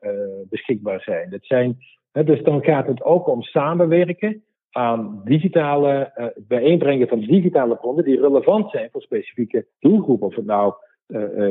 uh, 0.00 0.10
beschikbaar 0.48 1.00
zijn. 1.00 1.30
Dat 1.30 1.44
zijn 1.44 1.76
dus 2.24 2.42
dan 2.42 2.62
gaat 2.64 2.86
het 2.86 3.02
ook 3.02 3.28
om 3.28 3.42
samenwerken 3.42 4.42
aan 4.70 5.20
digitale, 5.24 6.12
bijeenbrengen 6.48 7.08
van 7.08 7.20
digitale 7.20 7.76
bronnen 7.76 8.04
die 8.04 8.20
relevant 8.20 8.70
zijn 8.70 8.88
voor 8.92 9.02
specifieke 9.02 9.66
doelgroepen. 9.80 10.26
Of 10.26 10.34
het 10.34 10.44
nou 10.44 10.74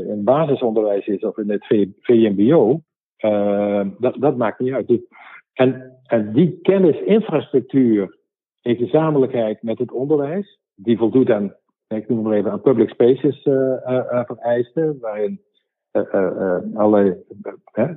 in 0.08 0.24
basisonderwijs 0.24 1.08
is 1.08 1.24
of 1.24 1.38
in 1.38 1.50
het 1.50 1.66
VMBO, 2.02 2.82
dat, 4.00 4.16
dat 4.20 4.38
maakt 4.38 4.60
niet 4.60 4.74
uit. 4.74 5.02
En, 5.54 6.00
en 6.04 6.34
die 6.34 6.60
kennisinfrastructuur 6.62 8.18
in 8.62 8.76
gezamenlijkheid 8.76 9.62
met 9.62 9.80
het 9.80 9.92
onderwijs, 9.92 10.60
die 10.76 10.98
voldoet 10.98 11.30
aan 11.30 11.56
ik 11.98 12.10
noem 12.10 12.22
maar 12.22 12.34
even 12.34 12.52
aan 12.52 12.62
public 12.62 12.90
spaces 12.90 13.46
uh, 13.46 13.54
uh, 13.54 14.22
vereisten, 14.26 14.98
waarin 15.00 15.42
alle, 16.76 17.24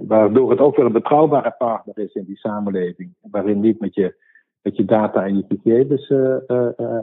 waardoor 0.00 0.50
het 0.50 0.61
ook 0.61 0.76
weer 0.76 0.87
een 0.87 0.92
betrouwbare 0.92 1.54
partner 1.59 1.98
is 1.98 2.14
in 2.14 2.24
die 2.24 2.37
samenleving, 2.37 3.14
waarin 3.20 3.61
niet 3.61 3.80
met 3.80 3.94
je, 3.94 4.16
met 4.62 4.76
je 4.76 4.85
data 4.85 5.24
en 5.24 5.37
je 5.37 5.44
gegevens 5.48 6.11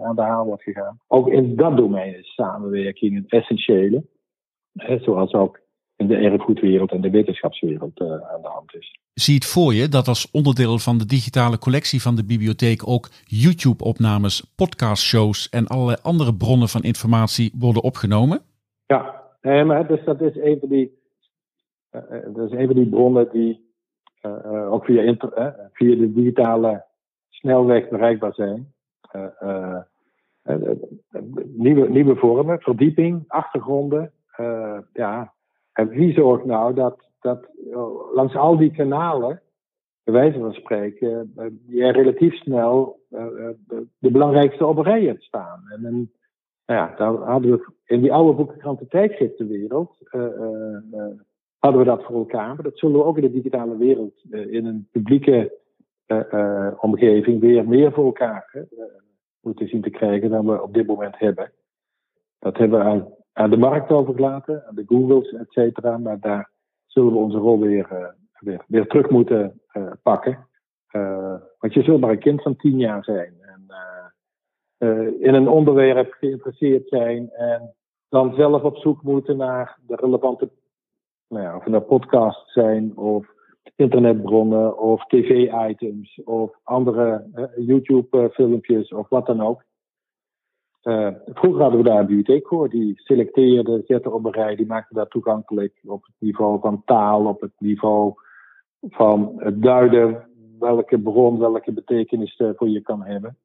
aan 0.04 0.15
de 0.15 0.21
haal 0.21 0.45
wordt 0.45 0.63
gegaan. 0.63 0.99
Ook 1.08 1.27
in 1.27 1.56
dat 1.56 1.77
domein 1.77 2.17
is 2.17 2.34
samenwerking 2.34 3.15
een 3.15 3.27
essentiële, 3.27 4.04
zoals 5.01 5.34
ook 5.34 5.60
in 5.95 6.08
de 6.08 6.15
erfgoedwereld 6.15 6.91
en 6.91 7.01
de 7.01 7.10
wetenschapswereld 7.10 7.99
aan 8.01 8.41
de 8.41 8.47
hand 8.47 8.75
is. 8.75 8.99
Zie 9.13 9.36
het 9.36 9.45
voor 9.45 9.74
je 9.74 9.88
dat 9.88 10.08
als 10.08 10.32
onderdeel 10.32 10.78
van 10.78 10.97
de 10.97 11.06
digitale 11.06 11.58
collectie 11.58 12.02
van 12.02 12.15
de 12.15 12.26
bibliotheek 12.26 12.88
ook 12.88 13.10
YouTube-opnames, 13.26 14.54
podcastshows 14.56 15.50
en 15.50 15.67
allerlei 15.67 15.97
andere 16.02 16.34
bronnen 16.36 16.67
van 16.67 16.82
informatie 16.82 17.52
worden 17.60 17.84
opgenomen? 17.84 18.41
Ja, 18.86 19.24
maar 19.41 19.88
dus 19.88 20.04
dat 20.06 20.21
is 20.21 20.36
een 20.36 20.60
van 20.60 20.69
die, 20.69 21.00
uh, 21.91 22.02
dat 22.34 22.52
is 22.52 22.58
een 22.58 22.67
van 22.67 22.76
die 22.76 22.89
bronnen 22.89 23.30
die 23.32 23.74
uh, 24.26 24.71
ook 24.71 24.86
via, 24.86 25.02
inter, 25.02 25.56
via 25.74 25.95
de 25.95 26.13
digitale 26.13 26.86
snelweg 27.30 27.89
bereikbaar 27.89 28.34
zijn. 28.34 28.74
nieuwe, 31.45 31.89
nieuwe 31.89 32.15
vormen, 32.15 32.60
verdieping, 32.60 33.24
achtergronden. 33.28 34.12
ja, 34.93 35.34
en 35.74 35.88
wie 35.88 36.13
zorgt 36.13 36.45
nou 36.45 36.74
dat, 36.74 37.11
dat 37.21 37.47
langs 38.13 38.36
al 38.36 38.57
die 38.57 38.71
kanalen, 38.71 39.41
bij 40.03 40.13
wijze 40.13 40.39
van 40.39 40.53
spreken, 40.53 41.34
je 41.67 41.91
relatief 41.91 42.34
snel 42.34 42.99
uh, 43.10 43.25
de, 43.67 43.88
de, 43.97 44.12
belangrijkste 44.12 44.65
op 44.65 44.77
rijen 44.77 45.17
staan. 45.19 45.63
En, 45.69 45.86
en 45.86 46.12
nou 46.65 46.79
ja, 46.79 46.95
daar 46.95 47.13
hadden 47.13 47.51
we 47.51 47.71
in 47.86 48.01
die 48.01 48.13
oude 48.13 48.34
boekenkranten 48.34 48.88
tijdschriftenwereld, 48.88 49.97
hadden 51.57 51.79
we 51.79 51.84
dat 51.84 52.03
voor 52.03 52.15
elkaar. 52.15 52.47
Maar 52.47 52.63
dat 52.63 52.77
zullen 52.77 52.97
we 52.97 53.03
ook 53.03 53.17
in 53.17 53.23
de 53.23 53.31
digitale 53.31 53.77
wereld, 53.77 54.23
in 54.29 54.65
een 54.65 54.88
publieke 54.91 55.60
omgeving, 56.77 57.39
weer 57.39 57.67
meer 57.67 57.91
voor 57.91 58.05
elkaar 58.05 58.67
moeten 59.41 59.67
zien 59.67 59.81
te 59.81 59.89
krijgen 59.89 60.29
dan 60.29 60.45
we 60.45 60.62
op 60.62 60.73
dit 60.73 60.88
moment 60.88 61.19
hebben. 61.19 61.51
Dat 62.39 62.57
hebben 62.57 62.79
we 62.79 62.86
aan 62.86 63.07
aan 63.34 63.49
de 63.49 63.57
markt 63.57 63.91
overgelaten, 63.91 64.67
aan 64.67 64.75
de 64.75 64.84
Googles, 64.86 65.34
et 65.34 65.51
cetera. 65.51 65.97
Maar 65.97 66.19
daar 66.19 66.49
zullen 66.91 67.12
we 67.12 67.17
onze 67.17 67.38
rol 67.38 67.60
weer, 67.60 67.88
uh, 67.93 68.08
weer, 68.39 68.63
weer, 68.67 68.88
terug 68.88 69.10
moeten 69.10 69.62
uh, 69.73 69.91
pakken. 70.04 70.47
Uh, 70.91 71.36
want 71.60 71.73
je 71.73 71.84
zult 71.84 71.99
maar 71.99 72.10
een 72.10 72.19
kind 72.19 72.41
van 72.41 72.56
tien 72.56 72.77
jaar 72.77 73.04
zijn. 73.04 73.34
En 73.39 73.49
in 75.19 75.34
een 75.34 75.47
onderwerp 75.47 76.12
geïnteresseerd 76.12 76.88
zijn. 76.88 77.30
En 77.32 77.75
dan 78.10 78.34
zelf 78.36 78.63
op 78.63 78.77
zoek 78.77 79.04
moeten 79.04 79.38
naar 79.38 79.77
de 79.88 79.95
relevante, 79.95 80.49
nou 81.27 81.43
ja, 81.43 81.56
of 81.56 81.65
nou 81.65 81.84
podcasts 81.84 82.54
zijn 82.54 82.97
of 82.97 83.27
internetbronnen 83.75 84.77
of 84.77 85.06
tv-items 85.06 86.21
of 86.23 86.56
andere 86.63 87.25
YouTube-filmpjes 87.56 88.93
of 88.93 89.10
wat 89.10 89.25
dan 89.25 89.41
ook. 89.41 89.63
Uh, 90.84 91.08
vroeger 91.26 91.62
hadden 91.62 91.84
we 91.84 91.89
daar 91.89 92.00
een 92.00 92.06
bibliotheek 92.06 92.48
voor. 92.48 92.70
Die 92.70 92.94
selecteerde, 92.96 93.84
zette 93.88 94.12
op 94.12 94.26
een 94.26 94.32
rij, 94.32 94.56
die 94.56 94.65
maakte 94.65 94.94
dat 94.94 95.10
toegankelijk 95.10 95.80
op 95.84 96.04
het 96.04 96.15
niveau 96.20 96.60
van 96.60 96.82
taal, 96.86 97.26
op 97.26 97.41
het 97.41 97.54
niveau 97.58 98.13
van 98.82 99.34
het 99.38 99.62
duiden 99.62 100.26
welke 100.60 101.00
bron, 101.00 101.39
welke 101.39 101.72
betekenis 101.72 102.39
uh, 102.39 102.50
voor 102.56 102.70
je 102.70 102.82
kan 102.82 103.04
hebben. 103.04 103.38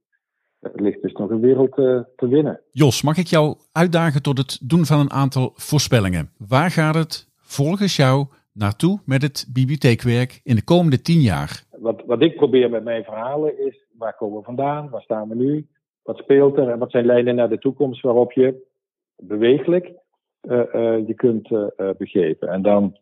Er 0.60 0.82
ligt 0.82 1.02
dus 1.02 1.12
nog 1.12 1.30
een 1.30 1.40
wereld 1.40 1.78
uh, 1.78 2.00
te 2.16 2.28
winnen. 2.28 2.60
Jos, 2.70 3.02
mag 3.02 3.16
ik 3.16 3.26
jou 3.26 3.56
uitdagen 3.72 4.22
tot 4.22 4.38
het 4.38 4.68
doen 4.68 4.84
van 4.84 4.98
een 4.98 5.10
aantal 5.10 5.52
voorspellingen? 5.54 6.30
Waar 6.48 6.70
gaat 6.70 6.94
het 6.94 7.28
volgens 7.36 7.96
jou 7.96 8.26
naartoe 8.52 9.00
met 9.04 9.22
het 9.22 9.48
bibliotheekwerk 9.52 10.40
in 10.44 10.54
de 10.54 10.64
komende 10.64 11.02
tien 11.02 11.20
jaar? 11.20 11.64
Wat, 11.70 12.02
wat 12.06 12.22
ik 12.22 12.36
probeer 12.36 12.70
met 12.70 12.84
mijn 12.84 13.04
verhalen 13.04 13.66
is, 13.66 13.84
waar 13.98 14.16
komen 14.16 14.38
we 14.38 14.44
vandaan? 14.44 14.88
Waar 14.88 15.02
staan 15.02 15.28
we 15.28 15.34
nu? 15.34 15.66
Wat 16.06 16.18
speelt 16.18 16.56
er 16.56 16.68
en 16.68 16.78
wat 16.78 16.90
zijn 16.90 17.06
lijnen 17.06 17.34
naar 17.34 17.48
de 17.48 17.58
toekomst 17.58 18.02
waarop 18.02 18.32
je 18.32 18.64
bewegelijk 19.16 19.92
uh, 20.42 20.62
uh, 20.74 21.06
je 21.06 21.14
kunt 21.14 21.50
uh, 21.50 21.66
begeven. 21.98 22.48
En 22.48 22.62
dan 22.62 22.96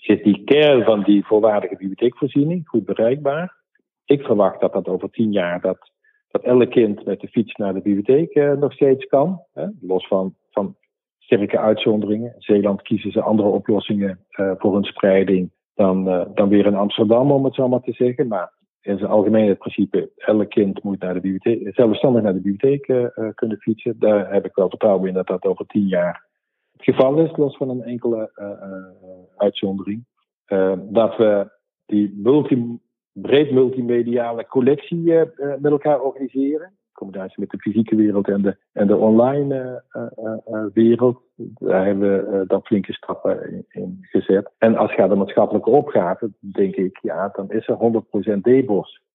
is 0.00 0.22
die 0.22 0.44
kern 0.44 0.84
van 0.84 1.02
die 1.02 1.26
volwaardige 1.26 1.76
bibliotheekvoorziening 1.76 2.68
goed 2.68 2.84
bereikbaar. 2.84 3.56
Ik 4.04 4.22
verwacht 4.22 4.60
dat 4.60 4.72
dat 4.72 4.88
over 4.88 5.10
tien 5.10 5.32
jaar 5.32 5.60
dat, 5.60 5.90
dat 6.28 6.42
elk 6.42 6.70
kind 6.70 7.04
met 7.04 7.20
de 7.20 7.28
fiets 7.28 7.54
naar 7.54 7.74
de 7.74 7.80
bibliotheek 7.80 8.34
nog 8.34 8.72
steeds 8.72 9.06
kan. 9.06 9.40
Hè? 9.52 9.66
Los 9.80 10.06
van, 10.06 10.34
van 10.50 10.76
sterke 11.18 11.58
uitzonderingen. 11.58 12.34
In 12.34 12.40
Zeeland 12.40 12.82
kiezen 12.82 13.12
ze 13.12 13.22
andere 13.22 13.48
oplossingen 13.48 14.24
voor 14.30 14.74
hun 14.74 14.84
spreiding 14.84 15.50
dan, 15.74 16.04
dan 16.34 16.48
weer 16.48 16.66
in 16.66 16.74
Amsterdam, 16.74 17.32
om 17.32 17.44
het 17.44 17.54
zo 17.54 17.68
maar 17.68 17.80
te 17.80 17.92
zeggen. 17.92 18.28
Maar 18.28 18.52
in 18.80 18.98
zijn 18.98 19.10
algemeen 19.10 19.48
het 19.48 19.58
principe, 19.58 20.10
elk 20.16 20.50
kind 20.50 20.82
moet 20.82 21.00
naar 21.00 21.14
de 21.14 21.20
bibliotheek, 21.20 21.74
zelfstandig 21.74 22.22
naar 22.22 22.32
de 22.32 22.40
bibliotheek 22.40 22.88
uh, 22.88 23.08
kunnen 23.34 23.58
fietsen. 23.58 23.98
Daar 23.98 24.32
heb 24.32 24.44
ik 24.44 24.54
wel 24.54 24.68
vertrouwen 24.68 25.08
in 25.08 25.14
dat 25.14 25.26
dat 25.26 25.44
over 25.44 25.66
tien 25.66 25.86
jaar 25.86 26.26
het 26.72 26.84
geval 26.84 27.18
is, 27.18 27.36
los 27.36 27.56
van 27.56 27.68
een 27.68 27.82
enkele 27.82 28.30
uh, 28.34 29.22
uitzondering. 29.36 30.04
dat 30.90 31.16
we 31.16 31.50
die 31.86 32.14
multi, 32.16 32.78
breed 33.12 33.50
multimediale 33.50 34.46
collectie 34.46 35.02
met 35.58 35.64
elkaar 35.72 36.00
organiseren 36.00 36.77
combinatie 36.98 37.40
met 37.40 37.50
de 37.50 37.58
fysieke 37.58 37.96
wereld 37.96 38.28
en 38.28 38.42
de, 38.42 38.56
en 38.72 38.86
de 38.86 38.96
online 38.96 39.82
uh, 39.92 40.02
uh, 40.46 40.64
wereld. 40.72 41.20
Daar 41.36 41.84
hebben 41.84 42.30
we 42.30 42.46
dan 42.46 42.62
flinke 42.62 42.92
stappen 42.92 43.64
in, 43.68 43.98
gezet. 44.00 44.50
En 44.58 44.76
als 44.76 44.90
je 44.90 44.96
gaat 44.96 45.10
de 45.10 45.14
maatschappelijke 45.14 45.70
opgave, 45.70 46.30
denk 46.40 46.74
ik, 46.74 46.98
ja, 47.02 47.28
dan 47.32 47.50
is 47.50 47.68
er 47.68 48.02
100% 48.36 48.40
DBOS. 48.40 49.06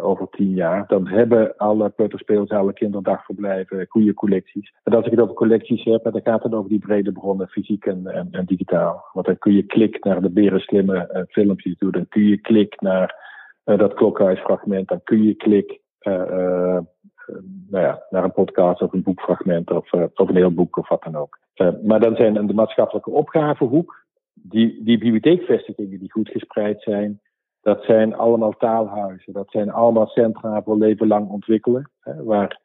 over 0.00 0.28
tien 0.30 0.54
jaar, 0.54 0.86
dan 0.86 1.06
hebben 1.08 1.56
alle 1.56 1.88
peuterspeelzalen, 1.88 2.74
kinderdagverblijven, 2.74 3.88
collecties. 4.14 4.72
En 4.82 4.94
als 4.94 5.04
ik 5.04 5.10
het 5.10 5.20
over 5.20 5.34
collecties 5.34 5.84
heb, 5.84 6.02
dan 6.02 6.20
gaat 6.24 6.42
het 6.42 6.54
over 6.54 6.70
die 6.70 6.78
brede 6.78 7.12
bronnen, 7.12 7.48
fysiek 7.48 7.84
en, 7.84 8.06
en, 8.06 8.28
en 8.30 8.44
digitaal. 8.44 9.04
Want 9.12 9.26
dan 9.26 9.38
kun 9.38 9.52
je 9.52 9.62
klik 9.62 10.04
naar 10.04 10.22
de 10.22 10.30
berenslimme 10.30 11.10
uh, 11.12 11.22
filmpjes 11.28 11.78
doen, 11.78 11.90
dan 11.90 12.08
kun 12.08 12.22
je 12.22 12.40
klik 12.40 12.80
naar 12.80 13.30
dat 13.64 13.94
klokhuisfragment, 13.94 14.88
dan 14.88 15.00
kun 15.04 15.22
je 15.22 15.34
klik 15.34 15.81
nou 16.02 17.84
ja, 17.84 18.02
naar 18.10 18.24
een 18.24 18.32
podcast 18.32 18.82
of 18.82 18.92
een 18.92 19.02
boekfragment 19.02 19.70
of, 19.70 19.92
of 19.92 20.28
een 20.28 20.36
heel 20.36 20.54
boek 20.54 20.76
of 20.76 20.88
wat 20.88 21.02
dan 21.02 21.16
ook. 21.16 21.38
maar 21.82 22.00
dan 22.00 22.16
zijn 22.16 22.46
de 22.46 22.54
maatschappelijke 22.54 23.10
opgavenhoek, 23.10 24.04
die, 24.32 24.84
die 24.84 24.98
bibliotheekvestigingen 24.98 25.98
die 25.98 26.12
goed 26.12 26.28
gespreid 26.28 26.82
zijn, 26.82 27.20
dat 27.62 27.84
zijn 27.84 28.14
allemaal 28.14 28.52
taalhuizen. 28.52 29.32
Dat 29.32 29.50
zijn 29.50 29.70
allemaal 29.70 30.06
centra 30.06 30.62
voor 30.62 30.76
leven 30.76 31.06
lang 31.06 31.28
ontwikkelen. 31.28 31.90
Hè, 32.00 32.24
waar 32.24 32.60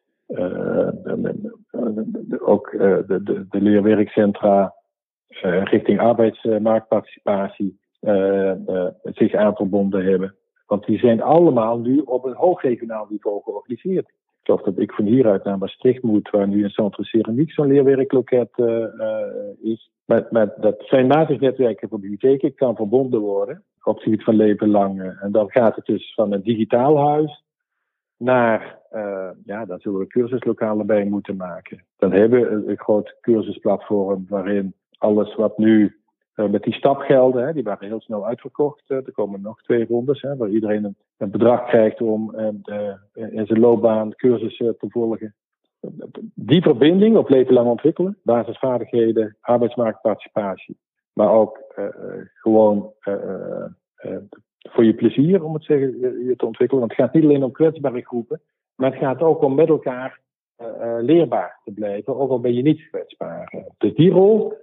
ook 2.40 2.72
de, 2.72 3.04
de, 3.24 3.46
de, 3.50 3.62
leerwerkcentra 3.62 4.74
richting 5.64 6.00
arbeidsmarktparticipatie 6.00 7.80
zich 9.04 9.34
aan 9.34 9.56
verbonden 9.56 10.06
hebben. 10.06 10.36
Want 10.68 10.86
die 10.86 11.00
zijn 11.00 11.22
allemaal 11.22 11.80
nu 11.80 12.00
op 12.00 12.26
een 12.26 12.36
hoogregionaal 12.36 13.08
niveau 13.10 13.42
georganiseerd. 13.44 14.08
Ik 14.08 14.54
geloof 14.54 14.62
dat 14.62 14.80
ik 14.80 14.92
van 14.92 15.06
hieruit 15.06 15.44
naar 15.44 15.58
Maastricht 15.58 16.04
moet, 16.04 16.30
waar 16.30 16.48
nu 16.48 16.64
een 16.64 16.70
Centre 16.70 17.04
Ceramiek 17.04 17.52
zo'n 17.52 17.68
leerwerkloket 17.68 18.50
is. 19.62 19.92
Maar, 20.06 20.28
maar 20.30 20.54
dat 20.58 20.76
zijn 20.80 21.08
netwerken 21.08 21.90
voor 21.90 22.00
bibliotheken 22.00 22.56
kan 22.56 22.76
verbonden 22.76 23.20
worden 23.20 23.64
op 23.84 23.96
het 23.96 24.04
gebied 24.04 24.24
van 24.24 24.36
leven 24.36 24.70
lang. 24.70 25.18
En 25.22 25.32
dan 25.32 25.52
gaat 25.52 25.76
het 25.76 25.86
dus 25.86 26.14
van 26.14 26.32
een 26.32 26.44
digitaal 26.44 26.98
huis 26.98 27.44
naar, 28.18 28.80
uh, 28.94 29.30
ja, 29.46 29.66
dan 29.66 29.80
zullen 29.80 30.00
we 30.00 30.08
cursuslokalen 30.08 30.86
bij 30.86 31.06
moeten 31.06 31.36
maken. 31.36 31.84
Dan 31.98 32.12
hebben 32.12 32.42
we 32.42 32.70
een, 32.70 32.78
groot 32.78 33.16
cursusplatform 33.22 34.26
waarin 34.30 34.74
alles 34.98 35.36
wat 35.36 35.58
nu 35.58 35.84
uh, 35.84 35.92
met 36.46 36.64
die 36.64 36.74
stapgelden, 36.74 37.46
hè, 37.46 37.54
die 37.54 37.64
waren 37.64 37.88
heel 37.88 38.02
snel 38.02 38.26
uitverkocht. 38.26 38.84
Uh, 38.88 38.98
er 38.98 39.12
komen 39.12 39.42
nog 39.42 39.62
twee 39.62 39.86
rondes, 39.86 40.22
hè, 40.22 40.36
waar 40.36 40.50
iedereen 40.50 40.84
een, 40.84 40.96
een 41.18 41.32
bedrag 41.32 41.68
krijgt 41.68 42.02
om 42.02 42.36
in 43.14 43.46
zijn 43.46 43.60
loopbaan 43.60 44.16
cursussen 44.16 44.78
te 44.78 44.90
volgen. 44.90 45.36
Die 46.34 46.62
verbinding 46.62 47.18
op 47.18 47.30
leven 47.30 47.54
lang 47.54 47.70
ontwikkelen, 47.70 48.18
basisvaardigheden, 48.24 49.38
arbeidsmarktparticipatie, 49.42 50.78
maar 51.14 51.32
ook 51.32 51.60
gewoon 52.34 52.94
voor 54.70 54.86
je 54.86 54.94
plezier, 54.94 55.44
om 55.44 55.54
het 55.54 55.64
zeggen, 55.64 56.00
je 56.26 56.34
te 56.36 56.46
ontwikkelen. 56.46 56.80
Want 56.80 56.96
het 56.98 57.02
gaat 57.02 57.14
niet 57.14 57.24
alleen 57.24 57.44
om 57.44 57.52
kwetsbare 57.52 58.02
groepen, 58.02 58.42
maar 58.76 58.92
het 58.92 59.00
gaat 59.00 59.22
ook 59.22 59.42
om 59.42 59.56
met 59.56 59.70
elkaar 59.70 60.20
leerbaar 61.00 61.60
te 61.64 61.72
blijven, 61.72 62.16
ook 62.16 62.30
al 62.30 62.40
ben 62.40 62.54
je 62.54 62.62
niet 62.62 62.90
kwetsbaar. 62.90 63.54
Dus 63.78 63.94
die 63.94 64.12
rol 64.12 64.54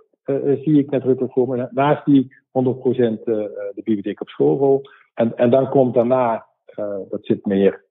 zie 0.63 0.79
ik 0.79 0.91
net 0.91 1.03
voor 1.19 1.49
me. 1.49 1.69
Naast 1.71 2.05
die 2.05 2.37
100% 2.47 2.51
de 2.53 3.73
bibliotheek 3.75 4.21
op 4.21 4.29
schoolrol. 4.29 4.83
En, 5.15 5.37
en 5.37 5.51
dan 5.51 5.71
komt 5.71 5.95
daarna, 5.95 6.47
dat 7.09 7.21
zit 7.21 7.47
meer, 7.47 7.85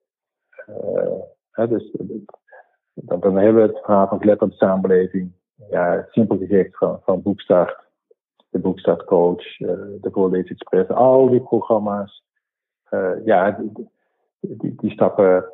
dus, 1.67 1.95
dan, 2.93 3.19
dan 3.19 3.37
hebben 3.37 3.61
we 3.63 3.73
het 3.73 3.83
verhaal 3.83 4.07
van 4.07 4.19
geletterde 4.19 4.55
samenleving. 4.55 5.31
Ja, 5.69 6.07
simpel 6.09 6.37
gezegd 6.37 6.77
van, 6.77 6.99
van 7.03 7.21
boekstart 7.21 7.83
de 8.53 8.59
Boekstartcoach, 8.59 9.57
de 9.57 10.09
Voorlees 10.11 10.49
Express, 10.49 10.89
al 10.89 11.29
die 11.29 11.41
programma's. 11.41 12.23
Ja, 13.25 13.59
die, 14.39 14.75
die, 14.75 14.91
stappen, 14.91 15.45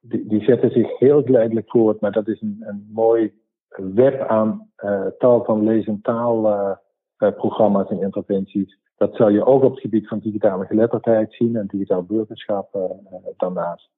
die, 0.00 0.26
die, 0.26 0.42
zetten 0.42 0.70
zich 0.70 0.98
heel 0.98 1.22
geleidelijk 1.22 1.70
voort, 1.70 2.00
maar 2.00 2.12
dat 2.12 2.28
is 2.28 2.40
een, 2.40 2.64
een 2.66 2.88
mooi 2.92 3.32
web 3.68 4.20
aan 4.20 4.70
tal 5.18 5.44
van 5.44 5.64
lees- 5.64 5.86
en 5.86 6.00
taalprogramma's 6.02 7.88
en 7.90 8.00
interventies. 8.00 8.78
Dat 8.96 9.16
zal 9.16 9.28
je 9.28 9.44
ook 9.44 9.62
op 9.62 9.70
het 9.70 9.80
gebied 9.80 10.08
van 10.08 10.18
digitale 10.18 10.66
geletterdheid 10.66 11.32
zien 11.32 11.56
en 11.56 11.66
digitaal 11.66 12.02
burgerschap 12.02 12.78
daarnaast. 13.36 13.90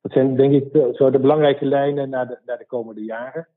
Dat 0.00 0.12
zijn 0.12 0.36
denk 0.36 0.52
ik 0.52 0.94
zo 0.94 1.10
de 1.10 1.18
belangrijke 1.18 1.64
lijnen 1.64 2.08
naar 2.08 2.28
de, 2.28 2.38
naar 2.46 2.58
de 2.58 2.66
komende 2.66 3.04
jaren. 3.04 3.48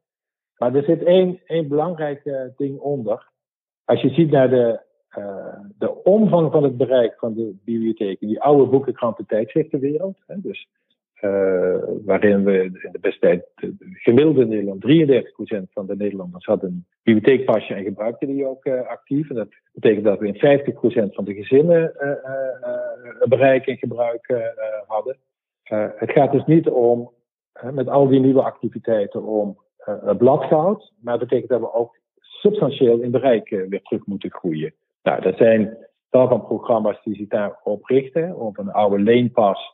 Maar 0.57 0.75
er 0.75 0.83
zit 0.83 1.03
één, 1.03 1.39
één 1.45 1.67
belangrijk 1.67 2.51
ding 2.57 2.79
onder. 2.79 3.29
Als 3.85 4.01
je 4.01 4.09
ziet 4.09 4.31
naar 4.31 4.49
de, 4.49 4.79
uh, 5.17 5.59
de 5.77 6.03
omvang 6.03 6.51
van 6.51 6.63
het 6.63 6.77
bereik 6.77 7.15
van 7.17 7.33
de 7.33 7.55
bibliotheken, 7.63 8.27
die 8.27 8.41
oude 8.41 8.65
boekenkranten 8.65 9.25
tijdschriftenwereld, 9.25 10.17
hè, 10.27 10.41
dus 10.41 10.67
uh, 11.25 11.75
waarin 12.05 12.43
we 12.43 12.63
in 12.63 12.89
de 12.91 12.99
beste 12.99 13.19
tijd, 13.19 13.45
de 13.55 13.75
gemiddelde 13.79 14.45
Nederland, 14.45 14.83
33% 14.83 15.71
van 15.71 15.85
de 15.85 15.95
Nederlanders 15.95 16.45
hadden 16.45 16.69
een 16.69 16.85
bibliotheekpasje 17.03 17.73
en 17.73 17.83
gebruikten 17.83 18.27
die 18.27 18.47
ook 18.47 18.65
uh, 18.65 18.87
actief. 18.87 19.29
En 19.29 19.35
dat 19.35 19.47
betekent 19.73 20.05
dat 20.05 20.19
we 20.19 20.27
in 20.27 20.61
50% 21.09 21.13
van 21.13 21.25
de 21.25 21.33
gezinnen 21.33 21.93
bereik 23.29 23.67
en 23.67 23.77
gebruik 23.77 24.53
hadden. 24.87 25.17
het 25.95 26.11
gaat 26.11 26.31
dus 26.31 26.45
niet 26.45 26.69
om, 26.69 27.11
met 27.71 27.87
al 27.87 28.07
die 28.07 28.19
nieuwe 28.19 28.43
activiteiten, 28.43 29.23
om 29.23 29.57
bladgoud, 30.17 30.93
maar 31.01 31.13
het 31.13 31.27
betekent 31.27 31.49
dat 31.49 31.59
we 31.59 31.73
ook 31.73 31.97
substantieel 32.45 32.99
in 32.99 33.11
bereik 33.11 33.51
eh, 33.51 33.67
weer 33.69 33.81
terug 33.81 34.05
moeten 34.05 34.31
groeien. 34.31 34.73
Nou, 35.03 35.21
dat 35.21 35.37
zijn 35.37 35.77
tal 36.09 36.27
van 36.27 36.45
programma's 36.45 37.03
die 37.03 37.15
zich 37.15 37.27
daarop 37.27 37.85
richten, 37.85 38.35
op 38.35 38.57
een 38.57 38.71
oude 38.71 38.99
leenpas 38.99 39.73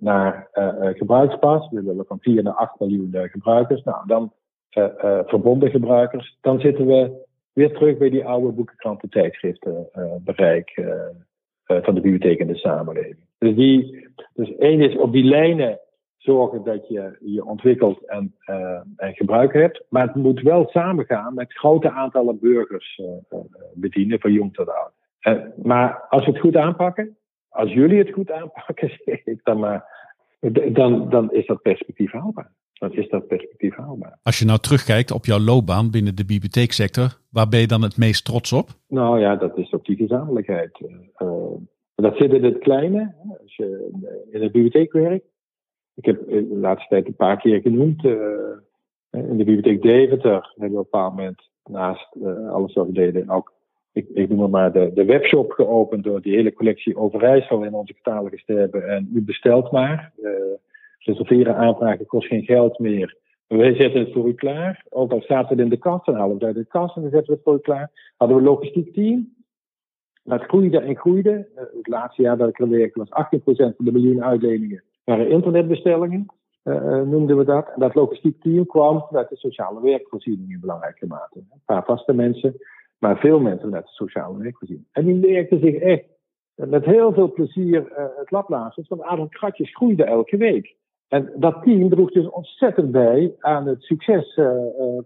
naar 0.00 0.48
uh, 0.54 0.74
gebruikspas. 0.80 1.68
We 1.70 1.82
willen 1.82 2.04
van 2.06 2.18
4 2.20 2.42
naar 2.42 2.52
8 2.52 2.80
miljoen 2.80 3.10
uh, 3.12 3.22
gebruikers. 3.22 3.82
Nou, 3.82 4.06
dan 4.06 4.32
verbonden 5.26 5.70
gebruikers. 5.70 6.38
Dan 6.40 6.60
zitten 6.60 6.86
we 6.86 7.26
weer 7.52 7.72
terug 7.72 7.98
bij 7.98 8.10
die 8.10 8.24
oude 8.24 8.52
boekenkranten 8.52 9.08
tijdschriften 9.08 9.88
bereik 10.24 10.74
van 11.64 11.94
de 11.94 12.00
bibliotheek 12.00 12.38
en 12.38 12.46
de 12.46 12.56
samenleving. 12.56 13.26
Dus, 13.38 13.54
die, 13.54 14.08
dus 14.34 14.56
één 14.56 14.80
is 14.80 14.96
op 14.96 15.12
die 15.12 15.24
lijnen 15.24 15.78
zorgen 16.16 16.64
dat 16.64 16.88
je 16.88 17.16
je 17.20 17.44
ontwikkelt 17.44 18.06
en, 18.06 18.34
uh, 18.46 18.80
en 18.96 19.14
gebruik 19.14 19.52
hebt. 19.52 19.84
Maar 19.88 20.06
het 20.06 20.14
moet 20.14 20.40
wel 20.40 20.68
samengaan 20.68 21.34
met 21.34 21.52
grote 21.52 21.90
aantallen 21.90 22.38
burgers 22.40 23.00
bedienen, 23.74 24.20
van 24.20 24.32
jong 24.32 24.54
tot 24.54 24.68
oud. 24.68 24.92
maar 25.62 26.06
als 26.08 26.24
we 26.24 26.30
het 26.30 26.40
goed 26.40 26.56
aanpakken, 26.56 27.16
als 27.50 27.72
jullie 27.72 27.98
het 27.98 28.12
goed 28.12 28.30
aanpakken, 28.30 28.90
zeg 29.04 29.24
ik 29.24 29.40
dan 29.42 29.58
maar, 29.58 29.84
dan, 30.72 31.10
dan 31.10 31.32
is 31.32 31.46
dat 31.46 31.62
perspectief 31.62 32.12
haalbaar. 32.12 32.52
Dan 32.72 32.92
is 32.92 33.08
dat 33.08 33.26
perspectief 33.26 33.76
haalbaar. 33.76 34.18
Als 34.22 34.38
je 34.38 34.44
nou 34.44 34.58
terugkijkt 34.58 35.10
op 35.10 35.24
jouw 35.24 35.38
loopbaan 35.38 35.90
binnen 35.90 36.16
de 36.16 36.24
bibliotheeksector, 36.24 37.18
waar 37.30 37.48
ben 37.48 37.60
je 37.60 37.66
dan 37.66 37.82
het 37.82 37.96
meest 37.96 38.24
trots 38.24 38.52
op? 38.52 38.68
Nou 38.88 39.20
ja, 39.20 39.36
dat 39.36 39.58
is 39.58 39.70
op 39.70 39.84
die 39.84 39.96
gezamenlijkheid. 39.96 40.80
dat 41.94 42.16
zit 42.16 42.32
in 42.32 42.44
het 42.44 42.58
kleine. 42.58 43.14
Als 43.42 43.56
je 43.56 43.90
in 44.30 44.40
de 44.40 44.50
bibliotheek 44.50 44.92
werkt, 44.92 45.26
ik 45.94 46.04
heb 46.04 46.28
de 46.28 46.58
laatste 46.60 46.88
tijd 46.88 47.06
een 47.06 47.16
paar 47.16 47.36
keer 47.36 47.60
genoemd. 47.60 48.04
Uh, 48.04 48.12
in 49.10 49.36
de 49.36 49.44
bibliotheek 49.44 49.82
Deventer 49.82 50.54
hebben 50.56 50.56
we 50.58 50.64
op 50.64 50.68
een 50.68 50.90
bepaald 50.90 51.16
moment 51.16 51.50
naast 51.64 52.14
uh, 52.14 52.50
alles 52.50 52.74
wat 52.74 52.86
we 52.86 52.92
deden 52.92 53.30
ook, 53.30 53.52
ik, 53.92 54.08
ik 54.08 54.28
noem 54.28 54.42
het 54.42 54.50
maar, 54.50 54.72
de, 54.72 54.90
de 54.94 55.04
webshop 55.04 55.52
geopend 55.52 56.04
door 56.04 56.20
die 56.20 56.34
hele 56.34 56.52
collectie 56.52 56.96
Overijssel 56.96 57.64
in 57.64 57.74
onze 57.74 57.94
catalogus 57.94 58.44
te 58.44 58.52
hebben. 58.52 58.88
En 58.88 59.10
u 59.14 59.22
bestelt 59.22 59.70
maar. 59.70 60.12
Uh, 60.22 60.30
reserveren 60.98 61.56
aanvragen 61.56 62.06
kost 62.06 62.28
geen 62.28 62.44
geld 62.44 62.78
meer. 62.78 63.16
Wij 63.46 63.74
zetten 63.74 64.00
het 64.00 64.12
voor 64.12 64.28
u 64.28 64.34
klaar. 64.34 64.84
Ook 64.88 65.12
al 65.12 65.20
staat 65.20 65.48
het 65.48 65.58
in 65.58 65.68
de 65.68 65.76
kast, 65.76 66.04
dan 66.04 66.14
halen 66.14 66.38
we 66.38 66.46
het 66.46 66.56
uit 66.56 66.64
de 66.64 66.70
kast 66.70 66.96
en 66.96 67.02
dan 67.02 67.10
zetten 67.10 67.28
we 67.28 67.34
het 67.34 67.44
voor 67.44 67.54
u 67.54 67.60
klaar. 67.60 68.12
Hadden 68.16 68.36
we 68.36 68.42
een 68.42 68.48
logistiek 68.48 68.94
team. 68.94 69.34
Dat 70.22 70.42
groeide 70.42 70.80
en 70.80 70.96
groeide. 70.96 71.48
het 71.54 71.88
laatste 71.88 72.22
jaar 72.22 72.36
dat 72.36 72.48
ik 72.48 72.58
er 72.58 72.68
werkte 72.68 72.98
was 72.98 73.26
18% 73.26 73.40
van 73.54 73.84
de 73.84 73.92
miljoen 73.92 74.24
uitleningen 74.24 74.82
waren 75.10 75.30
internetbestellingen, 75.30 76.26
uh, 76.64 77.02
noemden 77.02 77.36
we 77.36 77.44
dat. 77.44 77.68
En 77.74 77.80
dat 77.80 77.94
logistiek 77.94 78.42
team 78.42 78.66
kwam 78.66 79.06
met 79.10 79.28
de 79.28 79.36
sociale 79.36 79.80
werkvoorziening 79.80 80.50
in 80.50 80.60
belangrijke 80.60 81.06
mate. 81.06 81.38
Een 81.38 81.62
paar 81.64 81.84
vaste 81.84 82.12
mensen, 82.12 82.56
maar 83.00 83.18
veel 83.18 83.40
mensen 83.40 83.70
met 83.70 83.86
sociale 83.86 84.38
werkvoorziening. 84.38 84.88
En 84.92 85.04
die 85.04 85.14
leerden 85.14 85.60
zich 85.60 85.74
echt 85.74 86.04
met 86.54 86.84
heel 86.84 87.12
veel 87.12 87.32
plezier 87.32 87.90
uh, 87.90 88.04
het 88.16 88.30
laplazen, 88.30 88.84
want 88.88 89.02
aantal 89.02 89.28
kratjes 89.28 89.74
groeide 89.74 90.04
elke 90.04 90.36
week. 90.36 90.76
En 91.08 91.32
dat 91.36 91.62
team 91.62 91.88
droeg 91.88 92.12
dus 92.12 92.30
ontzettend 92.30 92.90
bij 92.90 93.34
aan 93.38 93.66
het 93.66 93.82
succes 93.82 94.36
uh, 94.36 94.52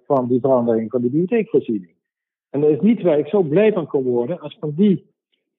van 0.04 0.28
die 0.28 0.40
verandering 0.40 0.90
van 0.90 1.00
de 1.00 1.06
bibliotheekvoorziening. 1.06 1.94
En 2.50 2.60
dat 2.60 2.70
is 2.70 2.80
niet 2.80 3.02
waar 3.02 3.18
ik 3.18 3.26
zo 3.26 3.42
blij 3.42 3.72
van 3.72 3.86
kon 3.86 4.04
worden 4.04 4.40
als 4.40 4.56
van 4.60 4.72
die, 4.76 5.10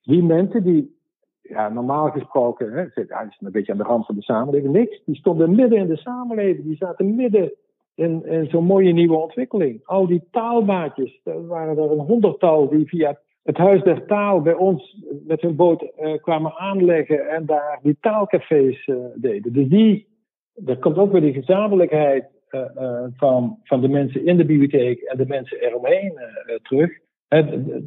die 0.01 0.23
mensen 0.23 0.63
die 0.63 0.97
ja, 1.41 1.69
normaal 1.69 2.11
gesproken, 2.11 2.71
hè, 2.71 2.83
is 2.83 3.37
een 3.39 3.51
beetje 3.51 3.71
aan 3.71 3.77
de 3.77 3.83
rand 3.83 4.05
van 4.05 4.15
de 4.15 4.21
samenleving, 4.21 4.73
niks. 4.73 5.01
Die 5.05 5.15
stonden 5.15 5.55
midden 5.55 5.77
in 5.77 5.87
de 5.87 5.97
samenleving, 5.97 6.65
die 6.65 6.75
zaten 6.75 7.15
midden 7.15 7.51
in, 7.95 8.25
in 8.25 8.49
zo'n 8.49 8.63
mooie 8.63 8.93
nieuwe 8.93 9.17
ontwikkeling. 9.17 9.85
Al 9.85 10.07
die 10.07 10.27
taalbaatjes, 10.31 11.19
er 11.23 11.47
waren 11.47 11.77
er 11.77 11.91
een 11.91 12.05
honderdtal 12.05 12.69
die 12.69 12.87
via 12.87 13.19
het 13.43 13.57
Huis 13.57 13.83
der 13.83 14.05
Taal 14.05 14.41
bij 14.41 14.53
ons 14.53 15.05
met 15.27 15.41
hun 15.41 15.55
boot 15.55 15.83
uh, 15.83 16.17
kwamen 16.21 16.53
aanleggen 16.53 17.29
en 17.29 17.45
daar 17.45 17.79
die 17.81 17.97
taalcafés 17.99 18.87
uh, 18.87 18.95
deden. 19.15 19.53
Dus 19.53 19.67
die, 19.67 20.07
dat 20.53 20.79
komt 20.79 20.97
ook 20.97 21.11
weer 21.11 21.21
die 21.21 21.33
gezamenlijkheid 21.33 22.25
uh, 22.51 23.03
van, 23.17 23.59
van 23.63 23.81
de 23.81 23.87
mensen 23.87 24.25
in 24.25 24.37
de 24.37 24.45
bibliotheek 24.45 25.01
en 25.01 25.17
de 25.17 25.25
mensen 25.27 25.59
eromheen 25.59 26.19
terug. 26.61 26.91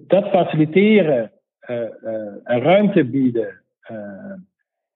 dat 0.06 0.28
faciliteren 0.28 1.32
uh, 1.70 1.84
ruimte 2.44 3.04
bieden, 3.04 3.62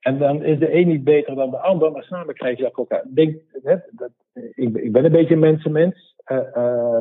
En 0.03 0.19
dan 0.19 0.43
is 0.43 0.59
de 0.59 0.75
een 0.75 0.89
niet 0.89 1.05
beter 1.05 1.35
dan 1.35 1.51
de 1.51 1.59
ander, 1.59 1.93
maar 1.93 2.03
samen 2.03 2.35
krijg 2.35 2.57
je 2.57 2.63
dat 2.63 2.77
elkaar. 2.77 3.05
Denk, 3.15 3.41
dat, 3.63 4.11
ik, 4.55 4.77
ik, 4.77 4.93
ben 4.93 5.05
een 5.05 5.13
beetje 5.13 5.35
een 5.35 5.41
mensenmens. 5.41 6.15
Uh, 6.27 7.01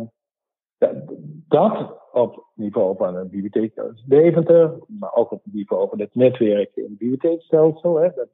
dat 1.48 2.00
op 2.12 2.46
niveau 2.56 2.98
van 2.98 3.16
een 3.16 3.30
bibliotheek 3.30 3.78
als 3.78 4.04
Deventer, 4.06 4.74
maar 4.88 5.14
ook 5.14 5.32
op 5.32 5.42
niveau 5.52 5.90
van 5.90 6.00
het 6.00 6.16
netwerk 6.16 6.72
in 6.76 6.84
het 6.84 6.98
bibliotheekstelsel. 6.98 7.96
Hè, 7.96 8.10
dat, 8.16 8.30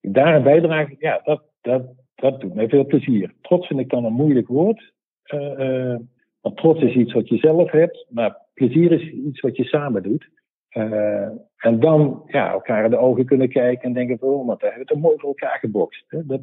daar 0.00 0.34
een 0.34 0.42
bijdrage, 0.42 0.96
ja, 0.98 1.20
dat, 1.24 1.42
dat, 1.60 1.82
dat 2.14 2.40
doet 2.40 2.54
mij 2.54 2.68
veel 2.68 2.86
plezier. 2.86 3.34
Trots 3.40 3.66
vind 3.66 3.80
ik 3.80 3.90
dan 3.90 4.04
een 4.04 4.12
moeilijk 4.12 4.48
woord. 4.48 4.92
Uh, 5.34 5.96
want 6.40 6.56
trots 6.56 6.82
is 6.82 6.94
iets 6.94 7.12
wat 7.12 7.28
je 7.28 7.36
zelf 7.36 7.70
hebt, 7.70 8.06
maar 8.08 8.36
plezier 8.54 8.92
is 8.92 9.10
iets 9.10 9.40
wat 9.40 9.56
je 9.56 9.64
samen 9.64 10.02
doet. 10.02 10.28
Uh, 10.76 11.28
en 11.56 11.80
dan 11.80 12.22
ja, 12.26 12.50
elkaar 12.52 12.84
in 12.84 12.90
de 12.90 12.98
ogen 12.98 13.24
kunnen 13.24 13.48
kijken 13.48 13.82
en 13.82 13.92
denken: 13.92 14.16
oh, 14.20 14.46
wat 14.46 14.60
hebben 14.60 14.86
we 14.86 14.92
het 14.92 15.02
mooi 15.02 15.18
voor 15.18 15.28
elkaar 15.28 15.58
gebokst. 15.58 16.04
Hè? 16.08 16.26
Dat, 16.26 16.40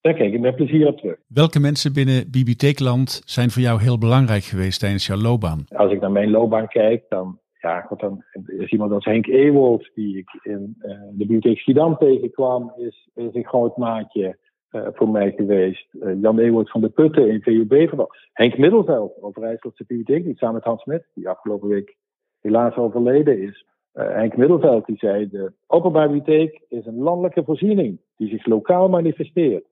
daar 0.00 0.14
kijk 0.14 0.32
ik 0.32 0.40
met 0.40 0.56
plezier 0.56 0.86
op 0.86 0.98
terug. 0.98 1.18
Welke 1.26 1.60
mensen 1.60 1.92
binnen 1.92 2.30
Bibliotheekland 2.30 3.22
zijn 3.24 3.50
voor 3.50 3.62
jou 3.62 3.80
heel 3.80 3.98
belangrijk 3.98 4.42
geweest 4.42 4.80
tijdens 4.80 5.06
jouw 5.06 5.16
loopbaan? 5.16 5.64
Als 5.68 5.92
ik 5.92 6.00
naar 6.00 6.10
mijn 6.10 6.30
loopbaan 6.30 6.68
kijk, 6.68 7.04
dan, 7.08 7.38
ja, 7.60 7.86
dan 7.96 8.24
is 8.46 8.70
iemand 8.70 8.92
als 8.92 9.04
Henk 9.04 9.26
Ewold, 9.26 9.90
die 9.94 10.18
ik 10.18 10.38
in 10.42 10.76
uh, 10.82 10.90
de 10.90 11.12
bibliotheek 11.16 11.58
Schiedam 11.58 11.96
tegenkwam, 11.96 12.72
is, 12.76 13.08
is 13.14 13.34
een 13.34 13.46
groot 13.46 13.76
maatje. 13.76 14.38
Uh, 14.70 14.86
voor 14.92 15.08
mij 15.08 15.32
geweest. 15.36 15.86
Uh, 15.92 16.20
Jan 16.20 16.38
Ewout 16.38 16.70
van 16.70 16.80
de 16.80 16.88
Putten 16.88 17.28
in 17.28 17.42
VUB. 17.42 18.06
Henk 18.32 18.58
Middelveld, 18.58 19.22
Overijsselse 19.22 19.84
Bibliotheek, 19.86 20.24
die 20.24 20.36
samen 20.36 20.54
met 20.54 20.64
Hans 20.64 20.82
Smit, 20.82 21.06
die 21.14 21.28
afgelopen 21.28 21.68
week 21.68 21.96
helaas 22.40 22.76
overleden 22.76 23.42
is. 23.42 23.66
Uh, 23.94 24.08
Henk 24.08 24.36
Middelveld 24.36 24.86
die 24.86 24.96
zei: 24.96 25.28
De 25.28 25.52
openbare 25.66 26.08
bibliotheek 26.08 26.60
is 26.68 26.86
een 26.86 26.98
landelijke 26.98 27.44
voorziening 27.44 28.00
die 28.16 28.28
zich 28.28 28.46
lokaal 28.46 28.88
manifesteert. 28.88 29.64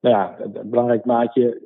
Nou 0.00 0.16
ja, 0.16 0.36
een 0.40 0.70
belangrijk 0.70 1.04
maatje 1.04 1.60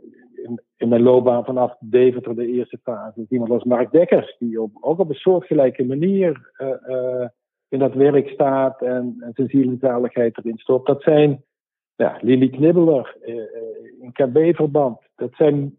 in, 0.76 0.88
mijn 0.88 1.02
loopbaan 1.02 1.44
vanaf 1.44 1.76
Deventer, 1.80 2.34
de 2.34 2.46
eerste 2.46 2.78
fase, 2.82 3.20
is 3.20 3.28
iemand 3.28 3.50
als 3.50 3.64
Mark 3.64 3.92
Dekkers, 3.92 4.36
die 4.38 4.62
op, 4.62 4.70
ook 4.80 4.98
op 4.98 5.08
een 5.08 5.14
soortgelijke 5.14 5.84
manier 5.84 6.50
uh, 6.58 7.26
in 7.68 7.78
dat 7.78 7.94
werk 7.94 8.28
staat 8.28 8.82
en, 8.82 9.16
en 9.20 9.30
zijn 9.34 9.48
zielenzaligheid 9.48 10.38
erin 10.38 10.58
stopt. 10.58 10.86
Dat 10.86 11.02
zijn 11.02 11.44
ja, 11.96 12.18
Lily 12.20 12.48
Knibbeler 12.48 13.16
in 14.00 14.12
KB-verband. 14.12 14.98
Dat 15.16 15.34
zijn, 15.34 15.76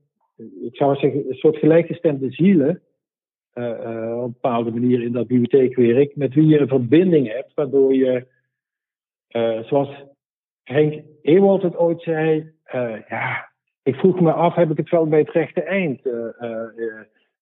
ik 0.61 0.75
zou 0.75 0.95
zeggen, 0.95 1.29
een 1.29 1.35
soort 1.35 1.57
gelijkgestemde 1.57 2.31
zielen 2.31 2.81
op 3.57 4.23
een 4.23 4.31
bepaalde 4.41 4.71
manier 4.71 5.01
in 5.01 5.11
dat 5.11 5.27
bibliotheekwerk, 5.27 6.15
met 6.15 6.33
wie 6.33 6.47
je 6.47 6.59
een 6.59 6.67
verbinding 6.67 7.31
hebt, 7.31 7.53
waardoor 7.53 7.93
je, 7.93 8.27
uh, 9.35 9.63
zoals 9.63 10.03
Henk 10.63 11.03
Ewald 11.21 11.61
het 11.61 11.77
ooit 11.77 12.01
zei, 12.01 12.51
ja, 13.07 13.49
ik 13.83 13.95
vroeg 13.95 14.19
me 14.19 14.31
af, 14.31 14.55
heb 14.55 14.71
ik 14.71 14.77
het 14.77 14.89
wel 14.89 15.07
bij 15.07 15.19
het 15.19 15.29
rechte 15.29 15.61
eind? 15.61 16.03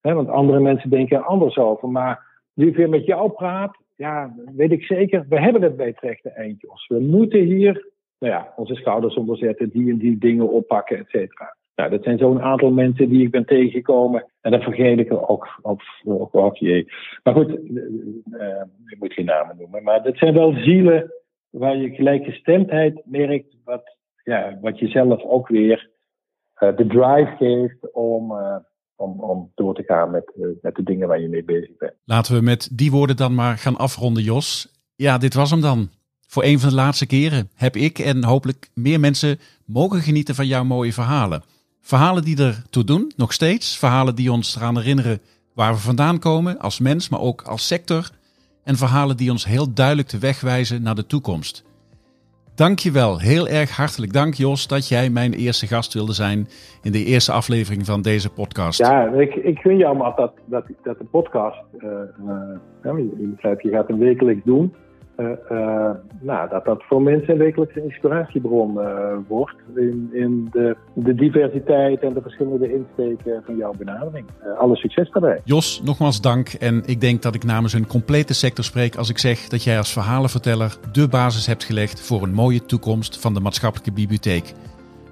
Hè, 0.01 0.13
want 0.13 0.29
andere 0.29 0.59
mensen 0.59 0.89
denken 0.89 1.17
er 1.17 1.23
anders 1.23 1.57
over, 1.57 1.89
maar 1.89 2.43
nu 2.53 2.67
ik 2.67 2.75
weer 2.75 2.89
met 2.89 3.05
jou 3.05 3.31
praat, 3.31 3.77
ja, 3.95 4.35
weet 4.55 4.71
ik 4.71 4.83
zeker, 4.83 5.25
we 5.29 5.39
hebben 5.39 5.61
het 5.61 5.75
bij 5.75 5.87
het 5.87 5.99
rechte 5.99 6.29
eind. 6.29 6.61
We 6.87 6.99
moeten 6.99 7.39
hier 7.39 7.89
nou 8.19 8.33
ja, 8.33 8.53
onze 8.55 8.75
schouders 8.75 9.15
onderzetten, 9.15 9.69
die 9.69 9.91
en 9.91 9.97
die 9.97 10.17
dingen 10.17 10.49
oppakken, 10.49 10.97
et 10.97 11.09
cetera. 11.09 11.55
Nou, 11.75 11.89
dat 11.89 12.03
zijn 12.03 12.17
zo'n 12.17 12.41
aantal 12.41 12.71
mensen 12.71 13.09
die 13.09 13.21
ik 13.21 13.31
ben 13.31 13.45
tegengekomen. 13.45 14.25
En 14.41 14.51
dan 14.51 14.61
vergeet 14.61 14.99
ik 14.99 15.11
ook, 15.11 15.59
ook, 15.61 15.81
ook 16.31 16.57
je. 16.57 16.93
Maar 17.23 17.33
goed, 17.33 17.49
uh, 17.49 18.61
ik 18.85 18.99
moet 18.99 19.13
geen 19.13 19.25
namen 19.25 19.57
noemen. 19.57 19.83
Maar 19.83 20.03
dat 20.03 20.17
zijn 20.17 20.33
wel 20.33 20.53
zielen 20.53 21.13
waar 21.49 21.77
je 21.77 21.89
gelijkgestemdheid 21.89 23.01
merkt. 23.05 23.55
Wat, 23.63 23.97
ja, 24.23 24.57
wat 24.61 24.79
je 24.79 24.87
zelf 24.87 25.23
ook 25.23 25.47
weer 25.47 25.89
uh, 26.59 26.75
de 26.75 26.87
drive 26.87 27.35
geeft 27.37 27.93
om, 27.93 28.33
om, 28.95 29.19
om 29.19 29.51
door 29.55 29.75
te 29.75 29.83
gaan 29.83 30.11
met, 30.11 30.31
met 30.61 30.75
de 30.75 30.83
dingen 30.83 31.07
waar 31.07 31.21
je 31.21 31.29
mee 31.29 31.43
bezig 31.43 31.77
bent. 31.77 31.93
Laten 32.05 32.35
we 32.35 32.41
met 32.41 32.69
die 32.77 32.91
woorden 32.91 33.17
dan 33.17 33.35
maar 33.35 33.57
gaan 33.57 33.77
afronden, 33.77 34.23
Jos. 34.23 34.73
Ja, 34.95 35.17
dit 35.17 35.33
was 35.33 35.51
hem 35.51 35.61
dan. 35.61 35.89
Voor 36.27 36.43
een 36.43 36.59
van 36.59 36.69
de 36.69 36.75
laatste 36.75 37.07
keren 37.07 37.49
heb 37.55 37.75
ik 37.75 37.99
en 37.99 38.23
hopelijk 38.23 38.69
meer 38.73 38.99
mensen 38.99 39.37
mogen 39.65 39.99
genieten 39.99 40.35
van 40.35 40.45
jouw 40.47 40.63
mooie 40.63 40.93
verhalen. 40.93 41.43
Verhalen 41.87 42.23
die 42.23 42.43
er 42.43 42.63
toe 42.69 42.83
doen, 42.83 43.11
nog 43.15 43.33
steeds. 43.33 43.77
Verhalen 43.77 44.15
die 44.15 44.31
ons 44.31 44.55
eraan 44.55 44.77
herinneren 44.77 45.19
waar 45.53 45.73
we 45.73 45.79
vandaan 45.79 46.19
komen 46.19 46.59
als 46.59 46.79
mens, 46.79 47.09
maar 47.09 47.19
ook 47.19 47.41
als 47.41 47.67
sector. 47.67 48.09
En 48.63 48.75
verhalen 48.75 49.17
die 49.17 49.31
ons 49.31 49.45
heel 49.45 49.73
duidelijk 49.73 50.09
de 50.09 50.19
weg 50.19 50.41
wijzen 50.41 50.81
naar 50.81 50.95
de 50.95 51.05
toekomst. 51.05 51.63
Dankjewel, 52.55 53.19
heel 53.19 53.47
erg 53.47 53.77
hartelijk 53.77 54.13
dank 54.13 54.33
Jos 54.33 54.67
dat 54.67 54.87
jij 54.87 55.09
mijn 55.09 55.33
eerste 55.33 55.67
gast 55.67 55.93
wilde 55.93 56.13
zijn 56.13 56.47
in 56.81 56.91
de 56.91 57.03
eerste 57.03 57.31
aflevering 57.31 57.85
van 57.85 58.01
deze 58.01 58.29
podcast. 58.29 58.79
Ja, 58.79 59.07
ik, 59.07 59.35
ik 59.35 59.59
gun 59.59 59.77
jou 59.77 59.97
maar 59.97 60.15
dat, 60.15 60.33
dat, 60.45 60.65
dat 60.83 60.97
de 60.97 61.05
podcast, 61.05 61.63
uh, 61.77 61.89
uh, 62.83 62.97
je, 62.97 63.57
je 63.61 63.69
gaat 63.69 63.87
hem 63.87 63.97
wekelijks 63.97 64.43
doen. 64.45 64.73
Uh, 65.17 65.27
uh, 65.51 65.89
nou, 66.19 66.49
dat 66.49 66.65
dat 66.65 66.83
voor 66.83 67.01
mensen 67.01 67.41
een 67.41 67.69
inspiratiebron 67.73 68.77
uh, 68.77 69.13
wordt 69.27 69.55
in, 69.75 70.09
in 70.13 70.47
de, 70.51 70.75
de, 70.93 71.15
diversiteit 71.15 72.01
en 72.01 72.13
de 72.13 72.21
verschillende 72.21 72.73
insteken 72.73 73.43
van 73.45 73.55
jouw 73.57 73.73
benadering. 73.77 74.25
alle 74.57 74.75
succes 74.75 75.11
daarbij. 75.11 75.41
Jos, 75.43 75.81
nogmaals 75.83 76.21
dank. 76.21 76.47
En 76.47 76.83
ik 76.85 77.01
denk 77.01 77.21
dat 77.21 77.35
ik 77.35 77.43
namens 77.43 77.73
een 77.73 77.87
complete 77.87 78.33
sector 78.33 78.63
spreek 78.63 78.95
als 78.95 79.09
ik 79.09 79.17
zeg 79.17 79.47
dat 79.47 79.63
jij 79.63 79.77
als 79.77 79.93
verhalenverteller 79.93 80.77
de 80.91 81.07
basis 81.07 81.47
hebt 81.47 81.63
gelegd 81.63 82.07
voor 82.07 82.23
een 82.23 82.33
mooie 82.33 82.65
toekomst 82.65 83.19
van 83.19 83.33
de 83.33 83.39
maatschappelijke 83.39 83.93
bibliotheek. 83.93 84.53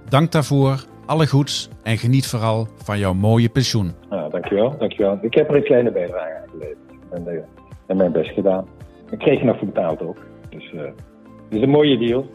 Dank 0.10 0.32
daarvoor, 0.32 0.86
alle 1.06 1.28
goeds 1.28 1.70
en 1.84 1.98
geniet 1.98 2.28
vooral 2.28 2.68
van 2.76 3.00
jouw 3.00 3.14
mooie 3.14 3.50
pensioen. 3.50 3.92
Nou, 4.10 4.32
dankjewel, 4.32 4.78
dankjewel. 4.78 5.18
Ik 5.22 5.34
heb 5.34 5.50
er 5.50 5.56
een 5.56 5.64
kleine 5.64 5.92
bijdrage 5.92 6.36
aan 6.42 6.50
geleverd 6.50 6.78
en, 7.10 7.46
en 7.88 7.98
mijn 7.98 8.12
best 8.12 8.32
gedaan. 8.32 8.66
Ik 9.14 9.20
kreeg 9.20 9.40
je 9.40 9.46
nog 9.46 9.58
voor 9.58 9.68
betaald 9.68 10.02
ook. 10.02 10.18
Dus 10.50 10.72
uh, 10.74 10.82
het 10.82 10.94
is 11.50 11.62
een 11.62 11.70
mooie 11.70 11.98
deal. 11.98 12.32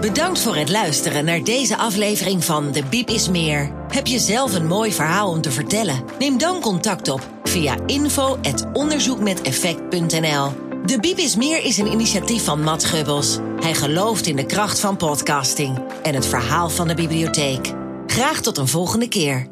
Bedankt 0.00 0.42
voor 0.42 0.56
het 0.56 0.70
luisteren 0.70 1.24
naar 1.24 1.44
deze 1.44 1.76
aflevering 1.76 2.44
van 2.44 2.72
De 2.72 2.82
Biep 2.90 3.08
is 3.08 3.30
Meer. 3.30 3.70
Heb 3.88 4.06
je 4.06 4.18
zelf 4.18 4.54
een 4.54 4.66
mooi 4.66 4.92
verhaal 4.92 5.30
om 5.30 5.40
te 5.40 5.50
vertellen? 5.50 6.04
Neem 6.18 6.38
dan 6.38 6.60
contact 6.60 7.08
op 7.08 7.20
via 7.42 7.76
info.onderzoekmeteffect.nl 7.86 10.48
De 10.84 10.98
Biep 11.00 11.16
is 11.16 11.36
Meer 11.36 11.64
is 11.64 11.78
een 11.78 11.92
initiatief 11.92 12.44
van 12.44 12.62
Matt 12.62 12.84
Gubbels. 12.84 13.38
Hij 13.60 13.74
gelooft 13.74 14.26
in 14.26 14.36
de 14.36 14.46
kracht 14.46 14.80
van 14.80 14.96
podcasting 14.96 15.78
en 16.02 16.14
het 16.14 16.26
verhaal 16.26 16.68
van 16.68 16.88
de 16.88 16.94
bibliotheek. 16.94 17.72
Graag 18.06 18.40
tot 18.40 18.58
een 18.58 18.68
volgende 18.68 19.08
keer. 19.08 19.46